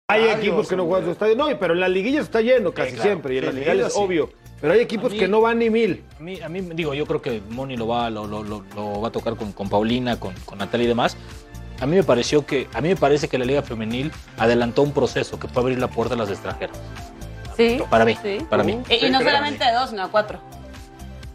Hay 0.09 0.25
equipos 0.25 0.67
que 0.67 0.75
no 0.75 0.85
juegan 0.85 1.05
su 1.05 1.11
estadio. 1.11 1.37
No, 1.37 1.45
pero 1.57 1.73
en 1.73 1.79
la 1.79 1.87
liguilla 1.87 2.19
está 2.19 2.41
lleno 2.41 2.73
casi 2.73 2.91
claro. 2.91 3.03
siempre. 3.03 3.35
Y 3.35 3.37
en 3.37 3.43
Sí, 3.45 3.47
la 3.47 3.53
liguilla 3.53 3.87
es 3.87 3.93
sí. 3.93 3.99
obvio. 4.01 4.29
Pero 4.59 4.73
hay 4.73 4.81
equipos 4.81 5.13
mí- 5.13 5.17
que 5.19 5.29
no 5.29 5.39
van 5.39 5.59
ni 5.59 5.69
mil. 5.69 6.03
A 6.19 6.21
mí, 6.23 6.41
a 6.41 6.49
mí, 6.49 6.59
digo, 6.61 6.93
yo 6.93 7.05
creo 7.05 7.21
que 7.21 7.41
Moni 7.49 7.77
lo 7.77 7.87
va, 7.87 8.09
lo, 8.09 8.27
lo- 8.27 8.43
lo- 8.43 8.63
lo 8.75 8.99
va 9.01 9.07
a 9.07 9.11
tocar 9.11 9.35
con, 9.37 9.53
con 9.53 9.69
Paulina, 9.69 10.19
con, 10.19 10.33
con 10.45 10.57
Natalia 10.57 10.85
y 10.85 10.87
demás. 10.89 11.15
A 11.79 11.85
mí 11.85 11.95
me 11.95 12.03
pareció 12.03 12.45
que, 12.45 12.67
a 12.73 12.81
mí 12.81 12.89
me 12.89 12.95
parece 12.95 13.27
que 13.27 13.37
la 13.37 13.45
Liga 13.45 13.61
Femenil 13.61 14.11
adelantó 14.37 14.81
un 14.81 14.91
proceso 14.93 15.39
que 15.39 15.47
puede 15.47 15.65
abrir 15.65 15.79
la 15.79 15.87
puerta 15.89 16.15
a 16.15 16.17
las 16.17 16.29
extranjeras. 16.29 16.77
Sí. 17.57 17.79
Para 17.89 18.05
mí, 18.05 18.17
Sí. 18.21 18.37
para 18.49 18.63
mí. 18.63 18.81
Y, 18.89 19.05
y 19.05 19.09
no 19.09 19.19
solamente 19.19 19.63
de 19.65 19.71
dos, 19.73 19.89
sino 19.89 20.03
a 20.03 20.07
cuatro. 20.09 20.39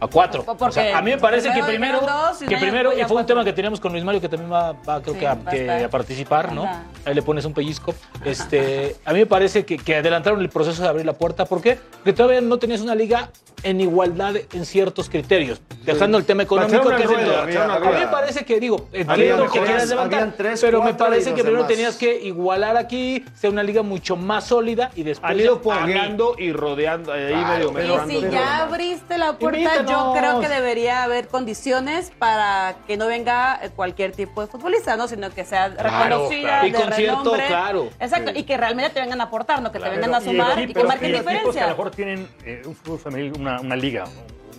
A 0.01 0.07
cuatro. 0.07 0.43
Porque 0.45 0.65
O 0.65 0.73
sea, 0.73 0.97
a 0.99 1.03
mí 1.03 1.11
me 1.11 1.19
parece 1.19 1.53
que 1.53 1.63
primero 1.63 2.01
dos 2.01 2.41
y 2.43 2.47
que 2.47 2.57
primero, 2.57 2.97
y 2.99 3.05
fue 3.05 3.19
un 3.19 3.27
tema 3.27 3.45
que 3.45 3.53
teníamos 3.53 3.79
con 3.81 3.93
Luis 3.93 4.03
Mario, 4.03 4.21
que 4.21 4.29
también 4.29 4.51
va, 4.51 4.73
va, 4.73 5.03
creo 5.03 5.15
Sí, 5.15 5.21
que, 5.21 5.27
a, 5.27 5.35
va 5.35 5.41
a 5.47 5.51
que 5.51 5.61
estar. 5.61 5.85
a 5.85 5.89
participar, 5.91 6.53
¿no? 6.53 6.65
Ahí 7.05 7.15
le 7.15 7.23
pones 7.23 7.45
un 7.45 7.53
pellizco. 7.53 7.95
Este, 8.25 8.97
a 9.05 9.13
mí 9.13 9.19
me 9.21 9.27
parece 9.27 9.65
que, 9.65 9.77
que 9.79 9.97
adelantaron 9.97 10.41
el 10.41 10.49
proceso 10.49 10.83
de 10.83 10.89
abrir 10.89 11.05
la 11.07 11.13
puerta. 11.15 11.45
¿Por 11.45 11.61
qué? 11.61 11.79
Porque 11.93 12.13
todavía 12.13 12.41
no 12.41 12.59
tenías 12.59 12.81
una 12.81 12.95
liga 12.95 13.31
en 13.63 13.81
igualdad 13.81 14.37
en 14.53 14.65
ciertos 14.65 15.11
criterios. 15.11 15.61
Dejando 15.85 16.17
el 16.17 16.25
tema 16.25 16.45
económico, 16.45 16.89
que 16.91 17.03
es 17.03 17.11
rueda, 17.11 17.43
A 17.75 17.81
mí 17.81 17.99
me 18.01 18.07
parece 18.07 18.45
que, 18.45 18.59
digo, 18.61 18.89
entiendo 18.93 19.51
que 19.51 19.61
quieras 19.61 19.89
levantar, 19.89 20.33
tres, 20.37 20.61
pero 20.63 20.83
me 20.83 20.95
parece 20.95 21.31
que 21.35 21.43
primero 21.43 21.57
demás. 21.65 21.69
tenías 21.69 21.97
que 21.97 22.21
igualar 22.23 22.77
aquí, 22.79 23.25
ser 23.35 23.51
una 23.51 23.63
liga 23.63 23.83
mucho 23.83 24.17
más 24.17 24.45
sólida 24.45 24.91
y 24.95 25.03
después... 25.03 25.31
Han 25.31 25.41
ido 25.41 26.35
y 26.39 26.53
rodeando. 26.53 27.13
Ahí 27.13 27.35
medio 27.35 27.71
Y 27.71 27.75
mejorando. 27.75 28.21
si 28.21 28.31
ya 28.31 28.63
abriste 28.63 29.19
la 29.19 29.37
puerta, 29.37 29.85
yo 29.91 30.15
creo 30.17 30.41
que 30.41 30.49
debería 30.49 31.03
haber 31.03 31.29
condiciones 31.29 32.11
para 32.19 32.77
que 32.87 32.97
no 32.97 33.07
venga 33.07 33.59
eh, 33.63 33.71
cualquier 33.75 34.13
tipo 34.13 34.41
de 34.41 34.47
futbolista, 34.47 34.97
¿no? 34.97 35.09
Sino 35.09 35.31
que 35.31 35.45
sea 35.45 35.69
reconocida, 35.69 36.61
claro. 36.61 36.67
Y 36.67 36.71
de 36.71 36.79
con 36.79 36.93
cierto, 36.93 37.19
renombre. 37.19 37.47
claro. 37.47 37.91
Exacto, 37.99 38.31
y 38.35 38.43
que 38.45 38.57
realmente 38.57 38.91
te 38.91 39.01
vengan 39.01 39.21
a 39.21 39.25
aportar, 39.25 39.61
no 39.63 39.73
que 39.73 39.79
te 39.79 39.89
vengan 39.89 40.15
a 40.15 40.21
Y 40.21 40.25
sumar 40.25 40.59
y, 40.61 40.73
que 40.73 40.85
marquen 40.85 40.85
equipos 40.85 41.01
que 41.01 41.07
a 41.07 41.11
lo 41.13 41.19
diferencia. 41.19 41.67
mejor 41.69 41.91
tienen 41.91 42.29
eh, 42.45 42.63
un 42.65 42.75
fútbol 42.75 42.99
femenil, 42.99 43.33
una, 43.39 43.61
una 43.61 43.77
liga, 43.77 44.05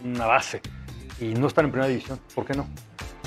una 0.04 0.26
base, 0.26 0.62
y 1.20 1.26
no 1.34 1.48
están 1.48 1.66
en 1.66 1.72
primera 1.72 1.88
división. 1.90 2.20
¿Por 2.34 2.46
qué 2.46 2.54
no? 2.54 2.68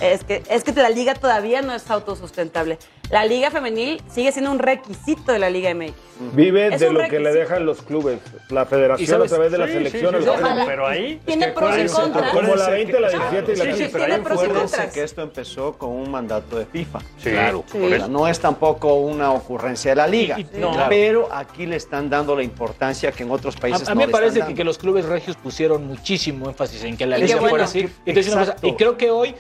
Es 0.01 0.25
que, 0.25 0.43
es 0.51 0.65
que 0.65 0.73
la 0.73 0.91
liga 0.91 1.15
todavía 1.15 1.63
no 1.63 1.75
es 1.75 1.89
autosustentable. 1.91 2.79
La 3.11 3.25
liga 3.27 3.51
femenil 3.51 4.03
sigue 4.11 4.33
siendo 4.33 4.51
un 4.51 4.59
requisito 4.59 5.31
de 5.33 5.39
la 5.39 5.51
Liga 5.51 5.73
MX. 5.75 5.93
Vive 6.33 6.69
Es 6.75 6.81
de 6.81 6.89
un 6.89 6.95
lo 6.95 7.01
que 7.01 7.11
le 7.21 7.31
requisito. 7.31 7.39
dejan 7.39 7.67
los 7.67 7.83
clubes. 7.83 8.19
La 8.49 8.65
federación 8.65 9.07
sabes- 9.09 9.31
a 9.31 9.35
través 9.35 9.53
de 9.53 9.59
la 9.59 9.67
Sí. 9.91 10.05
Ojalá. 10.27 10.65
pero 10.67 10.87
ahí... 10.87 11.21
Tiene 11.27 11.49
pros 11.49 11.69
y 11.77 11.83
acuérdense, 11.83 11.95
contras. 11.95 12.33
Como 12.33 12.55
la 12.57 12.71
20, 12.71 13.01
la 13.01 13.11
Sí, 13.11 13.17
17 13.19 13.53
y 13.53 13.57
la 13.57 13.65
sí, 13.65 13.71
sí, 13.71 13.77
15. 13.77 13.93
pero 13.93 14.05
Tiene 14.05 14.15
hay 14.15 14.21
pros 14.23 14.35
y 14.35 14.47
fuertes- 14.47 14.71
contras. 14.71 14.93
que 14.95 15.03
esto 15.03 15.23
empezó 15.23 15.73
con 15.75 15.91
un 15.91 16.11
mandato 16.11 16.59
de 16.59 16.65
FIFA. 16.67 16.99
Sí, 17.19 17.31
Claro. 17.31 17.65
Sí. 17.71 17.79
No 18.09 18.27
es 18.27 18.41
tampoco 18.41 18.95
una 18.95 19.33
ocurrencia 19.33 19.91
de 19.91 19.97
la 19.97 20.07
liga. 20.07 20.39
Y- 20.41 20.43
y- 20.43 20.59
no. 20.59 20.73
Pero 20.89 21.29
aquí 21.31 21.67
le 21.67 21.77
están 21.77 22.09
dando 22.09 22.35
la 22.35 22.43
importancia 22.43 23.13
que 23.13 23.23
en 23.23 23.31
otros 23.31 23.55
países 23.57 23.87
A, 23.87 23.93
a 23.93 23.95
no 23.95 23.99
mí 23.99 24.03
le 24.05 24.07
me 24.07 24.13
parece 24.13 24.29
están 24.29 24.41
que, 24.41 24.45
dando. 24.53 24.57
que 24.57 24.65
los 24.65 24.79
clubes 24.79 25.05
regios 25.05 25.37
pusieron 25.37 25.87
muchísimo 25.87 26.49
énfasis 26.49 26.83
en 26.85 26.97
que 26.97 27.07
la 27.07 27.19
Y 27.19 27.23
liga 27.25 27.37
fuera 27.37 27.51
bueno. 27.51 27.65
así. 27.65 27.81
Una 27.81 28.15
cosa, 28.15 28.41
Exacto. 28.41 28.67
y 28.67 28.75
creo 28.75 28.97
que 28.97 29.11
hoy 29.11 29.35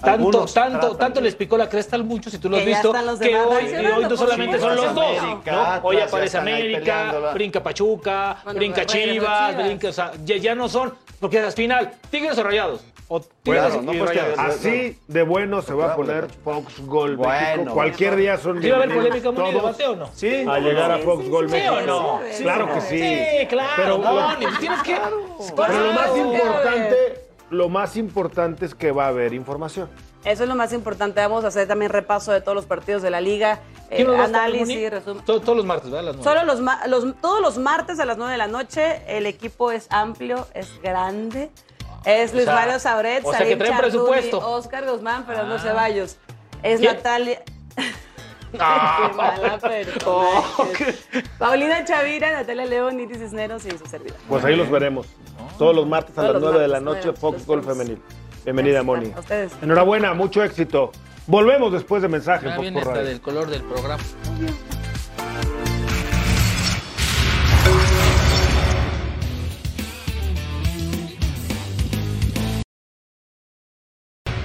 tanto, 0.00 0.10
Algunos 0.10 0.54
tanto, 0.54 0.96
tanto 0.96 1.20
de- 1.20 1.24
les 1.26 1.34
picó 1.36 1.56
la 1.56 1.68
cresta 1.68 1.96
a 1.96 1.98
muchos, 2.00 2.34
y 2.34 2.38
tú 2.38 2.48
lo 2.48 2.56
has 2.56 2.64
visto, 2.64 2.92
los 2.92 3.18
que 3.18 3.36
hoy, 3.36 3.64
y 3.64 3.86
hoy 3.86 4.04
no 4.04 4.16
solamente 4.16 4.58
son 4.58 4.76
los 4.76 4.94
dos. 4.94 5.18
América, 5.18 5.80
¿no? 5.82 5.88
Hoy 5.88 6.00
aparece 6.00 6.38
América, 6.38 7.30
brinca 7.34 7.62
Pachuca, 7.62 8.38
Bueno, 8.44 8.58
brinca 8.58 8.82
pero 8.82 8.92
regresó 8.92 9.12
Chivas, 9.14 9.50
Chivas. 9.50 9.66
brinca, 9.66 9.88
o 9.88 9.92
sea, 9.92 10.12
ya, 10.24 10.36
ya 10.36 10.54
no 10.54 10.68
son, 10.68 10.94
porque 11.20 11.38
al 11.40 11.52
final, 11.52 11.92
Tigres 12.10 12.36
o 12.38 12.42
Rayados. 12.42 12.84
O 13.06 13.20
Tigres 13.20 13.62
Claro, 13.66 13.82
y 13.82 13.84
no, 13.86 13.92
pues, 13.92 14.08
Rayados. 14.08 14.38
Así 14.38 14.98
de 15.08 15.22
bueno 15.22 15.60
se 15.60 15.74
va 15.74 15.92
a 15.92 15.96
poner 15.96 16.26
Fox 16.42 16.80
Gol 16.86 17.18
México. 17.18 17.28
Bueno. 17.28 17.74
Cualquier 17.74 18.16
día 18.16 18.38
son 18.38 18.62
¿Sí 18.62 18.68
va 18.70 18.76
a 18.76 18.82
haber 18.82 18.94
polémica, 18.96 19.30
todos 19.32 19.54
debate 19.54 19.86
o 19.86 19.96
no? 19.96 20.10
Sí, 20.14 20.44
a 20.48 20.58
llegar 20.58 20.90
a 20.90 20.98
Fox 20.98 21.24
sí, 21.24 21.30
Gol 21.30 21.46
sí, 21.48 21.52
México. 21.52 21.74
¿Sí 21.76 21.82
o 21.82 21.86
no? 21.86 22.20
Sí, 22.32 22.42
Claro 22.42 22.72
que 22.74 22.80
sí. 22.80 22.98
Sí, 22.98 23.46
claro. 23.46 23.72
Pero 23.76 23.98
tienes 24.58 24.82
que... 24.82 24.96
Pero 25.54 25.80
lo 25.84 25.92
más 25.92 26.16
importante, 26.16 27.23
lo 27.50 27.68
más 27.68 27.96
importante 27.96 28.64
es 28.66 28.74
que 28.74 28.92
va 28.92 29.06
a 29.06 29.08
haber 29.08 29.32
información. 29.34 29.88
Eso 30.24 30.42
es 30.44 30.48
lo 30.48 30.54
más 30.56 30.72
importante. 30.72 31.20
Vamos 31.20 31.44
a 31.44 31.48
hacer 31.48 31.68
también 31.68 31.90
repaso 31.92 32.32
de 32.32 32.40
todos 32.40 32.54
los 32.56 32.64
partidos 32.64 33.02
de 33.02 33.10
la 33.10 33.20
liga, 33.20 33.60
eh, 33.90 34.06
análisis, 34.18 34.90
resumen. 34.90 35.22
Todos, 35.24 35.42
todos 35.42 35.56
los 35.56 35.66
martes, 35.66 35.90
¿verdad? 35.90 36.14
Las. 36.14 36.24
Solo 36.24 36.44
los, 36.44 36.60
los- 36.88 37.20
todos 37.20 37.40
los 37.42 37.58
martes 37.58 38.00
a 38.00 38.06
las 38.06 38.16
9 38.16 38.32
de 38.32 38.38
la 38.38 38.46
noche, 38.46 39.02
el 39.06 39.26
equipo 39.26 39.70
es 39.70 39.86
amplio, 39.90 40.46
es 40.54 40.80
grande. 40.82 41.50
Es 42.06 42.32
Luis 42.32 42.44
sea, 42.44 42.54
Mario 42.54 42.78
Sabret, 42.78 43.24
o 43.24 43.30
sea, 43.32 43.44
que 43.46 43.56
traen 43.56 43.76
presupuesto. 43.78 44.38
Oscar 44.38 44.86
Guzmán, 44.90 45.24
pero 45.26 45.44
no 45.44 45.54
Ah. 45.54 45.58
Ceballos. 45.58 46.16
Es 46.62 46.80
¿Quién? 46.80 46.96
Natalia. 46.96 47.42
Ah. 48.56 49.08
Qué 49.10 49.16
mala 49.16 49.58
persona. 49.58 50.00
Oh, 50.06 50.44
Paulina 51.38 51.84
Chavira, 51.84 52.30
Natalia 52.30 52.64
León, 52.66 53.00
Iris 53.00 53.18
Cisneros 53.18 53.64
y 53.66 53.70
su 53.76 53.84
servidor. 53.86 54.16
Pues 54.28 54.44
ahí 54.44 54.54
los 54.54 54.70
veremos. 54.70 55.08
Todos 55.58 55.74
los 55.74 55.86
martes 55.86 56.12
a 56.18 56.22
Todos 56.22 56.34
las 56.34 56.42
los 56.42 56.50
9 56.52 56.62
de 56.62 56.68
la 56.68 56.80
noche, 56.80 57.00
nueve, 57.04 57.18
Fox 57.18 57.46
Gol. 57.46 57.62
Femenil. 57.62 58.00
Bienvenida, 58.44 58.82
Moni. 58.82 59.12
A 59.16 59.20
ustedes. 59.20 59.52
Enhorabuena, 59.62 60.12
mucho 60.14 60.42
éxito. 60.42 60.90
Volvemos 61.26 61.72
después 61.72 62.02
de 62.02 62.08
mensajes. 62.08 62.50
Ah, 62.50 62.56
Fox 62.56 62.62
viene 62.62 62.80
por 62.82 62.92
hasta 62.92 63.04
del 63.04 63.20
color 63.20 63.48
del 63.48 63.62
programa. 63.62 64.02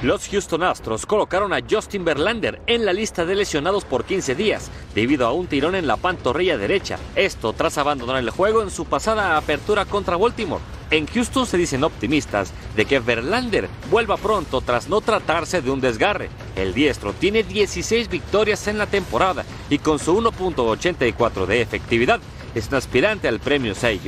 Los 0.02 0.30
Houston 0.30 0.64
Astros 0.64 1.06
colocaron 1.06 1.52
a 1.52 1.60
Justin 1.70 2.06
Verlander 2.06 2.62
en 2.68 2.86
la 2.86 2.94
lista 2.94 3.26
de 3.26 3.36
lesionados 3.36 3.84
por 3.84 4.06
15 4.06 4.34
días 4.34 4.72
debido 4.96 5.28
a 5.28 5.34
un 5.34 5.48
tirón 5.48 5.76
en 5.76 5.88
la 5.88 5.98
pantorrilla 5.98 6.58
derecha. 6.58 6.98
Esto 7.18 7.52
tras 7.52 7.78
abandonar 7.78 8.16
el 8.16 8.30
juego 8.30 8.62
en 8.62 8.72
su 8.72 8.86
pasada 8.86 9.36
apertura 9.36 9.84
contra 9.84 10.16
Baltimore. 10.16 10.64
En 10.90 11.06
Houston 11.06 11.46
se 11.46 11.58
dicen 11.58 11.84
optimistas 11.84 12.54
de 12.78 12.86
que 12.86 13.02
Verlander 13.02 13.68
vuelva 13.92 14.16
pronto 14.16 14.62
tras 14.62 14.88
no 14.88 15.02
tratarse 15.02 15.62
de 15.62 15.70
un 15.70 15.82
desgarre. 15.82 16.30
El 16.56 16.74
diestro 16.74 17.12
tiene 17.12 17.44
16 17.44 18.08
victorias 18.08 18.68
en 18.68 18.78
la 18.78 18.88
temporada 18.88 19.44
y 19.70 19.80
con 19.80 20.00
su 20.00 20.18
1.84 20.18 21.46
de 21.46 21.62
efectividad 21.62 22.22
es 22.56 22.68
un 22.68 22.76
aspirante 22.76 23.28
al 23.28 23.40
premio 23.40 23.76
Cy. 23.76 24.00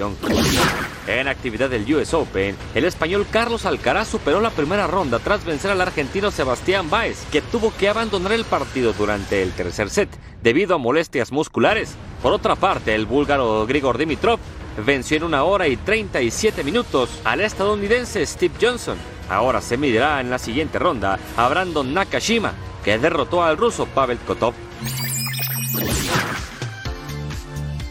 En 1.07 1.27
actividad 1.27 1.69
del 1.69 1.93
US 1.95 2.13
Open, 2.13 2.55
el 2.75 2.85
español 2.85 3.25
Carlos 3.29 3.65
Alcaraz 3.65 4.07
superó 4.07 4.39
la 4.39 4.51
primera 4.51 4.87
ronda 4.87 5.19
tras 5.19 5.43
vencer 5.43 5.71
al 5.71 5.81
argentino 5.81 6.31
Sebastián 6.31 6.89
Báez, 6.89 7.25
que 7.31 7.41
tuvo 7.41 7.73
que 7.75 7.89
abandonar 7.89 8.33
el 8.33 8.45
partido 8.45 8.93
durante 8.93 9.41
el 9.41 9.51
tercer 9.51 9.89
set 9.89 10.09
debido 10.43 10.75
a 10.75 10.77
molestias 10.77 11.31
musculares. 11.31 11.95
Por 12.21 12.33
otra 12.33 12.55
parte, 12.55 12.93
el 12.93 13.05
búlgaro 13.05 13.65
Grigor 13.65 13.97
Dimitrov 13.97 14.39
venció 14.85 15.17
en 15.17 15.23
una 15.23 15.43
hora 15.43 15.67
y 15.67 15.75
37 15.75 16.63
minutos 16.63 17.09
al 17.23 17.41
estadounidense 17.41 18.25
Steve 18.25 18.53
Johnson. 18.61 18.97
ahora 19.29 19.61
se 19.61 19.77
medirá 19.77 20.19
en 20.19 20.29
la 20.29 20.39
siguiente 20.39 20.77
ronda 20.77 21.17
a 21.37 21.47
Brandon 21.47 21.93
Nakashima, 21.93 22.53
que 22.83 22.97
derrotó 22.97 23.43
al 23.43 23.57
ruso 23.57 23.85
Pavel 23.85 24.17
Kotov. 24.19 24.53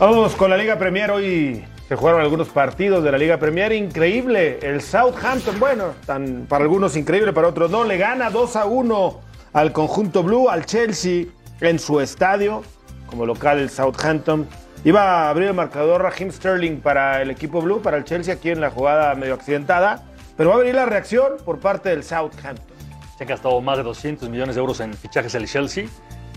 Vamos 0.00 0.34
con 0.34 0.48
la 0.48 0.56
Liga 0.56 0.78
Premier. 0.78 1.10
Hoy 1.10 1.62
se 1.86 1.94
jugaron 1.94 2.22
algunos 2.22 2.48
partidos 2.48 3.04
de 3.04 3.12
la 3.12 3.18
Liga 3.18 3.36
Premier. 3.36 3.70
Increíble. 3.72 4.58
El 4.62 4.80
Southampton, 4.80 5.60
bueno, 5.60 5.92
para 6.48 6.64
algunos 6.64 6.96
increíble, 6.96 7.34
para 7.34 7.48
otros 7.48 7.70
no. 7.70 7.84
Le 7.84 7.98
gana 7.98 8.30
2 8.30 8.56
a 8.56 8.64
1 8.64 9.20
al 9.52 9.72
conjunto 9.72 10.22
Blue, 10.22 10.48
al 10.48 10.64
Chelsea, 10.64 11.26
en 11.60 11.78
su 11.78 12.00
estadio, 12.00 12.62
como 13.08 13.26
local 13.26 13.58
el 13.58 13.68
Southampton. 13.68 14.48
Iba 14.84 15.02
a 15.02 15.28
abrir 15.28 15.48
el 15.48 15.54
marcador 15.54 16.00
Raheem 16.00 16.32
Sterling 16.32 16.80
para 16.80 17.20
el 17.20 17.30
equipo 17.30 17.60
Blue, 17.60 17.82
para 17.82 17.98
el 17.98 18.04
Chelsea, 18.04 18.32
aquí 18.32 18.48
en 18.48 18.62
la 18.62 18.70
jugada 18.70 19.14
medio 19.14 19.34
accidentada. 19.34 20.02
Pero 20.34 20.48
va 20.48 20.54
a 20.54 20.58
venir 20.60 20.76
la 20.76 20.86
reacción 20.86 21.34
por 21.44 21.58
parte 21.58 21.90
del 21.90 22.04
Southampton. 22.04 22.74
Se 23.18 23.24
han 23.24 23.28
gastado 23.28 23.60
más 23.60 23.76
de 23.76 23.82
200 23.82 24.30
millones 24.30 24.54
de 24.54 24.62
euros 24.62 24.80
en 24.80 24.94
fichajes 24.94 25.34
el 25.34 25.46
Chelsea. 25.46 25.84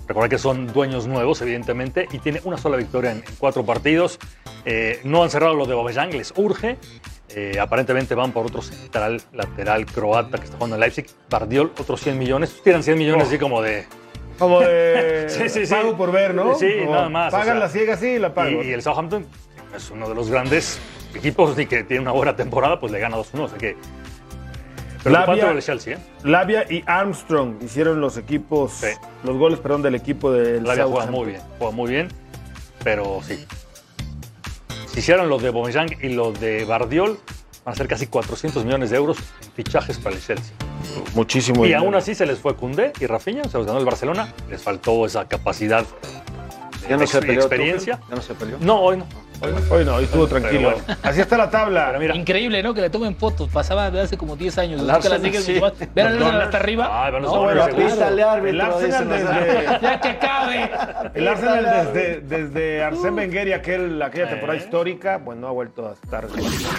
Recordad 0.07 0.29
que 0.29 0.37
son 0.37 0.67
dueños 0.67 1.07
nuevos, 1.07 1.41
evidentemente, 1.41 2.07
y 2.11 2.19
tiene 2.19 2.41
una 2.43 2.57
sola 2.57 2.77
victoria 2.77 3.11
en, 3.11 3.17
en 3.19 3.35
cuatro 3.37 3.65
partidos. 3.65 4.19
Eh, 4.65 4.99
no 5.03 5.23
han 5.23 5.29
cerrado 5.29 5.53
lo 5.55 5.65
de 5.65 5.73
Aubameyang, 5.73 6.11
les 6.11 6.33
urge. 6.35 6.77
Eh, 7.29 7.57
aparentemente 7.59 8.13
van 8.13 8.31
por 8.31 8.45
otro 8.45 8.61
central 8.61 9.21
lateral 9.31 9.85
croata 9.85 10.37
que 10.37 10.43
está 10.45 10.57
jugando 10.57 10.75
en 10.75 10.81
Leipzig. 10.81 11.05
Bardiol, 11.29 11.71
otros 11.79 12.01
100 12.01 12.17
millones. 12.19 12.61
Tiran 12.63 12.83
100 12.83 12.97
millones 12.97 13.23
Oh. 13.25 13.27
así 13.29 13.37
como 13.39 13.61
de... 13.61 13.85
Como 14.37 14.59
de 14.59 15.25
Sí, 15.29 15.47
sí, 15.49 15.65
sí. 15.65 15.73
pago 15.73 15.95
por 15.97 16.11
ver, 16.11 16.33
¿no? 16.35 16.55
Sí, 16.55 16.67
Como 16.79 16.91
nada 16.95 17.09
más. 17.09 17.33
o 17.33 17.37
Pagan 17.37 17.55
sea, 17.55 17.65
la 17.65 17.69
ciega, 17.69 17.97
sí, 17.97 18.19
la 18.19 18.33
pago. 18.33 18.61
Y, 18.63 18.67
y 18.67 18.71
el 18.73 18.81
Southampton 18.81 19.25
es 19.75 19.89
uno 19.89 20.07
de 20.09 20.15
los 20.15 20.29
grandes 20.29 20.79
equipos 21.15 21.57
y 21.57 21.65
que 21.65 21.83
tiene 21.83 22.01
una 22.01 22.11
buena 22.11 22.35
temporada, 22.35 22.79
pues 22.79 22.91
le 22.91 22.99
gana 22.99 23.17
2-1. 23.17 23.39
O 23.45 23.47
sea 23.49 23.57
que... 23.57 23.77
Pero 25.03 25.15
Labia- 25.15 25.59
Chelsea, 25.61 25.95
¿eh? 25.95 25.99
Labia 26.23 26.65
y 26.69 26.83
Armstrong 26.85 27.55
hicieron 27.61 27.99
los 27.99 28.17
equipos, 28.17 28.81
los 29.23 29.37
goles, 29.37 29.59
perdón, 29.59 29.81
del 29.81 29.95
equipo 29.95 30.31
del 30.31 30.63
Lavia 30.63 30.85
juega 30.85 31.11
muy 31.11 31.25
bien, 31.27 31.41
juega 31.59 31.73
muy 31.73 31.89
bien, 31.91 32.07
pero 32.83 33.19
sí. 33.25 33.45
Si 34.87 34.99
hicieran 34.99 35.27
los 35.27 35.41
de 35.41 35.49
Aubameyang 35.49 35.89
y 36.01 36.09
los 36.09 36.39
de 36.39 36.65
Bardiol, 36.65 37.19
van 37.65 37.73
a 37.73 37.75
ser 37.75 37.87
casi 37.87 38.07
400 38.07 38.63
millones 38.63 38.91
de 38.91 38.97
euros 38.97 39.17
en 39.43 39.51
fichajes 39.53 39.97
para 39.97 40.15
el 40.15 40.21
Chelsea. 40.21 40.53
Muchísimo. 41.15 41.63
Y 41.65 41.69
dinero. 41.69 41.85
aún 41.85 41.95
así 41.95 42.13
se 42.15 42.25
les 42.25 42.39
fue 42.39 42.55
Cundé 42.55 42.93
y 42.99 43.05
Rafinha, 43.07 43.43
se 43.45 43.57
los 43.57 43.65
ganó 43.65 43.79
el 43.79 43.85
Barcelona, 43.85 44.31
les 44.49 44.61
faltó 44.61 45.05
esa 45.05 45.27
capacidad 45.27 45.85
Ya 46.87 46.95
no 46.95 46.99
de 46.99 47.07
se 47.07 47.19
peleó. 47.19 47.35
experiencia. 47.41 47.99
Ya 48.09 48.15
no 48.15 48.21
se 48.21 48.33
peleó. 48.35 48.57
No, 48.59 48.79
hoy 48.81 48.97
no. 48.97 49.07
Hoy 49.43 49.51
no. 49.51 49.75
Hoy 49.75 49.85
no, 49.85 49.95
hoy 49.95 50.03
estuvo 50.05 50.27
tranquilo. 50.27 50.71
Bueno. 50.71 50.97
Así 51.03 51.19
está 51.21 51.37
la 51.37 51.49
tabla. 51.49 51.93
Increíble, 52.13 52.63
¿no? 52.63 52.73
Que 52.73 52.81
le 52.81 52.89
tomen 52.89 53.15
fotos. 53.15 53.49
Pasaba 53.49 53.91
de 53.91 54.01
hace 54.01 54.17
como 54.17 54.35
10 54.35 54.57
años. 54.57 54.81
Que 54.81 55.09
la 55.09 55.19
sí. 55.41 55.59
Vean 55.93 56.07
al 56.07 56.13
Arsenal 56.15 56.41
hasta 56.41 56.57
arriba. 56.57 56.87
Ah, 56.89 57.11
No, 57.11 57.43
bueno, 57.43 57.63
árbitro, 57.63 57.83
El 58.47 58.61
Arsenal 58.61 59.09
desde, 59.09 59.79
Ya 59.81 59.99
que 60.01 60.07
acabe. 60.09 60.71
el 61.13 61.27
Arsenal 61.27 61.91
desde, 61.93 62.21
desde 62.21 62.83
Arsène 62.83 63.15
Wenger 63.17 63.47
y 63.49 63.53
aquel, 63.53 64.01
aquella 64.01 64.25
Eh. 64.25 64.29
temporada 64.29 64.57
histórica, 64.59 65.21
pues 65.23 65.37
no 65.37 65.47
ha 65.47 65.51
vuelto 65.51 65.89
a 65.89 65.93
estar 65.93 66.25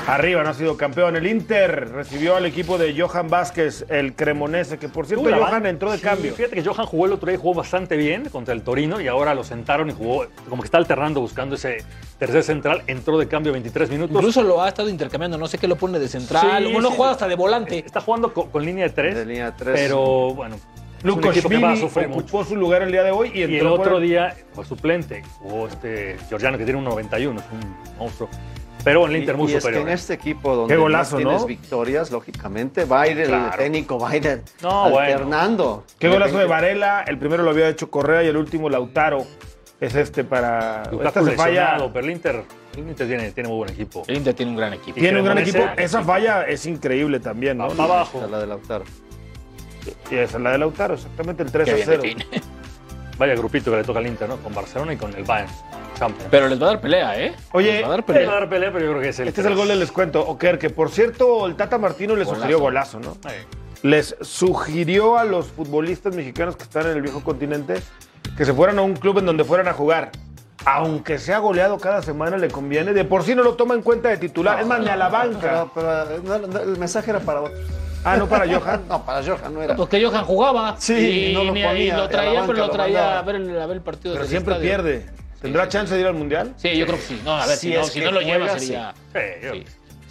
arriba, 0.07 0.43
no 0.43 0.51
ha 0.51 0.55
sido 0.55 0.77
campeón. 0.77 1.17
El 1.17 1.27
Inter 1.27 1.91
recibió 1.93 2.37
al 2.37 2.47
equipo 2.47 2.79
de 2.79 2.99
Johan 2.99 3.29
Vázquez, 3.29 3.85
el 3.89 4.15
cremonese, 4.15 4.79
que 4.79 4.89
por 4.89 5.07
cierto 5.07 5.29
Johan 5.31 5.67
entró 5.67 5.91
de 5.91 5.99
Sí, 5.99 6.03
cambio. 6.05 6.35
Fíjate 6.35 6.55
que 6.57 6.65
Johan 6.65 6.87
jugó 6.87 7.07
el 7.07 7.13
otro 7.13 7.27
día 7.29 7.37
y 7.37 7.41
jugó 7.41 7.55
bastante 7.55 7.97
bien 7.97 8.29
contra 8.31 8.55
el 8.55 8.63
Torino 8.63 9.01
y 9.01 9.09
ahora 9.09 9.35
lo 9.35 9.45
sentaron 9.45 9.91
y 9.91 9.93
jugó, 9.93 10.27
como 10.49 10.63
que 10.63 10.67
está 10.67 10.79
alternando 10.79 11.21
buscando 11.21 11.55
ese 11.57 11.79
tercer 12.27 12.43
central. 12.43 12.83
Entró 12.87 13.19
de 13.19 13.29
cambio 13.29 13.53
23 13.53 13.91
minutos. 13.91 14.15
Incluso 14.17 14.43
lo 14.43 14.63
ha 14.63 14.69
estado 14.69 14.89
intercambiando. 14.89 15.39
No 15.39 15.47
sé 15.49 15.59
qué 15.59 15.67
lo 15.69 15.77
pone 15.77 15.99
de 15.99 16.09
central. 16.09 16.65
Sí, 16.67 16.73
bueno, 16.73 16.91
sí. 16.91 16.95
juega 16.97 17.13
hasta 17.13 17.29
de 17.29 17.35
volante. 17.37 17.79
Está 17.85 18.01
jugando 18.01 18.33
con, 18.33 18.51
con 18.51 18.65
línea 18.65 18.85
de 18.85 18.91
tres. 18.91 19.15
De 19.15 19.27
línea 19.27 19.51
de 19.51 19.53
tres. 19.53 19.75
Pero 19.81 20.35
bueno, 20.35 20.57
mucho. 21.05 22.23
ocupó 22.23 22.45
su 22.45 22.57
lugar 22.57 22.83
el 22.83 22.91
día 22.91 23.03
de 23.03 23.11
hoy 23.11 23.31
y 23.35 23.41
Y 23.45 23.59
el 23.59 23.67
otro 23.67 24.01
día 24.01 24.35
fue 24.53 24.65
suplente. 24.65 25.23
Jugó 25.41 25.69
este 25.69 26.17
Georgiano 26.29 26.57
que 26.59 26.65
tiene 26.65 26.79
un 26.79 26.85
91, 26.85 27.41
es 27.41 27.47
un 27.53 27.77
monstruo. 27.99 28.29
Pero 28.83 29.07
en 29.07 29.13
el 29.13 29.17
Inter 29.21 29.37
muy 29.39 29.47
y 29.47 29.55
es 29.55 29.55
que 29.57 29.61
superior. 29.63 29.83
en 29.83 29.89
¿eh? 29.89 29.95
este 29.95 30.13
equipo 30.13 30.55
donde 30.55 30.75
Qué 30.75 30.79
golazo, 30.79 31.17
tienes 31.17 31.41
¿no? 31.41 31.47
victorias, 31.47 32.11
lógicamente, 32.11 32.85
va 32.85 33.03
a 33.03 33.09
ir 33.09 33.19
el 33.19 33.29
Claro. 33.29 33.57
técnico, 33.57 33.99
va 33.99 34.11
a 34.11 34.17
ir 34.17 34.43
No, 34.63 34.91
bueno. 34.91 34.99
alternando. 34.99 35.85
Qué 35.99 36.09
golazo 36.09 36.37
de 36.37 36.45
Varela, 36.45 37.03
el 37.07 37.17
primero 37.17 37.43
lo 37.45 37.51
había 37.51 37.67
hecho 37.69 37.91
Correa 37.91 38.23
y 38.23 38.27
el 38.27 38.37
último 38.37 38.69
Lautaro. 38.69 39.25
Es 39.81 39.95
este 39.95 40.25
para. 40.25 40.85
Lukaku 40.91 41.09
Esta 41.09 41.25
se 41.25 41.31
falla. 41.33 41.77
pero 41.93 42.07
el 42.07 42.13
Inter, 42.13 42.43
el 42.75 42.79
Inter 42.89 43.07
tiene, 43.09 43.31
tiene 43.33 43.49
muy 43.49 43.59
buen 43.59 43.71
equipo. 43.71 44.05
El 44.07 44.17
Inter 44.19 44.35
tiene 44.35 44.53
un 44.53 44.57
gran 44.57 44.73
equipo. 44.73 44.99
Tiene 44.99 45.19
un 45.19 45.25
gran 45.25 45.39
equipo. 45.39 45.59
Esa 45.77 46.03
falla 46.03 46.45
es 46.47 46.65
increíble 46.67 47.21
también, 47.21 47.59
¿no? 47.59 47.69
Va 47.69 47.75
para 47.75 47.85
abajo. 47.95 48.27
La 48.31 48.39
de 48.39 48.47
Lautaro. 48.47 48.85
Y 50.11 50.15
esa 50.17 50.37
es 50.39 50.43
la 50.43 50.53
de 50.53 50.59
Lautaro, 50.59 50.95
exactamente 50.95 51.43
el 51.43 51.53
3 51.53 51.65
Qué 51.67 51.71
a 51.71 51.75
bien 51.75 51.87
0. 51.87 52.03
define. 52.03 52.27
Vaya 53.19 53.35
grupito 53.35 53.71
que 53.71 53.77
le 53.77 53.85
toca 53.85 53.99
al 54.01 54.07
Inter, 54.07 54.29
¿no? 54.29 54.39
Con 54.39 54.55
Barcelona 54.55 54.93
y 54.95 54.97
con 54.97 55.15
el 55.15 55.23
Bayern. 55.25 55.51
Champions. 55.99 56.29
Pero 56.31 56.49
les 56.49 56.61
va 56.61 56.65
a 56.67 56.69
dar 56.71 56.81
pelea, 56.81 57.21
¿eh? 57.21 57.35
Oye, 57.53 57.75
les 57.75 57.83
va 57.85 57.87
a 57.87 57.91
dar 57.91 57.99
Le 58.01 58.03
va 58.03 58.03
a 58.03 58.07
pelea. 58.07 58.31
dar 58.33 58.49
pelea, 58.49 58.73
pero 58.73 58.85
yo 58.87 58.91
creo 58.93 59.03
que 59.03 59.09
es 59.11 59.21
el. 59.21 59.29
Este 59.29 59.41
es 59.43 59.47
el 59.47 59.55
gol 59.55 59.69
del 59.69 59.79
descuento. 59.79 60.27
Oker, 60.27 60.59
que 60.59 60.71
por 60.71 60.91
cierto, 60.91 61.47
el 61.47 61.55
Tata 61.55 61.79
Martino 61.79 62.17
le 62.17 62.25
sugirió 62.25 62.59
golazo, 62.59 62.99
¿no? 62.99 63.13
Eh, 63.31 63.45
Les 63.83 64.17
sugirió 64.23 65.17
a 65.19 65.25
los 65.25 65.47
futbolistas 65.49 66.17
mexicanos 66.17 66.57
que 66.57 66.65
están 66.65 66.87
en 66.87 66.97
el 66.97 67.03
viejo 67.03 67.23
continente 67.23 67.75
que 68.37 68.45
se 68.45 68.53
fueran 68.53 68.79
a 68.79 68.83
un 68.83 68.95
club 68.95 69.19
en 69.19 69.27
donde 69.27 69.45
fueran 69.45 69.69
a 69.69 69.73
jugar. 69.73 70.11
Aunque 70.67 71.19
sea 71.19 71.39
goleado 71.39 71.79
cada 71.79 72.01
semana, 72.03 72.37
le 72.39 72.49
conviene. 72.49 72.93
De 72.95 73.05
por 73.05 73.23
sí 73.23 73.35
no 73.35 73.43
lo 73.43 73.55
toma 73.55 73.75
en 73.75 73.83
cuenta 73.83 74.09
de 74.09 74.17
titular. 74.17 74.61
es 74.61 74.67
más, 74.67 74.81
ni 74.81 74.89
a 74.89 74.97
la 74.97 75.09
banca. 75.09 75.67
Pero, 75.75 76.17
pero, 76.23 76.23
no, 76.41 76.47
no, 76.47 76.59
el 76.61 76.79
mensaje 76.79 77.11
era 77.11 77.21
para 77.21 77.43
otros. 77.43 77.59
Ah, 78.03 78.17
no 78.17 78.27
para 78.29 78.47
Johan. 78.47 78.83
No, 78.89 79.05
para 79.05 79.23
Johan 79.23 79.53
no 79.55 79.63
era. 79.63 79.77
Pues 79.77 79.89
que 79.89 80.03
Johan 80.05 80.25
jugaba. 80.25 80.77
Sí, 80.79 81.31
y, 81.31 81.35
no 81.35 81.41
lo 81.45 81.49
ponía, 81.51 81.75
y 81.75 81.91
lo 81.91 82.09
traía, 82.09 82.33
banca 82.41 82.47
pero 82.47 82.59
lo 82.59 82.67
lo 82.67 82.73
traía 82.73 82.99
mandaba. 83.01 83.19
a 83.19 83.23
ver, 83.23 83.35
el, 83.37 83.61
a 83.61 83.67
ver 83.67 83.77
el 83.77 83.83
partido 83.83 84.15
Pero 84.15 84.27
siempre 84.27 84.55
estadio. 84.55 84.71
pierde. 84.71 85.07
¿Tendrá 85.43 85.69
chance 85.69 85.95
de 85.95 86.01
ir 86.01 86.07
al 86.07 86.15
mundial? 86.15 86.55
Sí, 86.57 86.75
yo 86.77 86.87
creo 86.87 86.97
que 86.99 87.05
sí. 87.05 87.21
No, 87.25 87.33
a 87.37 87.47
ver, 87.47 87.57
Si 87.59 87.69
si, 87.71 87.75
no, 87.77 87.85
si 87.85 88.01
no 88.01 88.11
lo 88.13 88.21
lleva 88.23 88.47
juega, 88.47 88.59
sería. 88.59 88.95
sí, 89.13 89.21
yo- 89.43 89.53
sí. 89.53 89.65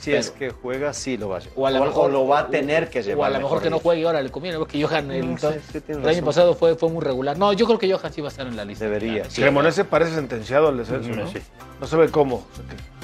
Si 0.03 0.13
es 0.13 0.31
que 0.31 0.49
juega, 0.51 0.91
sí 0.93 1.15
lo 1.17 1.29
va 1.29 1.37
a 1.37 1.39
llevar. 1.39 1.53
O 1.57 1.65
a 1.67 1.71
lo 1.71 1.81
O- 1.81 1.85
mejor 1.85 2.09
o 2.09 2.13
lo 2.13 2.27
va 2.27 2.39
a 2.39 2.47
tener 2.47 2.89
que 2.89 3.01
llevar. 3.01 3.19
O 3.19 3.23
a 3.23 3.37
lo 3.37 3.43
mejor 3.43 3.61
que 3.61 3.69
no 3.69 3.79
juegue 3.79 4.01
y 4.01 4.05
ahora 4.05 4.21
le 4.21 4.29
conviene, 4.29 4.57
porque 4.57 4.83
Johan 4.83 5.09
el, 5.11 5.31
No 5.31 5.37
sé, 5.37 5.61
sí 5.71 5.79
tienes 5.79 6.03
el 6.03 6.09
año 6.09 6.25
pasado 6.25 6.55
fue, 6.55 6.75
fue 6.75 6.89
muy 6.89 7.01
regular. 7.01 7.37
No, 7.37 7.53
yo 7.53 7.65
creo 7.65 7.79
que 7.79 7.91
Johan 7.91 8.11
sí 8.11 8.19
va 8.21 8.27
a 8.27 8.31
estar 8.31 8.45
en 8.45 8.55
la 8.57 8.65
lista. 8.65 8.83
Debería. 8.83 9.23
Sí. 9.29 9.41
Cremonese 9.41 9.85
parece 9.85 10.13
sentenciado 10.15 10.67
al 10.67 10.77
descenso, 10.77 11.09
Mm, 11.09 11.15
¿no? 11.15 11.27
sí. 11.29 11.39
No 11.79 11.87
se 11.87 11.95
ve 11.95 12.09
cómo. 12.09 12.45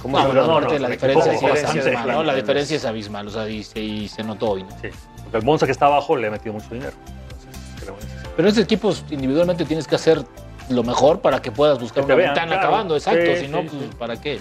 ¿Cómo 0.01 0.17
No, 0.19 0.27
se 0.27 0.33
no, 0.33 0.59
no, 0.61 0.77
la 0.79 0.89
diferencia 0.89 1.37
sí 1.37 1.45
es 1.45 1.65
abismal, 1.65 2.07
¿no? 2.07 2.23
La 2.23 2.35
diferencia 2.35 2.75
es 2.77 2.85
abismal, 2.85 3.27
o 3.27 3.31
sea, 3.31 3.47
y 3.49 3.63
se, 3.63 3.79
y 3.79 4.07
se 4.09 4.23
notó 4.23 4.51
hoy, 4.51 4.63
¿no? 4.63 4.69
Sí. 4.81 4.89
Porque 5.23 5.37
el 5.37 5.43
Monza 5.43 5.65
que 5.65 5.71
está 5.71 5.85
abajo 5.85 6.15
le 6.17 6.27
ha 6.27 6.31
metido 6.31 6.53
mucho 6.53 6.67
dinero. 6.71 6.93
Entonces. 7.75 8.01
Pero 8.35 8.39
en 8.39 8.45
estos 8.47 8.63
equipos 8.63 9.05
individualmente 9.09 9.63
tienes 9.65 9.87
que 9.87 9.95
hacer 9.95 10.23
lo 10.69 10.83
mejor 10.83 11.19
para 11.19 11.41
que 11.41 11.51
puedas 11.51 11.79
buscar 11.79 12.03
Que 12.03 12.07
una 12.07 12.15
vean, 12.15 12.29
ventana 12.33 12.51
claro. 12.53 12.67
acabando, 12.67 12.95
exacto. 12.95 13.25
Sí, 13.35 13.41
si 13.41 13.47
no, 13.47 13.61
sí, 13.61 13.67
pues, 13.71 13.81
sí. 13.83 13.89
¿para 13.97 14.21
qué? 14.21 14.39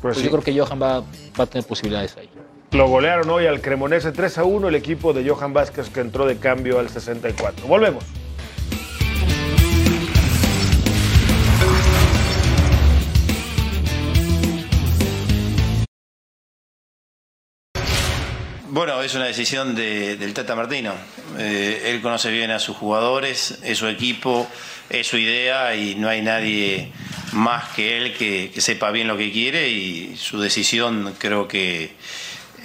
Pues 0.00 0.14
Pues 0.14 0.16
sí. 0.18 0.24
yo 0.24 0.30
creo 0.30 0.42
que 0.42 0.58
Johan 0.58 0.80
va, 0.80 1.00
va 1.00 1.44
a 1.44 1.46
tener 1.46 1.66
posibilidades 1.66 2.16
ahí. 2.16 2.28
Lo 2.70 2.86
golearon 2.86 3.30
hoy 3.30 3.46
al 3.46 3.60
Cremonese 3.60 4.12
3 4.12 4.38
a 4.38 4.44
1 4.44 4.68
el 4.68 4.74
equipo 4.74 5.12
de 5.12 5.28
Johan 5.28 5.52
Vázquez 5.54 5.88
que 5.88 6.00
entró 6.00 6.26
de 6.26 6.36
cambio 6.36 6.78
al 6.78 6.88
64. 6.90 7.66
Volvemos. 7.66 8.04
Bueno, 18.78 19.02
es 19.02 19.12
una 19.16 19.24
decisión 19.24 19.74
de- 19.74 20.14
del 20.14 20.32
Tata 20.32 20.54
Martino. 20.54 20.94
Eh, 21.36 21.82
él 21.86 22.00
conoce 22.00 22.30
bien 22.30 22.52
a 22.52 22.60
sus 22.60 22.76
jugadores, 22.76 23.58
es 23.64 23.76
su 23.76 23.88
equipo, 23.88 24.46
es 24.88 25.04
su 25.04 25.16
idea 25.18 25.74
y 25.74 25.96
no 25.96 26.08
hay 26.08 26.22
nadie 26.22 26.92
más 27.32 27.70
que 27.74 27.98
él 27.98 28.16
que, 28.16 28.52
que 28.54 28.60
sepa 28.60 28.92
bien 28.92 29.08
lo 29.08 29.16
que 29.16 29.32
quiere 29.32 29.68
y 29.68 30.16
su 30.16 30.40
decisión 30.40 31.16
creo 31.18 31.48
que 31.48 31.90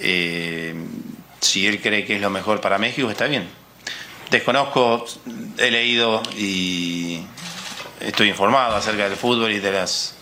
eh, 0.01 0.76
si 1.41 1.66
él 1.66 1.82
cree 1.82 2.05
que 2.05 2.18
es 2.18 2.22
lo 2.22 2.30
mejor 2.30 2.61
para 2.61 2.78
México 2.78 3.09
está 3.09 3.26
bien. 3.26 3.47
Desconozco, 4.30 5.07
he 5.57 5.72
leído 5.72 6.22
y 6.38 7.22
estoy 8.01 8.30
informado 8.30 8.76
acerca 8.76 9.09
del 9.09 9.18
fútbol 9.18 9.51
y 9.51 9.57
de 9.59 9.72
las 9.72 10.16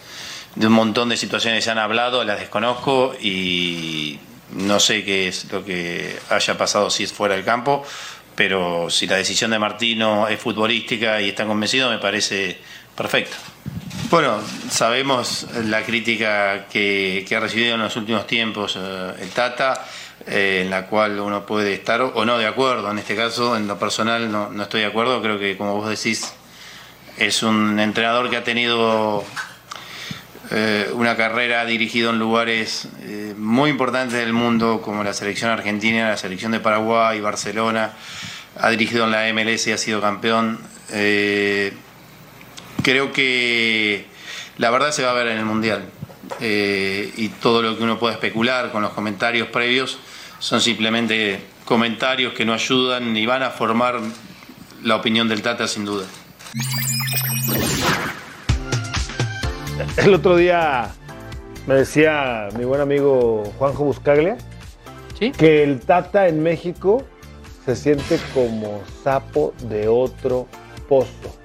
de 0.56 0.68
un 0.68 0.74
montón 0.74 1.10
de 1.10 1.18
situaciones 1.18 1.58
que 1.60 1.64
se 1.66 1.72
han 1.72 1.80
hablado, 1.80 2.24
las 2.24 2.40
desconozco 2.40 3.14
y 3.22 4.20
no 4.54 4.80
sé 4.80 5.04
qué 5.04 5.28
es 5.28 5.52
lo 5.52 5.64
que 5.64 6.18
haya 6.30 6.58
pasado 6.58 6.90
si 6.90 7.04
es 7.04 7.14
fuera 7.14 7.36
del 7.36 7.46
campo, 7.46 7.84
pero 8.36 8.90
si 8.90 9.08
la 9.08 9.18
decisión 9.18 9.52
de 9.52 9.60
Martino 9.60 10.28
es 10.28 10.40
futbolística 10.40 11.22
y 11.22 11.30
está 11.30 11.46
convencido, 11.46 11.90
me 11.90 12.00
parece 12.00 12.60
perfecto. 12.96 13.36
Bueno, 14.10 14.40
sabemos 14.70 15.48
la 15.66 15.84
crítica 15.84 16.66
que, 16.68 17.26
ha 17.36 17.40
recibido 17.40 17.76
en 17.76 17.82
los 17.82 17.96
últimos 17.96 18.28
tiempos 18.28 18.78
eh, 18.78 19.14
el 19.22 19.30
Tata, 19.30 19.86
eh, 20.28 20.64
en 20.64 20.70
la 20.70 20.88
cual 20.88 21.20
uno 21.20 21.46
puede 21.46 21.74
estar 21.74 22.02
o, 22.02 22.10
o 22.10 22.26
no 22.26 22.38
de 22.38 22.46
acuerdo. 22.46 22.92
En 22.92 23.00
este 23.00 23.16
caso, 23.16 23.56
en 23.56 23.68
lo 23.68 23.80
personal, 23.80 24.30
no, 24.32 24.50
no 24.50 24.64
estoy 24.64 24.82
de 24.82 24.88
acuerdo. 24.88 25.22
Creo 25.22 25.40
que, 25.40 25.56
como 25.56 25.76
vos 25.76 25.90
decís, 25.90 26.34
es 27.18 27.44
un 27.44 27.80
entrenador 27.80 28.30
que 28.30 28.38
ha 28.38 28.44
tenido 28.44 29.24
eh, 30.54 30.90
una 30.94 31.16
carrera 31.16 31.66
dirigido 31.66 32.10
en 32.10 32.20
lugares 32.20 32.90
eh, 33.04 33.34
muy 33.38 33.70
importantes 33.70 34.20
del 34.20 34.34
mundo, 34.34 34.82
como 34.82 35.02
la 35.02 35.14
selección 35.14 35.50
argentina, 35.50 36.10
la 36.10 36.18
selección 36.18 36.52
de 36.52 36.60
Paraguay, 36.60 37.22
Barcelona. 37.22 37.94
Ha 38.60 38.70
dirigido 38.70 39.06
en 39.06 39.12
la 39.12 39.32
MLS 39.34 39.68
y 39.68 39.72
ha 39.72 39.78
sido 39.78 40.02
campeón. 40.02 40.60
Eh, 40.90 41.72
creo 42.84 43.14
que 43.14 44.06
la 44.58 44.70
verdad 44.72 44.92
se 44.92 45.04
va 45.04 45.12
a 45.12 45.14
ver 45.14 45.28
en 45.28 45.38
el 45.38 45.46
Mundial. 45.46 45.90
Y 46.40 47.28
todo 47.42 47.62
lo 47.62 47.78
que 47.78 47.84
uno 47.84 48.00
pueda 48.00 48.14
especular 48.14 48.72
con 48.72 48.82
los 48.82 48.92
comentarios 48.92 49.50
previos 49.50 50.00
son 50.40 50.60
simplemente 50.60 51.42
comentarios 51.66 52.34
que 52.34 52.46
no 52.46 52.54
ayudan 52.54 53.14
ni 53.14 53.26
van 53.26 53.44
a 53.44 53.52
formar 53.52 54.00
la 54.84 54.96
opinión 54.96 55.30
del 55.30 55.42
Tata 55.42 55.68
sin 55.68 55.86
duda. 55.86 56.06
El 59.98 60.14
otro 60.14 60.36
día 60.36 60.90
me 61.68 61.76
decía 61.76 62.48
mi 62.58 62.66
buen 62.66 62.82
amigo 62.82 63.44
Juanjo 63.58 63.84
Buscaglia 63.86 64.38
que 65.38 65.64
el 65.64 65.82
Tata 65.82 66.28
en 66.28 66.42
México 66.42 67.04
se 67.64 67.76
siente 67.76 68.18
como 68.34 68.82
sapo 69.04 69.54
de 69.70 69.88
otro 69.88 70.48
pozo. 70.90 71.36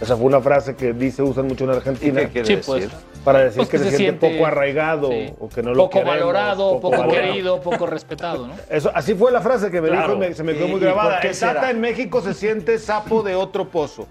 Esa 0.00 0.16
fue 0.16 0.26
una 0.26 0.40
frase 0.40 0.76
que 0.76 0.92
dice, 0.92 1.20
usan 1.22 1.48
mucho 1.48 1.64
en 1.64 1.70
Argentina. 1.70 2.22
¿Y 2.22 2.26
qué 2.26 2.30
quiere 2.44 2.46
Sí, 2.46 2.62
pues. 2.64 2.82
decir? 2.84 2.96
Para 3.24 3.40
decir 3.40 3.56
Pues 3.56 3.68
que, 3.68 3.78
se, 3.78 3.96
siente, 3.96 4.30
poco 4.30 4.46
arraigado 4.46 5.10
sí. 5.10 5.34
o 5.40 5.48
que 5.48 5.60
no 5.62 5.70
lo 5.74 5.82
poco 5.84 5.90
queremos, 5.98 6.14
valorado, 6.20 6.80
poco, 6.80 6.90
valorado. 6.96 7.10
querido, 7.32 7.60
poco 7.60 7.86
respetado, 7.86 8.46
¿no? 8.46 8.54
Eso, 8.70 8.90
así 8.94 9.14
fue 9.14 9.30
la 9.32 9.40
frase 9.42 9.70
que 9.72 9.80
me 9.80 9.88
Claro. 9.88 10.14
dijo 10.14 10.24
y 10.24 10.28
me- 10.28 10.34
se 10.34 10.42
me 10.44 10.54
quedó 10.54 10.68
¿Y- 10.68 10.70
muy 10.70 10.80
grabada. 10.80 11.18
El 11.18 11.36
Tata 11.38 11.70
en 11.70 11.80
México 11.80 12.22
se 12.22 12.32
siente 12.32 12.78
sapo 12.78 13.22
de 13.24 13.34
otro 13.34 13.68
pozo. 13.68 14.06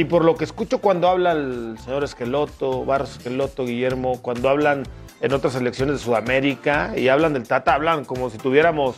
Y 0.00 0.06
por 0.06 0.24
lo 0.24 0.34
que 0.34 0.44
escucho 0.44 0.78
cuando 0.78 1.10
habla 1.10 1.32
el 1.32 1.76
señor 1.84 2.04
Esqueloto, 2.04 2.86
Barros 2.86 3.18
Esqueloto, 3.18 3.66
Guillermo, 3.66 4.18
cuando 4.22 4.48
hablan 4.48 4.84
en 5.20 5.32
otras 5.34 5.54
elecciones 5.56 5.96
de 5.96 6.02
Sudamérica 6.02 6.94
y 6.96 7.08
hablan 7.08 7.34
del 7.34 7.46
Tata, 7.46 7.74
hablan 7.74 8.06
como 8.06 8.30
si 8.30 8.38
tuviéramos 8.38 8.96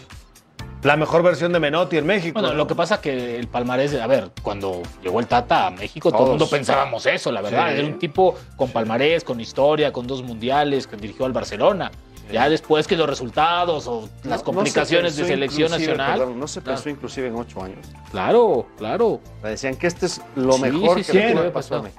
la 0.85 0.97
mejor 0.97 1.25
versión 1.25 1.53
de 1.53 1.59
Menotti 1.59 1.97
en 1.97 2.07
México. 2.07 2.35
Bueno, 2.35 2.51
¿no? 2.51 2.55
lo 2.55 2.69
que 2.69 2.77
pasa 2.77 3.01
que 3.01 3.37
el 3.37 3.49
palmarés, 3.49 3.97
a 3.97 4.07
ver, 4.07 4.31
cuando 4.43 4.81
llegó 5.03 5.19
el 5.19 5.27
Tata 5.27 5.67
a 5.67 5.71
México, 5.73 6.13
todo 6.13 6.23
el 6.23 6.29
mundo 6.31 6.49
pensábamos 6.49 7.05
eso, 7.07 7.33
la 7.33 7.41
verdad. 7.41 7.71
Sí. 7.73 7.81
Era 7.81 7.89
un 7.89 7.99
tipo 7.99 8.37
con 8.55 8.71
palmarés, 8.71 9.25
con 9.25 9.41
historia, 9.41 9.93
con 9.93 10.07
dos 10.07 10.23
mundiales, 10.23 10.87
que 10.87 10.95
dirigió 10.95 11.27
al 11.27 11.33
Barcelona. 11.33 11.91
Ya 12.31 12.49
después 12.49 12.87
que 12.87 12.97
los 12.97 13.09
resultados 13.09 13.87
o 13.87 14.03
las 14.03 14.25
No- 14.25 14.31
no 14.31 14.39
se 14.39 14.45
complicaciones 14.45 15.17
de 15.17 15.25
selección 15.25 15.71
nacional. 15.71 16.19
perdón, 16.19 16.39
no 16.41 16.47
se 16.47 16.61
pensó 16.61 16.83
Claro. 16.85 16.97
inclusive 16.97 17.27
en 17.29 17.35
ocho 17.37 17.63
años. 17.63 17.87
Claro, 18.11 18.67
claro. 18.79 19.21
Decían 19.43 19.77
que 19.77 19.87
este 19.87 20.07
es 20.07 20.21
lo 20.37 20.53
Sí, 20.55 20.63
mejor 20.63 20.99
sí, 20.99 21.05
que 21.05 21.13
sí, 21.13 21.19
le 21.19 21.29
sí, 21.29 21.35
puede 21.35 21.51
pasar 21.51 21.79
a. 21.87 21.91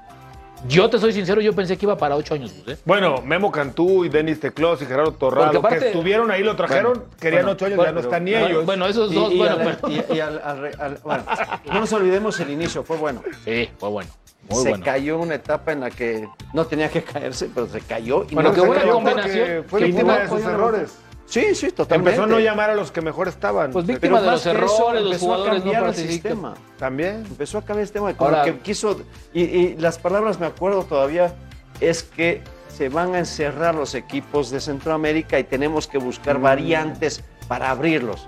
Yo 0.66 0.90
te 0.90 0.98
soy 0.98 1.12
sincero, 1.12 1.42
yo 1.42 1.52
pensé 1.54 1.76
que 1.78 1.86
iba 1.86 1.98
para 1.98 2.16
ocho 2.16 2.36
años. 2.36 2.54
¿eh? 2.68 2.78
Bueno, 2.86 3.22
Memo 3.22 3.52
Cantú 3.52 4.06
y 4.06 4.10
Denis 4.10 4.40
Teclos 4.40 4.82
y 4.82 4.86
Gerardo 4.86 5.12
Torrado, 5.12 5.60
aparte- 5.60 5.80
que 5.80 5.86
estuvieron 5.88 6.32
ahí, 6.32 6.42
lo 6.42 6.56
trajeron, 6.56 6.94
Bueno, 6.94 7.10
querían 7.20 7.42
bueno, 7.42 7.52
ocho 7.52 7.66
años, 7.66 7.76
bueno, 7.78 7.90
ya 7.90 7.94
no 7.94 7.98
pero- 8.00 8.10
están 8.10 8.24
ni 8.24 8.32
bueno, 8.32 8.48
ellos. 8.48 8.66
Bueno, 8.66 8.86
esos 8.88 9.12
Y- 9.12 9.16
dos, 9.16 9.34
y 9.34 9.38
bueno, 9.40 9.56
al- 9.58 9.78
pero- 9.82 9.90
y- 9.94 10.16
y 10.16 10.20
al- 10.22 10.42
al- 10.42 10.72
al- 10.80 11.00
bueno, 11.04 11.24
no 11.66 11.80
nos 11.82 11.92
olvidemos 11.92 12.40
el 12.40 12.50
inicio, 12.50 12.82
fue 12.84 12.96
bueno. 12.96 13.22
Sí, 13.44 13.70
fue 13.78 13.90
bueno. 13.90 14.10
Muy 14.50 14.64
se 14.64 14.70
bueno. 14.70 14.84
cayó 14.86 15.20
una 15.20 15.36
etapa 15.36 15.72
en 15.72 15.80
la 15.82 15.90
que 15.90 16.28
no 16.54 16.66
tenía 16.66 16.90
que 16.90 17.04
caerse, 17.04 17.50
pero 17.54 17.68
se 17.68 17.82
cayó. 17.82 18.26
Y 18.30 18.36
Bueno, 18.36 18.50
no 18.50 18.56
qué 18.56 18.62
se 18.62 18.68
buena 18.68 18.82
cayó 18.82 18.94
combinación. 18.94 19.48
porque 19.48 19.64
Fue 19.70 19.80
Que 19.80 19.86
víctima 19.86 20.20
de 20.20 20.28
sus 20.30 20.42
errores. 20.44 20.96
Sí, 21.26 21.56
sí, 21.56 21.72
totalmente. 21.72 22.10
Empezó 22.12 22.24
a 22.24 22.28
no 22.28 22.40
llamar 22.40 22.70
a 22.70 22.76
los 22.76 22.92
que 22.92 23.02
mejor 23.02 23.28
estaban. 23.30 23.72
Pues 23.72 23.86
Pero 23.86 23.96
víctima 23.98 24.20
de 24.20 24.26
más 24.28 24.34
los 24.36 24.44
que 24.44 24.50
eso, 24.50 24.58
errores, 24.84 25.02
los 25.04 25.12
empezó 25.14 25.34
a 25.34 25.38
jugadores 25.38 25.66
no 25.66 25.86
el 25.88 25.96
sistema. 25.96 26.54
También. 26.78 27.16
Empezó 27.28 27.58
a 27.58 27.62
cambiar 27.62 27.80
el 27.80 27.86
sistema. 27.88 28.14
Como 28.16 28.30
Ahora- 28.30 28.44
que 28.44 28.60
quiso. 28.60 29.02
Y, 29.34 29.42
y 29.44 29.76
las 29.78 29.98
palabras, 29.98 30.40
me 30.40 30.46
acuerdo 30.46 30.84
todavía, 30.84 31.34
es 31.80 32.04
que 32.04 32.42
se 32.68 32.90
van 32.90 33.16
a 33.16 33.20
encerrar 33.20 33.74
los 33.74 33.96
equipos 33.96 34.52
de 34.52 34.60
Centroamérica 34.60 35.40
y 35.40 35.44
tenemos 35.46 35.88
que 35.88 35.98
buscar 35.98 36.38
Mm. 36.40 36.44
variantes 36.44 37.24
para 37.48 37.72
abrirlos. 37.72 38.28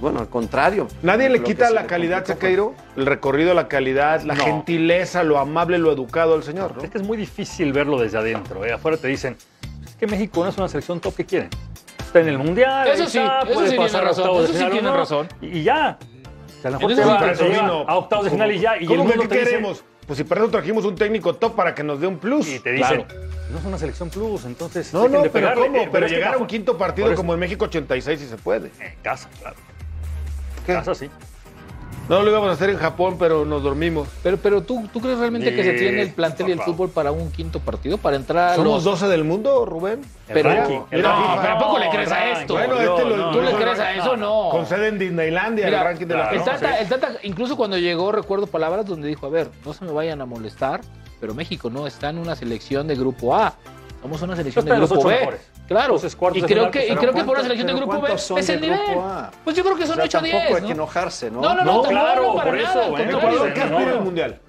Bueno, 0.00 0.20
al 0.20 0.28
contrario. 0.28 0.88
Nadie 1.02 1.28
le 1.28 1.42
quita 1.42 1.68
que 1.68 1.74
la 1.74 1.86
calidad, 1.86 2.24
Sequeiro, 2.24 2.74
el 2.96 3.06
recorrido, 3.06 3.54
la 3.54 3.68
calidad, 3.68 4.22
la 4.22 4.34
No. 4.34 4.44
gentileza, 4.44 5.22
lo 5.22 5.38
amable, 5.38 5.78
lo 5.78 5.92
educado 5.92 6.34
del 6.34 6.42
señor, 6.42 6.76
¿no? 6.76 6.82
Es 6.82 6.90
que 6.90 6.98
es 6.98 7.04
muy 7.04 7.16
difícil 7.16 7.72
verlo 7.72 7.98
desde 7.98 8.18
adentro. 8.18 8.64
¿eh? 8.64 8.72
Afuera 8.72 8.96
te 8.96 9.08
dicen, 9.08 9.36
es 9.86 9.94
que 9.96 10.06
México 10.06 10.42
no 10.42 10.50
es 10.50 10.58
una 10.58 10.68
selección 10.68 11.00
top 11.00 11.14
que 11.16 11.24
quieren. 11.24 11.48
Está 11.98 12.20
en 12.20 12.28
el 12.28 12.38
Mundial, 12.38 12.88
Eso 12.88 13.06
sí, 13.08 13.18
está, 13.18 13.40
eso 13.42 13.54
puede 13.54 13.70
sí 13.70 13.76
pasar 13.76 13.90
tiene 13.90 14.04
a 14.04 14.08
razón, 14.08 14.22
octavos 14.24 14.38
de 14.40 14.44
eso 14.44 14.52
sí 14.58 14.70
final 14.70 14.84
no, 14.84 14.96
razón. 14.96 15.28
Y, 15.40 15.46
y 15.58 15.62
ya. 15.64 15.98
O 16.00 16.62
sea, 16.62 16.68
a 16.68 16.70
lo 16.72 16.78
mejor 16.78 16.94
te 16.94 17.02
sí, 17.02 17.08
va- 17.08 17.32
te 17.32 17.90
a 17.90 17.96
octavos 17.96 18.24
de 18.24 18.30
final 18.30 18.52
y 18.52 18.58
ya. 18.60 18.76
Y 18.76 18.80
el 18.82 18.86
¿Cómo 18.88 19.02
que 19.10 19.16
mundo 19.16 19.28
te 19.28 19.34
dice- 19.38 19.50
queremos? 19.50 19.84
Pues 20.06 20.18
si 20.18 20.24
para 20.24 20.42
eso 20.42 20.50
trajimos 20.50 20.84
un 20.84 20.94
técnico 20.96 21.34
top 21.34 21.54
para 21.56 21.74
que 21.74 21.82
nos 21.82 21.98
dé 22.00 22.06
un 22.06 22.18
plus. 22.18 22.46
y 22.48 22.58
te 22.60 22.72
dicen, 22.72 23.04
Claro. 23.04 23.24
no 23.50 23.58
es 23.58 23.64
una 23.64 23.78
selección 23.78 24.10
plus, 24.10 24.44
entonces 24.44 24.92
No, 24.92 25.08
no, 25.08 25.22
de 25.22 25.30
pero 25.30 25.32
pegarle". 25.32 25.66
¿cómo? 25.68 25.78
Eh, 25.78 25.88
pero 25.90 26.06
que 26.06 26.12
llegar 26.14 26.34
a 26.34 26.36
un 26.38 26.46
quinto 26.46 26.76
partido 26.76 27.14
como 27.14 27.32
en 27.32 27.40
México 27.40 27.64
86 27.64 28.20
sí 28.20 28.26
se 28.26 28.36
puede. 28.36 28.70
En 28.80 28.94
casa, 29.02 29.28
claro. 29.40 29.56
¿Qué? 30.66 30.72
Casa 30.72 30.94
sí. 30.94 31.08
No 32.06 32.20
lo 32.22 32.28
íbamos 32.30 32.50
a 32.50 32.52
hacer 32.52 32.68
en 32.68 32.76
Japón, 32.76 33.16
pero 33.18 33.46
nos 33.46 33.62
dormimos. 33.62 34.08
Pero, 34.22 34.36
pero 34.36 34.62
¿tú, 34.62 34.86
¿tú 34.92 35.00
crees 35.00 35.18
realmente 35.18 35.54
que 35.54 35.64
se 35.64 35.72
tiene 35.72 36.02
el 36.02 36.12
plantel 36.12 36.50
y 36.50 36.52
el 36.52 36.60
fútbol 36.60 36.90
para 36.90 37.12
un 37.12 37.30
quinto 37.32 37.60
partido? 37.60 37.96
Para 37.96 38.16
entrar 38.16 38.50
a 38.52 38.54
¿Somos 38.56 38.84
los... 38.84 39.00
12 39.00 39.08
del 39.08 39.24
mundo, 39.24 39.64
Rubén? 39.64 40.02
El 40.28 40.34
Pero, 40.34 40.50
ranking, 40.50 40.80
el 40.90 41.00
no, 41.00 41.08
ranking. 41.08 41.40
pero 41.40 41.54
¿a 41.54 41.58
poco 41.58 41.78
le 41.78 41.88
crees 41.88 42.12
a 42.12 42.30
esto? 42.32 42.52
Bueno, 42.54 42.78
este 42.78 43.04
lo- 43.06 43.16
No, 43.16 43.30
¿Tú 43.30 43.40
le 43.40 43.52
no, 43.52 43.58
crees 43.58 43.78
a 43.80 43.94
eso? 43.94 44.16
No. 44.18 44.48
Con 44.50 44.66
sede 44.66 44.88
en 44.88 44.98
Disneylandia, 44.98 45.64
Mira, 45.64 45.78
el 45.78 45.84
ranking 45.84 46.06
de 46.06 46.14
la 46.14 46.28
el, 46.30 46.42
claro, 46.42 46.60
tata, 46.60 46.72
sí. 46.76 46.82
el 46.82 46.88
Tata, 46.90 47.12
incluso 47.22 47.56
cuando 47.56 47.78
llegó, 47.78 48.12
recuerdo 48.12 48.48
palabras 48.48 48.84
donde 48.84 49.08
dijo, 49.08 49.24
a 49.24 49.30
ver, 49.30 49.48
no 49.64 49.72
se 49.72 49.86
me 49.86 49.92
vayan 49.92 50.20
a 50.20 50.26
molestar, 50.26 50.82
pero 51.20 51.32
México 51.32 51.70
no 51.70 51.86
está 51.86 52.10
en 52.10 52.18
una 52.18 52.36
selección 52.36 52.86
de 52.86 52.96
grupo 52.96 53.34
A. 53.34 53.54
Somos 54.02 54.20
una 54.20 54.36
selección 54.36 54.66
de 54.66 54.76
grupo 54.76 55.02
B. 55.04 55.14
mejores. 55.20 55.40
Claro. 55.66 55.94
Entonces, 55.94 56.14
cuartos 56.14 56.38
Y 56.38 56.40
de 56.42 56.46
creo 56.46 56.58
final, 56.58 56.70
que, 56.70 56.78
pues, 56.80 56.90
y 56.90 56.96
creo 56.96 57.00
que 57.00 57.06
por 57.06 57.14
¿Cuántos- 57.14 57.32
una 57.34 57.42
selección 57.42 57.66
de 57.66 57.72
pero 57.72 57.86
grupo 57.86 58.06
B 58.06 58.40
es 58.40 58.48
el 58.50 58.60
nivel. 58.60 58.80
grupo 58.86 59.00
A? 59.06 59.30
Pues 59.44 59.56
yo 59.56 59.64
creo 59.64 59.76
que 59.76 59.82
son 59.86 59.92
O 59.92 59.94
sea, 59.96 60.04
8 60.04 60.18
o 60.18 60.20
tampoco 60.20 60.38
10. 60.42 60.54
hay 60.54 60.60
¿no? 60.60 60.66
que 60.66 60.72
enojarse, 60.72 61.30
¿no? 61.30 61.40
No, 61.40 61.48
no, 61.48 61.54
no, 61.54 61.64
No, 61.64 61.64
tampoco, 61.82 61.88
claro, 61.88 62.34
para 62.34 62.50
por 62.50 62.54
nada, 62.60 62.70
eso, 62.70 62.78
al 62.80 62.84
¿eh? 62.84 62.88
contrario. 63.10 63.18
Ecuador, 63.18 63.52
¿qué 63.54 63.60
No, 63.60 63.64
aspira 63.76 63.90
no. 63.92 63.98
al 63.98 64.04
Mundial? 64.04 64.40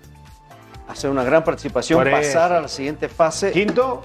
Hacer 0.88 1.09
una 1.09 1.24
gran 1.24 1.43
participación, 1.43 2.03
pasar 2.11 2.53
a 2.53 2.61
la 2.61 2.68
siguiente 2.68 3.09
fase. 3.09 3.51
¿Quinto? 3.51 4.03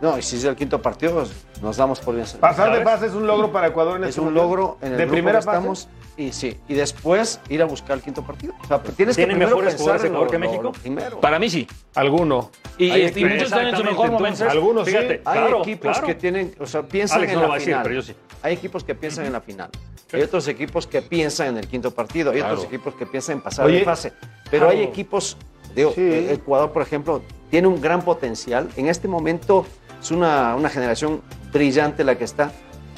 No, 0.00 0.18
y 0.18 0.22
si 0.22 0.36
es 0.36 0.44
el 0.44 0.56
quinto 0.56 0.82
partido, 0.82 1.24
nos 1.62 1.76
damos 1.76 2.00
por 2.00 2.14
bien. 2.14 2.26
Pasar 2.40 2.72
de 2.76 2.82
fase 2.84 3.06
es 3.06 3.12
un 3.12 3.26
logro 3.26 3.50
para 3.52 3.68
Ecuador 3.68 3.96
en 3.96 4.04
Es 4.04 4.10
este 4.10 4.20
un 4.20 4.34
logro 4.34 4.76
en 4.82 4.92
el 4.92 4.98
¿De 4.98 5.06
primera 5.06 5.38
estamos. 5.38 5.88
Y 6.16 6.30
sí, 6.32 6.58
y 6.68 6.74
después 6.74 7.40
ir 7.48 7.62
a 7.62 7.64
buscar 7.64 7.96
el 7.96 8.02
quinto 8.02 8.22
partido. 8.22 8.52
O 8.62 8.66
sea, 8.66 8.82
tienes 8.82 9.16
que 9.16 9.22
¿Tiene 9.22 9.32
primero 9.34 9.56
mejores 9.56 9.74
pensar 9.74 9.98
jugadores 9.98 10.04
en 10.04 10.30
que 10.30 10.38
México? 10.38 10.62
lo 10.62 10.72
primero. 10.72 11.20
Para 11.20 11.38
mí 11.38 11.48
sí. 11.48 11.66
Alguno. 11.94 12.50
Y, 12.76 12.90
muchos 12.90 13.42
están 13.44 13.68
en 13.68 13.76
su 13.76 13.84
mejor 13.84 14.10
momento. 14.10 14.26
entonces, 14.28 14.48
Algunos 14.50 14.88
sí. 14.88 14.96
Hay 14.96 15.18
claro, 15.20 15.62
equipos 15.62 15.92
claro. 15.92 16.06
que 16.06 16.14
tienen, 16.14 16.54
o 16.60 16.66
sea, 16.66 16.82
piensan 16.82 17.18
Alex 17.18 17.32
en 17.32 17.40
no 17.40 17.48
la 17.48 17.54
decir, 17.54 17.66
final. 17.68 17.82
pero 17.82 17.94
yo 17.94 18.02
sí. 18.02 18.14
Hay 18.42 18.54
equipos 18.54 18.84
que 18.84 18.94
piensan 18.94 19.24
en 19.26 19.32
la 19.32 19.40
final. 19.40 19.70
Hay 20.12 20.20
otros 20.20 20.46
equipos 20.48 20.86
que 20.86 21.00
piensan 21.00 21.48
en 21.48 21.56
el 21.58 21.66
quinto 21.66 21.90
partido. 21.90 22.30
Hay 22.32 22.40
otros 22.42 22.64
equipos 22.64 22.94
que 22.94 23.06
piensan 23.06 23.36
en 23.36 23.42
pasar 23.42 23.64
Oye, 23.64 23.78
de 23.78 23.84
fase. 23.84 24.12
Pero 24.50 24.66
claro. 24.66 24.78
hay 24.78 24.84
equipos, 24.84 25.38
digo, 25.74 25.92
Sí. 25.94 26.26
Ecuador, 26.30 26.72
por 26.72 26.82
ejemplo, 26.82 27.22
tiene 27.50 27.68
un 27.68 27.80
gran 27.80 28.02
potencial. 28.02 28.68
En 28.76 28.88
este 28.88 29.08
momento 29.08 29.64
es 30.00 30.10
una, 30.10 30.54
una 30.56 30.68
generación 30.68 31.22
brillante 31.52 32.04
la 32.04 32.16
que 32.18 32.24
está, 32.24 32.52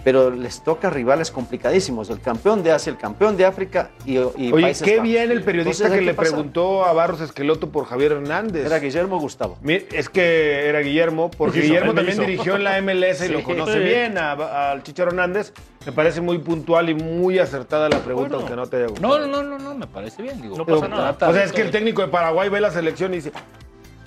pero 0.04 0.30
les 0.30 0.62
toca 0.62 0.90
rivales 0.90 1.30
complicadísimos. 1.30 2.10
El 2.10 2.20
campeón 2.20 2.62
de 2.62 2.72
Asia, 2.72 2.90
el 2.90 2.98
campeón 2.98 3.36
de 3.38 3.46
África 3.46 3.90
y, 4.04 4.16
y 4.16 4.18
Oye, 4.18 4.60
Países 4.62 4.82
qué 4.82 4.96
Bajos. 4.96 5.08
bien 5.08 5.30
el 5.30 5.42
periodista 5.42 5.84
Entonces 5.86 5.98
que 5.98 6.04
le 6.04 6.14
preguntó 6.14 6.84
a 6.84 6.92
Barros 6.92 7.22
Esqueloto 7.22 7.70
por 7.70 7.86
Javier 7.86 8.12
Hernández. 8.12 8.66
Era 8.66 8.78
Guillermo 8.78 9.18
Gustavo. 9.18 9.56
Es 9.66 10.08
que 10.10 10.68
era 10.68 10.80
Guillermo, 10.80 11.30
porque 11.30 11.60
Guillermo 11.62 11.94
también 11.94 12.18
dirigió 12.18 12.56
en 12.56 12.64
la 12.64 12.80
MLS 12.82 13.24
y 13.24 13.28
lo 13.28 13.42
conoce 13.44 13.72
Sí. 13.72 13.78
bien 13.80 14.18
al 14.18 14.82
Chicharo 14.82 15.10
Hernández. 15.10 15.52
Me 15.86 15.92
parece 15.92 16.20
muy 16.20 16.38
puntual 16.38 16.88
y 16.90 16.94
muy 16.94 17.38
acertada 17.38 17.88
la 17.88 17.98
pregunta, 18.00 18.36
aunque 18.36 18.54
no 18.56 18.66
te 18.66 18.76
haya 18.76 18.86
gustado. 18.88 19.18
No, 19.18 19.26
no, 19.26 19.42
no, 19.42 19.58
no, 19.58 19.74
me 19.74 19.86
parece 19.86 20.22
bien. 20.22 20.40
Digo, 20.40 20.56
No 20.56 20.64
pasa 20.66 20.88
nada. 20.88 21.10
O 21.12 21.18
sea, 21.18 21.32
de 21.32 21.44
es 21.44 21.52
que 21.52 21.62
el 21.62 21.70
técnico 21.70 22.02
de 22.02 22.08
Paraguay 22.08 22.48
ve 22.50 22.60
la 22.60 22.70
selección 22.70 23.12
y 23.12 23.16
dice, 23.16 23.32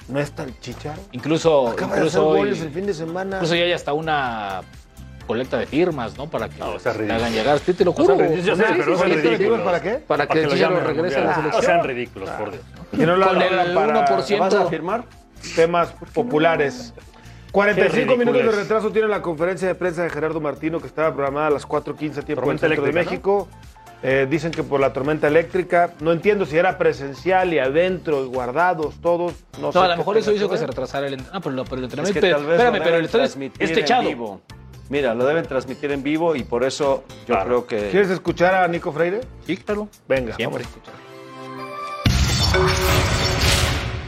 ¿no 0.10 0.20
está 0.20 0.44
el 0.44 0.60
Chicharo? 0.60 1.02
Incluso, 1.12 1.68
Acaba 1.70 1.96
de 1.96 2.02
hacer 2.02 2.08
incluso, 2.08 2.28
hoy- 2.28 2.38
goles 2.40 2.62
el 2.62 2.70
fin 2.72 2.86
de 2.86 2.94
semana. 2.94 3.38
incluso 3.38 3.56
ya 3.56 3.64
hay 3.64 3.72
hasta 3.74 3.94
una 3.94 4.62
colecta 5.28 5.58
de 5.58 5.68
firmas, 5.68 6.18
¿no? 6.18 6.28
Para 6.30 6.50
que 6.50 6.58
No, 6.60 6.66
hagan 7.14 7.32
llegar. 7.34 7.60
Sí, 7.60 7.74
te 7.74 7.86
lo 7.86 7.92
O 7.92 7.96
sea, 7.96 8.06
juro. 8.06 8.18
ridículo, 8.18 8.42
yo 8.44 8.56
sé, 8.56 8.64
Sí, 8.64 8.70
pero 8.72 8.84
sí, 8.86 8.90
no 8.92 8.98
sean 8.98 9.12
sí, 9.12 9.18
sí, 9.22 9.28
ridículos. 9.28 9.62
¿Para 9.62 9.82
qué? 9.82 9.92
Para 9.96 10.28
que 10.28 10.40
el 10.44 10.50
lo 10.50 10.80
regrese 10.80 11.18
a 11.18 11.24
la 11.24 11.36
selección. 11.36 11.52
No 11.52 11.62
sean 11.62 11.84
ridículos, 11.84 12.30
por 12.32 12.52
Dios. 12.52 12.64
Que 12.92 13.06
no 13.06 13.16
lo 13.18 13.28
Con 13.28 13.42
el 13.42 13.74
para 13.76 14.06
1%. 14.08 14.40
¿Vas 14.40 14.54
a 14.56 14.66
firmar? 14.68 15.04
temas 15.56 15.94
populares. 16.14 16.94
45 17.52 18.14
Qué 18.14 18.18
minutos 18.20 18.44
de 18.44 18.52
retraso 18.52 18.92
tiene 18.92 19.08
la 19.08 19.22
conferencia 19.22 19.68
de 19.68 19.76
prensa 19.76 20.04
de 20.04 20.10
Gerardo 20.10 20.42
Martino 20.42 20.80
que 20.80 20.88
estaba 20.88 21.14
programada 21.14 21.48
a 21.48 21.52
las 21.52 21.68
4.15 21.68 21.96
tiempo 21.98 22.26
del 22.26 22.36
Tormenta 22.36 22.68
centro 22.68 22.84
de 22.86 22.92
México. 22.92 23.48
Eh, 24.04 24.28
dicen 24.30 24.52
que 24.52 24.62
por 24.62 24.80
la 24.80 24.94
tormenta 24.94 25.28
eléctrica, 25.28 25.94
no 26.02 26.12
entiendo 26.12 26.46
si 26.46 26.56
era 26.56 26.78
presencial 26.78 27.52
y 27.52 27.58
adentro, 27.58 28.24
y 28.26 28.28
guardados 28.28 28.96
todos. 29.02 29.34
No, 29.60 29.68
No, 29.68 29.72
sé 29.72 29.80
a 29.80 29.88
lo 29.88 29.98
mejor 29.98 30.18
eso 30.18 30.32
hizo 30.32 30.48
que 30.50 30.58
se 30.58 30.68
retrasara 30.68 31.08
el 31.08 31.14
entrenamiento. 31.14 31.38
Ah, 31.38 31.42
pero, 31.44 31.56
no, 31.56 31.64
pero 31.64 31.78
el 31.78 31.86
Es 31.86 31.94
entrenamiento. 31.94 32.22
que 32.22 32.28
vez 32.34 32.44
lo 32.48 32.52
espérame, 32.54 32.84
pero 32.84 32.96
el 32.98 33.06
estadio 33.06 33.26
es- 33.26 33.38
es 33.58 33.74
techado. 33.74 34.42
Mira, 34.90 35.14
lo 35.14 35.26
deben 35.26 35.46
transmitir 35.46 35.92
en 35.92 36.02
vivo 36.04 36.36
y 36.36 36.44
por 36.44 36.64
eso 36.64 37.04
yo 37.28 37.36
Claro. 37.36 37.46
creo 37.46 37.68
que... 37.68 37.90
¿Quieres 37.90 38.10
escuchar 38.10 38.56
a 38.56 38.68
Nico 38.68 38.92
Freire? 38.94 39.22
Sí, 39.46 39.58
claro. 39.58 39.90
Venga, 40.08 40.36
Siempre. 40.36 40.64
vamos 40.64 40.68
a 40.68 40.70
escuchar. 40.70 40.94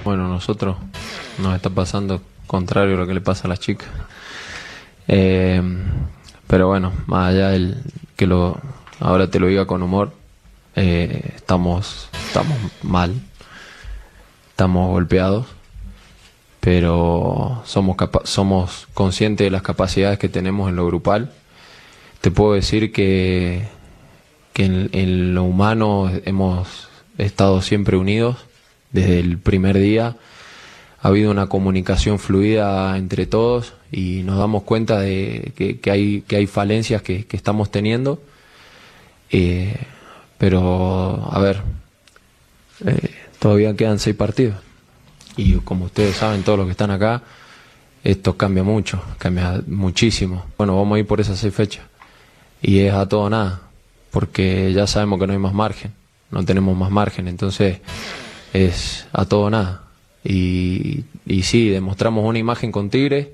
Bueno, 0.03 0.27
nosotros 0.27 0.77
nos 1.37 1.55
está 1.55 1.69
pasando 1.69 2.21
contrario 2.47 2.95
a 2.95 2.99
lo 2.99 3.07
que 3.07 3.13
le 3.13 3.21
pasa 3.21 3.47
a 3.47 3.49
las 3.49 3.59
chicas. 3.59 3.87
Eh, 5.07 5.61
pero 6.47 6.67
bueno, 6.67 6.93
más 7.07 7.29
allá 7.33 7.49
del 7.49 7.77
que 8.15 8.25
lo 8.27 8.57
ahora 8.99 9.29
te 9.29 9.39
lo 9.39 9.47
diga 9.47 9.65
con 9.65 9.83
humor, 9.83 10.11
eh, 10.75 11.33
estamos, 11.35 12.09
estamos 12.27 12.57
mal, 12.83 13.13
estamos 14.49 14.89
golpeados, 14.89 15.45
pero 16.59 17.63
somos, 17.65 18.87
conscientes 18.93 19.45
de 19.45 19.51
las 19.51 19.61
capacidades 19.61 20.19
que 20.19 20.29
tenemos 20.29 20.69
en 20.69 20.75
lo 20.75 20.85
grupal. 20.85 21.31
Te 22.21 22.31
puedo 22.31 22.53
decir 22.53 22.91
que, 22.91 23.67
en, 24.55 25.33
lo 25.33 25.43
humano 25.43 26.11
hemos 26.25 26.89
estado 27.17 27.61
siempre 27.61 27.95
unidos 27.95 28.37
desde 28.91 29.19
el 29.19 29.37
primer 29.37 29.77
día. 29.77 30.17
Ha 31.01 31.07
habido 31.07 31.31
una 31.31 31.47
comunicación 31.47 32.19
fluida 32.19 32.97
entre 32.97 33.25
todos 33.25 33.73
y 33.89 34.23
nos 34.23 34.37
damos 34.37 34.63
cuenta 34.63 34.99
de 34.99 35.53
que, 35.55 35.91
hay, 35.91 36.21
que 36.27 36.35
hay 36.35 36.47
falencias 36.47 37.01
que, 37.01 37.25
que 37.25 37.37
estamos 37.37 37.71
teniendo. 37.71 38.21
Eh, 39.31 39.75
pero, 40.37 41.29
a 41.31 41.39
ver, 41.39 41.61
eh, 42.85 43.11
todavía 43.39 43.75
quedan 43.75 43.99
seis 43.99 44.15
partidos. 44.15 44.57
Y 45.39 45.53
como 45.63 45.85
ustedes 45.85 46.17
saben, 46.17 46.43
todos 46.43 46.57
los 46.59 46.67
que 46.67 46.71
están 46.71 46.91
acá, 46.91 47.21
esto 48.03 48.35
cambia 48.35 48.61
mucho, 48.63 49.01
cambia 49.17 49.61
muchísimo. 49.67 50.45
Bueno, 50.57 50.75
vamos 50.75 50.95
a 50.97 50.99
ir 50.99 51.07
por 51.07 51.21
esas 51.21 51.39
seis 51.39 51.53
fechas. 51.53 51.85
Y 52.61 52.79
es 52.79 52.93
a 52.93 53.07
todo 53.07 53.29
nada, 53.29 53.61
porque 54.11 54.73
ya 54.73 54.85
sabemos 54.85 55.17
que 55.19 55.27
no 55.27 55.33
hay 55.33 55.39
más 55.39 55.53
margen, 55.53 55.93
no 56.29 56.43
tenemos 56.43 56.75
más 56.75 56.91
margen, 56.91 57.29
entonces 57.29 57.79
es 58.53 59.07
a 59.13 59.23
todo 59.25 59.49
nada. 59.49 59.83
Y, 60.25 61.05
y 61.25 61.43
sí, 61.43 61.69
demostramos 61.69 62.25
una 62.25 62.37
imagen 62.39 62.71
con 62.73 62.89
Tigre. 62.89 63.31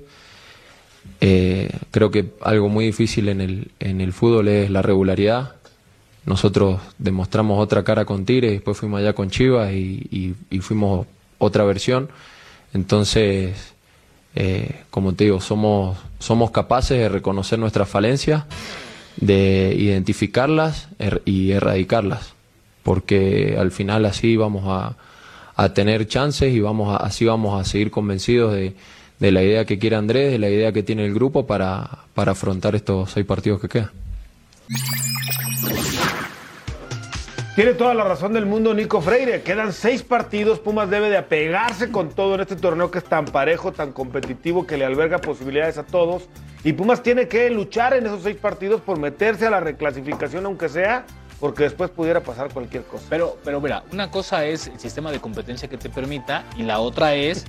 Eh, 1.20 1.70
creo 1.90 2.12
que 2.12 2.30
algo 2.42 2.68
muy 2.68 2.86
difícil 2.86 3.28
en 3.28 3.40
el, 3.40 3.70
en 3.80 4.00
el 4.00 4.12
fútbol 4.12 4.46
es 4.46 4.70
la 4.70 4.82
regularidad. 4.82 5.54
Nosotros 6.24 6.80
demostramos 6.98 7.60
otra 7.60 7.82
cara 7.82 8.04
con 8.04 8.24
Tigre, 8.24 8.50
después 8.52 8.76
fuimos 8.78 9.00
allá 9.00 9.12
con 9.12 9.28
Chivas 9.30 9.72
y- 9.72 10.34
y 10.50 10.58
fuimos 10.60 11.06
otra 11.38 11.64
versión. 11.64 12.08
Entonces, 12.74 13.74
eh, 14.34 14.82
como 14.90 15.14
te 15.14 15.24
digo, 15.24 15.40
somos, 15.40 15.96
somos 16.18 16.50
capaces 16.50 16.98
de 16.98 17.08
reconocer 17.08 17.58
nuestras 17.58 17.88
falencias, 17.88 18.44
de 19.16 19.74
identificarlas 19.78 20.88
er- 20.98 21.22
y 21.24 21.52
erradicarlas, 21.52 22.34
porque 22.82 23.56
al 23.58 23.70
final 23.70 24.04
así 24.04 24.36
vamos 24.36 24.64
a, 24.66 24.94
a 25.56 25.72
tener 25.72 26.06
chances 26.06 26.52
y 26.54 26.60
vamos 26.60 26.92
a- 26.94 26.98
así 27.04 27.24
vamos 27.24 27.58
a 27.58 27.64
seguir 27.64 27.90
convencidos 27.90 28.52
de, 28.52 28.74
de 29.18 29.32
la 29.32 29.42
idea 29.42 29.64
que 29.64 29.78
quiere 29.78 29.96
Andrés, 29.96 30.30
de 30.32 30.38
la 30.38 30.50
idea 30.50 30.72
que 30.72 30.82
tiene 30.82 31.06
el 31.06 31.14
grupo 31.14 31.46
para, 31.46 31.88
para 32.14 32.32
afrontar 32.32 32.74
estos 32.76 33.10
seis 33.12 33.24
partidos 33.24 33.60
que 33.60 33.68
quedan. 33.68 33.90
Tiene 37.56 37.72
toda 37.72 37.94
la 37.94 38.04
razón 38.04 38.34
del 38.34 38.44
mundo 38.44 38.74
Nico 38.74 39.00
Freire. 39.00 39.40
Quedan 39.40 39.72
seis 39.72 40.02
partidos. 40.02 40.58
Pumas 40.58 40.90
debe 40.90 41.08
de 41.08 41.16
apegarse 41.16 41.90
con 41.90 42.10
todo 42.10 42.34
en 42.34 42.42
este 42.42 42.54
torneo 42.54 42.90
que 42.90 42.98
es 42.98 43.04
tan 43.04 43.24
parejo, 43.24 43.72
tan 43.72 43.92
competitivo, 43.92 44.66
que 44.66 44.76
le 44.76 44.84
alberga 44.84 45.22
posibilidades 45.22 45.78
a 45.78 45.86
todos. 45.86 46.28
Y 46.64 46.74
Pumas 46.74 47.02
tiene 47.02 47.28
que 47.28 47.48
luchar 47.48 47.94
en 47.94 48.04
esos 48.04 48.24
seis 48.24 48.36
partidos 48.36 48.82
por 48.82 48.98
meterse 48.98 49.46
a 49.46 49.50
la 49.50 49.60
reclasificación, 49.60 50.44
aunque 50.44 50.68
sea, 50.68 51.06
porque 51.40 51.64
después 51.64 51.90
pudiera 51.90 52.20
pasar 52.20 52.52
cualquier 52.52 52.84
cosa. 52.84 53.04
Pero, 53.10 53.36
pero 53.44 53.60
mira, 53.60 53.84
una 53.92 54.10
cosa 54.10 54.44
es 54.46 54.68
el 54.68 54.78
sistema 54.80 55.10
de 55.12 55.20
competencia 55.20 55.68
que 55.68 55.76
te 55.76 55.90
permita 55.90 56.44
y 56.56 56.62
la 56.62 56.78
otra 56.80 57.14
es 57.14 57.44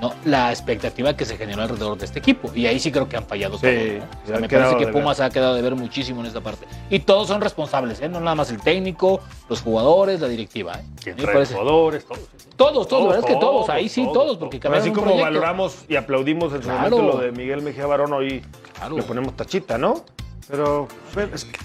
¿no? 0.00 0.12
la 0.24 0.50
expectativa 0.50 1.16
que 1.16 1.24
se 1.24 1.36
generó 1.36 1.62
alrededor 1.62 1.96
de 1.98 2.06
este 2.06 2.18
equipo. 2.18 2.50
Y 2.54 2.66
ahí 2.66 2.80
sí 2.80 2.90
creo 2.90 3.08
que 3.08 3.16
han 3.16 3.26
fallado 3.26 3.56
Sí, 3.58 3.62
todos. 3.66 3.76
¿no? 3.76 4.04
O 4.04 4.20
se 4.22 4.26
sea, 4.26 4.36
han 4.36 4.42
me 4.42 4.48
parece 4.48 4.76
que 4.76 4.86
Pumas 4.88 5.20
ha 5.20 5.30
quedado 5.30 5.54
de 5.54 5.62
ver 5.62 5.74
muchísimo 5.76 6.20
en 6.20 6.26
esta 6.26 6.40
parte. 6.40 6.66
Y 6.90 6.98
todos 7.00 7.28
son 7.28 7.40
responsables, 7.40 8.00
¿eh? 8.00 8.08
no 8.08 8.18
nada 8.20 8.34
más 8.34 8.50
el 8.50 8.60
técnico, 8.60 9.20
los 9.48 9.60
jugadores, 9.62 10.20
la 10.20 10.28
directiva. 10.28 10.74
¿eh? 10.80 10.84
¿Quién 11.02 11.16
Me 11.16 11.22
trae 11.22 11.34
parece- 11.34 11.54
jugadores? 11.54 12.04
Todos. 12.06 12.20
Todos, 12.56 12.88
todos, 12.88 13.02
la 13.04 13.08
verdad 13.14 13.30
es 13.30 13.34
que 13.36 13.40
Todos, 13.40 13.68
ahí 13.70 13.88
sí 13.88 14.02
todos, 14.02 14.12
todos, 14.14 14.36
porque 14.38 14.60
así 14.68 14.88
un 14.90 14.94
como 14.94 15.06
proyecto. 15.06 15.24
valoramos 15.24 15.76
y 15.88 15.96
aplaudimos 15.96 16.52
en 16.52 16.62
su 16.62 16.68
Claro. 16.68 16.98
momento 16.98 17.16
lo 17.18 17.24
de 17.24 17.32
Miguel 17.32 17.62
Mejía 17.62 17.86
Barón, 17.86 18.12
hoy 18.12 18.42
Claro. 18.74 18.96
le 18.96 19.02
ponemos 19.02 19.34
tachita, 19.34 19.78
¿no? 19.78 20.04
Pero, 20.46 20.86
pero 21.14 21.34
es 21.34 21.44
que 21.46 21.58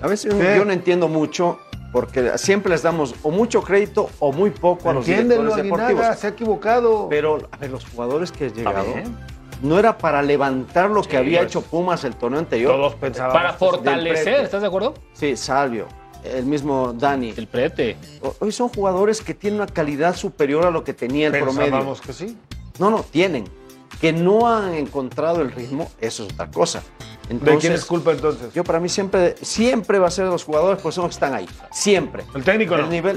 a 0.00 0.06
veces 0.06 0.34
yo 0.34 0.64
no 0.64 0.72
entiendo 0.72 1.08
mucho 1.08 1.58
porque 1.92 2.36
siempre 2.36 2.70
les 2.70 2.82
damos 2.82 3.14
o 3.22 3.30
mucho 3.30 3.62
crédito 3.62 4.10
o 4.18 4.32
muy 4.32 4.50
poco 4.50 4.90
a 4.90 4.92
los 4.92 5.08
Entiéndelo, 5.08 5.42
directores 5.54 5.64
deportivos. 5.64 6.18
se 6.18 6.26
ha 6.26 6.30
equivocado. 6.30 7.06
Pero, 7.08 7.48
a 7.50 7.56
ver, 7.56 7.70
los 7.70 7.86
jugadores 7.86 8.32
que 8.32 8.46
han 8.46 8.52
llegado 8.52 8.86
no 9.62 9.78
era 9.78 9.96
para 9.96 10.20
levantar 10.22 10.90
lo 10.90 11.02
que 11.02 11.12
Sí, 11.12 11.16
había 11.16 11.38
pues, 11.40 11.50
hecho 11.52 11.62
Pumas 11.62 12.04
el 12.04 12.14
torneo 12.16 12.38
anterior. 12.40 12.72
Todos 12.72 12.94
pensábamos. 12.96 13.34
Para 13.34 13.52
fortalecer. 13.54 14.44
¿estás 14.44 14.60
de 14.60 14.66
acuerdo? 14.66 14.92
Sí, 15.14 15.36
Salvio, 15.36 15.86
el 16.24 16.44
mismo 16.44 16.92
Dani. 16.92 17.32
El 17.34 17.46
prete. 17.46 17.96
Hoy 18.40 18.52
son 18.52 18.68
jugadores 18.68 19.22
que 19.22 19.32
tienen 19.32 19.60
una 19.60 19.72
calidad 19.72 20.14
superior 20.14 20.66
a 20.66 20.70
lo 20.70 20.84
que 20.84 20.92
tenía 20.92 21.28
el 21.28 21.32
promedio. 21.32 21.60
Pensábamos 21.62 22.00
que 22.02 22.12
sí. 22.12 22.36
No, 22.78 22.90
no, 22.90 23.02
tienen. 23.02 23.44
Que 24.00 24.12
no 24.12 24.46
han 24.46 24.74
encontrado 24.74 25.40
el 25.40 25.50
ritmo, 25.50 25.90
eso 25.98 26.26
es 26.26 26.34
otra 26.34 26.50
cosa. 26.50 26.82
¿De 27.28 27.56
quién 27.58 27.72
es 27.72 27.84
culpa 27.84 28.12
entonces? 28.12 28.52
Yo 28.54 28.62
para 28.64 28.78
mí 28.80 28.88
siempre, 28.88 29.34
siempre 29.42 29.98
va 29.98 30.08
a 30.08 30.10
ser 30.10 30.26
de 30.26 30.30
los 30.30 30.44
jugadores, 30.44 30.80
pues 30.82 30.94
son 30.94 31.04
los 31.04 31.10
que 31.10 31.14
están 31.24 31.34
ahí. 31.34 31.48
Siempre. 31.72 32.24
El 32.34 32.44
técnico 32.44 32.74
El 32.76 32.82
no. 32.82 32.86
nivel. 32.88 33.16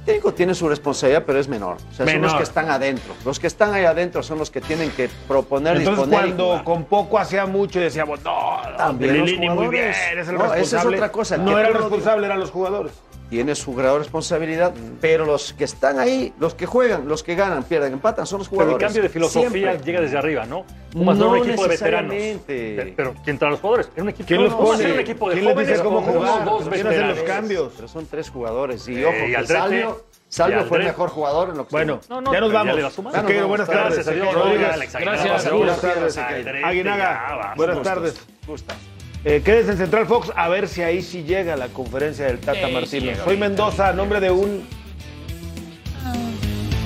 El 0.00 0.04
técnico 0.06 0.34
tiene 0.34 0.54
su 0.54 0.68
responsabilidad, 0.68 1.22
pero 1.26 1.38
es 1.38 1.48
menor. 1.48 1.78
O 1.90 1.94
sea, 1.94 2.06
son 2.06 2.20
los 2.20 2.34
que 2.34 2.42
están 2.42 2.68
adentro. 2.70 3.14
Los 3.24 3.40
que 3.40 3.46
están 3.46 3.72
ahí 3.72 3.86
adentro 3.86 4.22
son 4.22 4.38
los 4.38 4.50
que 4.50 4.60
tienen 4.60 4.90
que 4.90 5.08
proponer, 5.26 5.78
Entonces 5.78 6.04
disponer 6.06 6.34
cuando 6.36 6.62
con 6.62 6.84
poco 6.84 7.18
hacía 7.18 7.46
mucho 7.46 7.78
y 7.78 7.84
decíamos, 7.84 8.22
no, 8.22 8.58
También 8.76 9.24
Lilini 9.24 9.48
muy 9.48 9.68
bien, 9.68 9.88
es 10.18 10.28
el 10.28 10.34
No, 10.36 10.44
esa 10.44 10.54
es 10.56 10.60
responsable. 10.72 10.96
otra 10.98 11.10
cosa, 11.12 11.36
el 11.36 11.44
No 11.44 11.58
era 11.58 11.68
el 11.68 11.74
responsable, 11.74 12.26
eran 12.26 12.38
los 12.40 12.50
jugadores. 12.50 12.92
Tiene 13.30 13.54
su 13.54 13.74
grado 13.74 13.94
de 13.94 14.00
responsabilidad, 14.00 14.72
pero 15.00 15.24
los 15.24 15.54
que 15.54 15.64
están 15.64 15.98
ahí, 15.98 16.32
los 16.38 16.54
que 16.54 16.66
juegan, 16.66 17.08
los 17.08 17.22
que 17.22 17.34
ganan, 17.34 17.64
pierden, 17.64 17.94
empatan, 17.94 18.26
son 18.26 18.38
los 18.40 18.48
Pero 18.48 18.60
el 18.60 18.66
jugadores. 18.66 18.86
cambio 18.86 19.02
de 19.02 19.08
filosofía 19.08 19.50
Siempre. 19.50 19.78
llega 19.84 20.00
desde 20.02 20.18
arriba, 20.18 20.44
¿no? 20.44 20.64
Pumas 20.92 21.16
no, 21.16 21.28
No 21.28 21.34
era 21.34 21.42
un 21.42 21.48
equipo 21.48 21.62
de 21.62 21.68
veteranos. 21.68 22.14
Pero, 22.46 23.14
¿quién 23.24 23.38
trae 23.38 23.48
a 23.48 23.50
los 23.52 23.60
jugadores? 23.60 23.90
Era 23.94 24.02
un 24.02 24.08
equipo, 24.10 24.26
¿Quién 24.28 24.42
los 24.42 24.50
no, 24.52 24.58
pone? 24.58 24.84
era 24.84 24.92
un 24.94 25.00
equipo 25.00 25.28
de 25.30 25.34
¿Quién 25.34 25.44
les 25.46 25.54
jóvenes 25.54 25.70
dice 25.72 25.82
cómo 25.82 26.02
jugar? 26.02 26.44
dos 26.44 26.62
¿Quién 26.68 26.72
hace 26.72 26.82
los 26.84 26.90
veteranos. 26.92 27.22
cambios? 27.24 27.72
Pero 27.76 27.88
son 27.88 28.06
tres 28.06 28.30
jugadores. 28.30 28.88
Y 28.88 28.98
Eh, 28.98 29.06
ojo, 29.06 29.16
y 29.26 29.30
que 29.30 29.36
Aldrete, 29.36 29.60
Salvio, 29.60 30.04
y 30.10 30.32
Salvio 30.32 30.64
fue 30.66 30.78
el 30.78 30.84
mejor 30.84 31.08
jugador 31.08 31.48
en 31.48 31.56
lo 31.56 31.66
que 31.66 31.70
Bueno, 31.72 32.00
No, 32.08 32.20
no, 32.20 32.32
ya 32.32 32.40
nos 32.40 32.52
vamos. 32.52 32.76
Ya 32.76 32.82
nos 32.82 32.96
vamos. 32.96 33.48
buenas 33.48 33.66
tardes. 33.68 33.94
Gracias 33.96 34.08
a 34.08 34.10
Dios. 34.12 34.34
Rodríguez. 34.34 34.68
Alex, 34.72 34.92
Gracias. 35.00 35.50
Buenas 35.52 35.80
tardes. 35.80 36.18
Aguinaga, 36.62 37.36
va. 37.36 37.54
buenas 37.56 37.82
tardes. 37.82 38.20
gustas. 38.46 38.76
Eh, 39.24 39.40
quédense 39.42 39.72
en 39.72 39.78
Central 39.78 40.06
Fox 40.06 40.30
a 40.36 40.48
ver 40.48 40.68
si 40.68 40.82
ahí 40.82 41.00
sí 41.00 41.22
llega 41.24 41.56
la 41.56 41.68
conferencia 41.68 42.26
del 42.26 42.38
Tata 42.40 42.66
Sí, 42.66 42.72
Martino. 42.72 43.06
llega 43.12 43.24
Soy. 43.24 43.36
Mendoza, 43.38 43.88
a 43.88 43.92
nombre 43.94 44.20
de 44.20 44.30
un... 44.30 44.66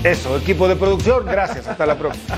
Eso, 0.05 0.36
equipo 0.36 0.68
de 0.68 0.76
producción. 0.76 1.26
Gracias, 1.26 1.66
hasta 1.66 1.84
la 1.84 1.99
próxima. 1.99 2.36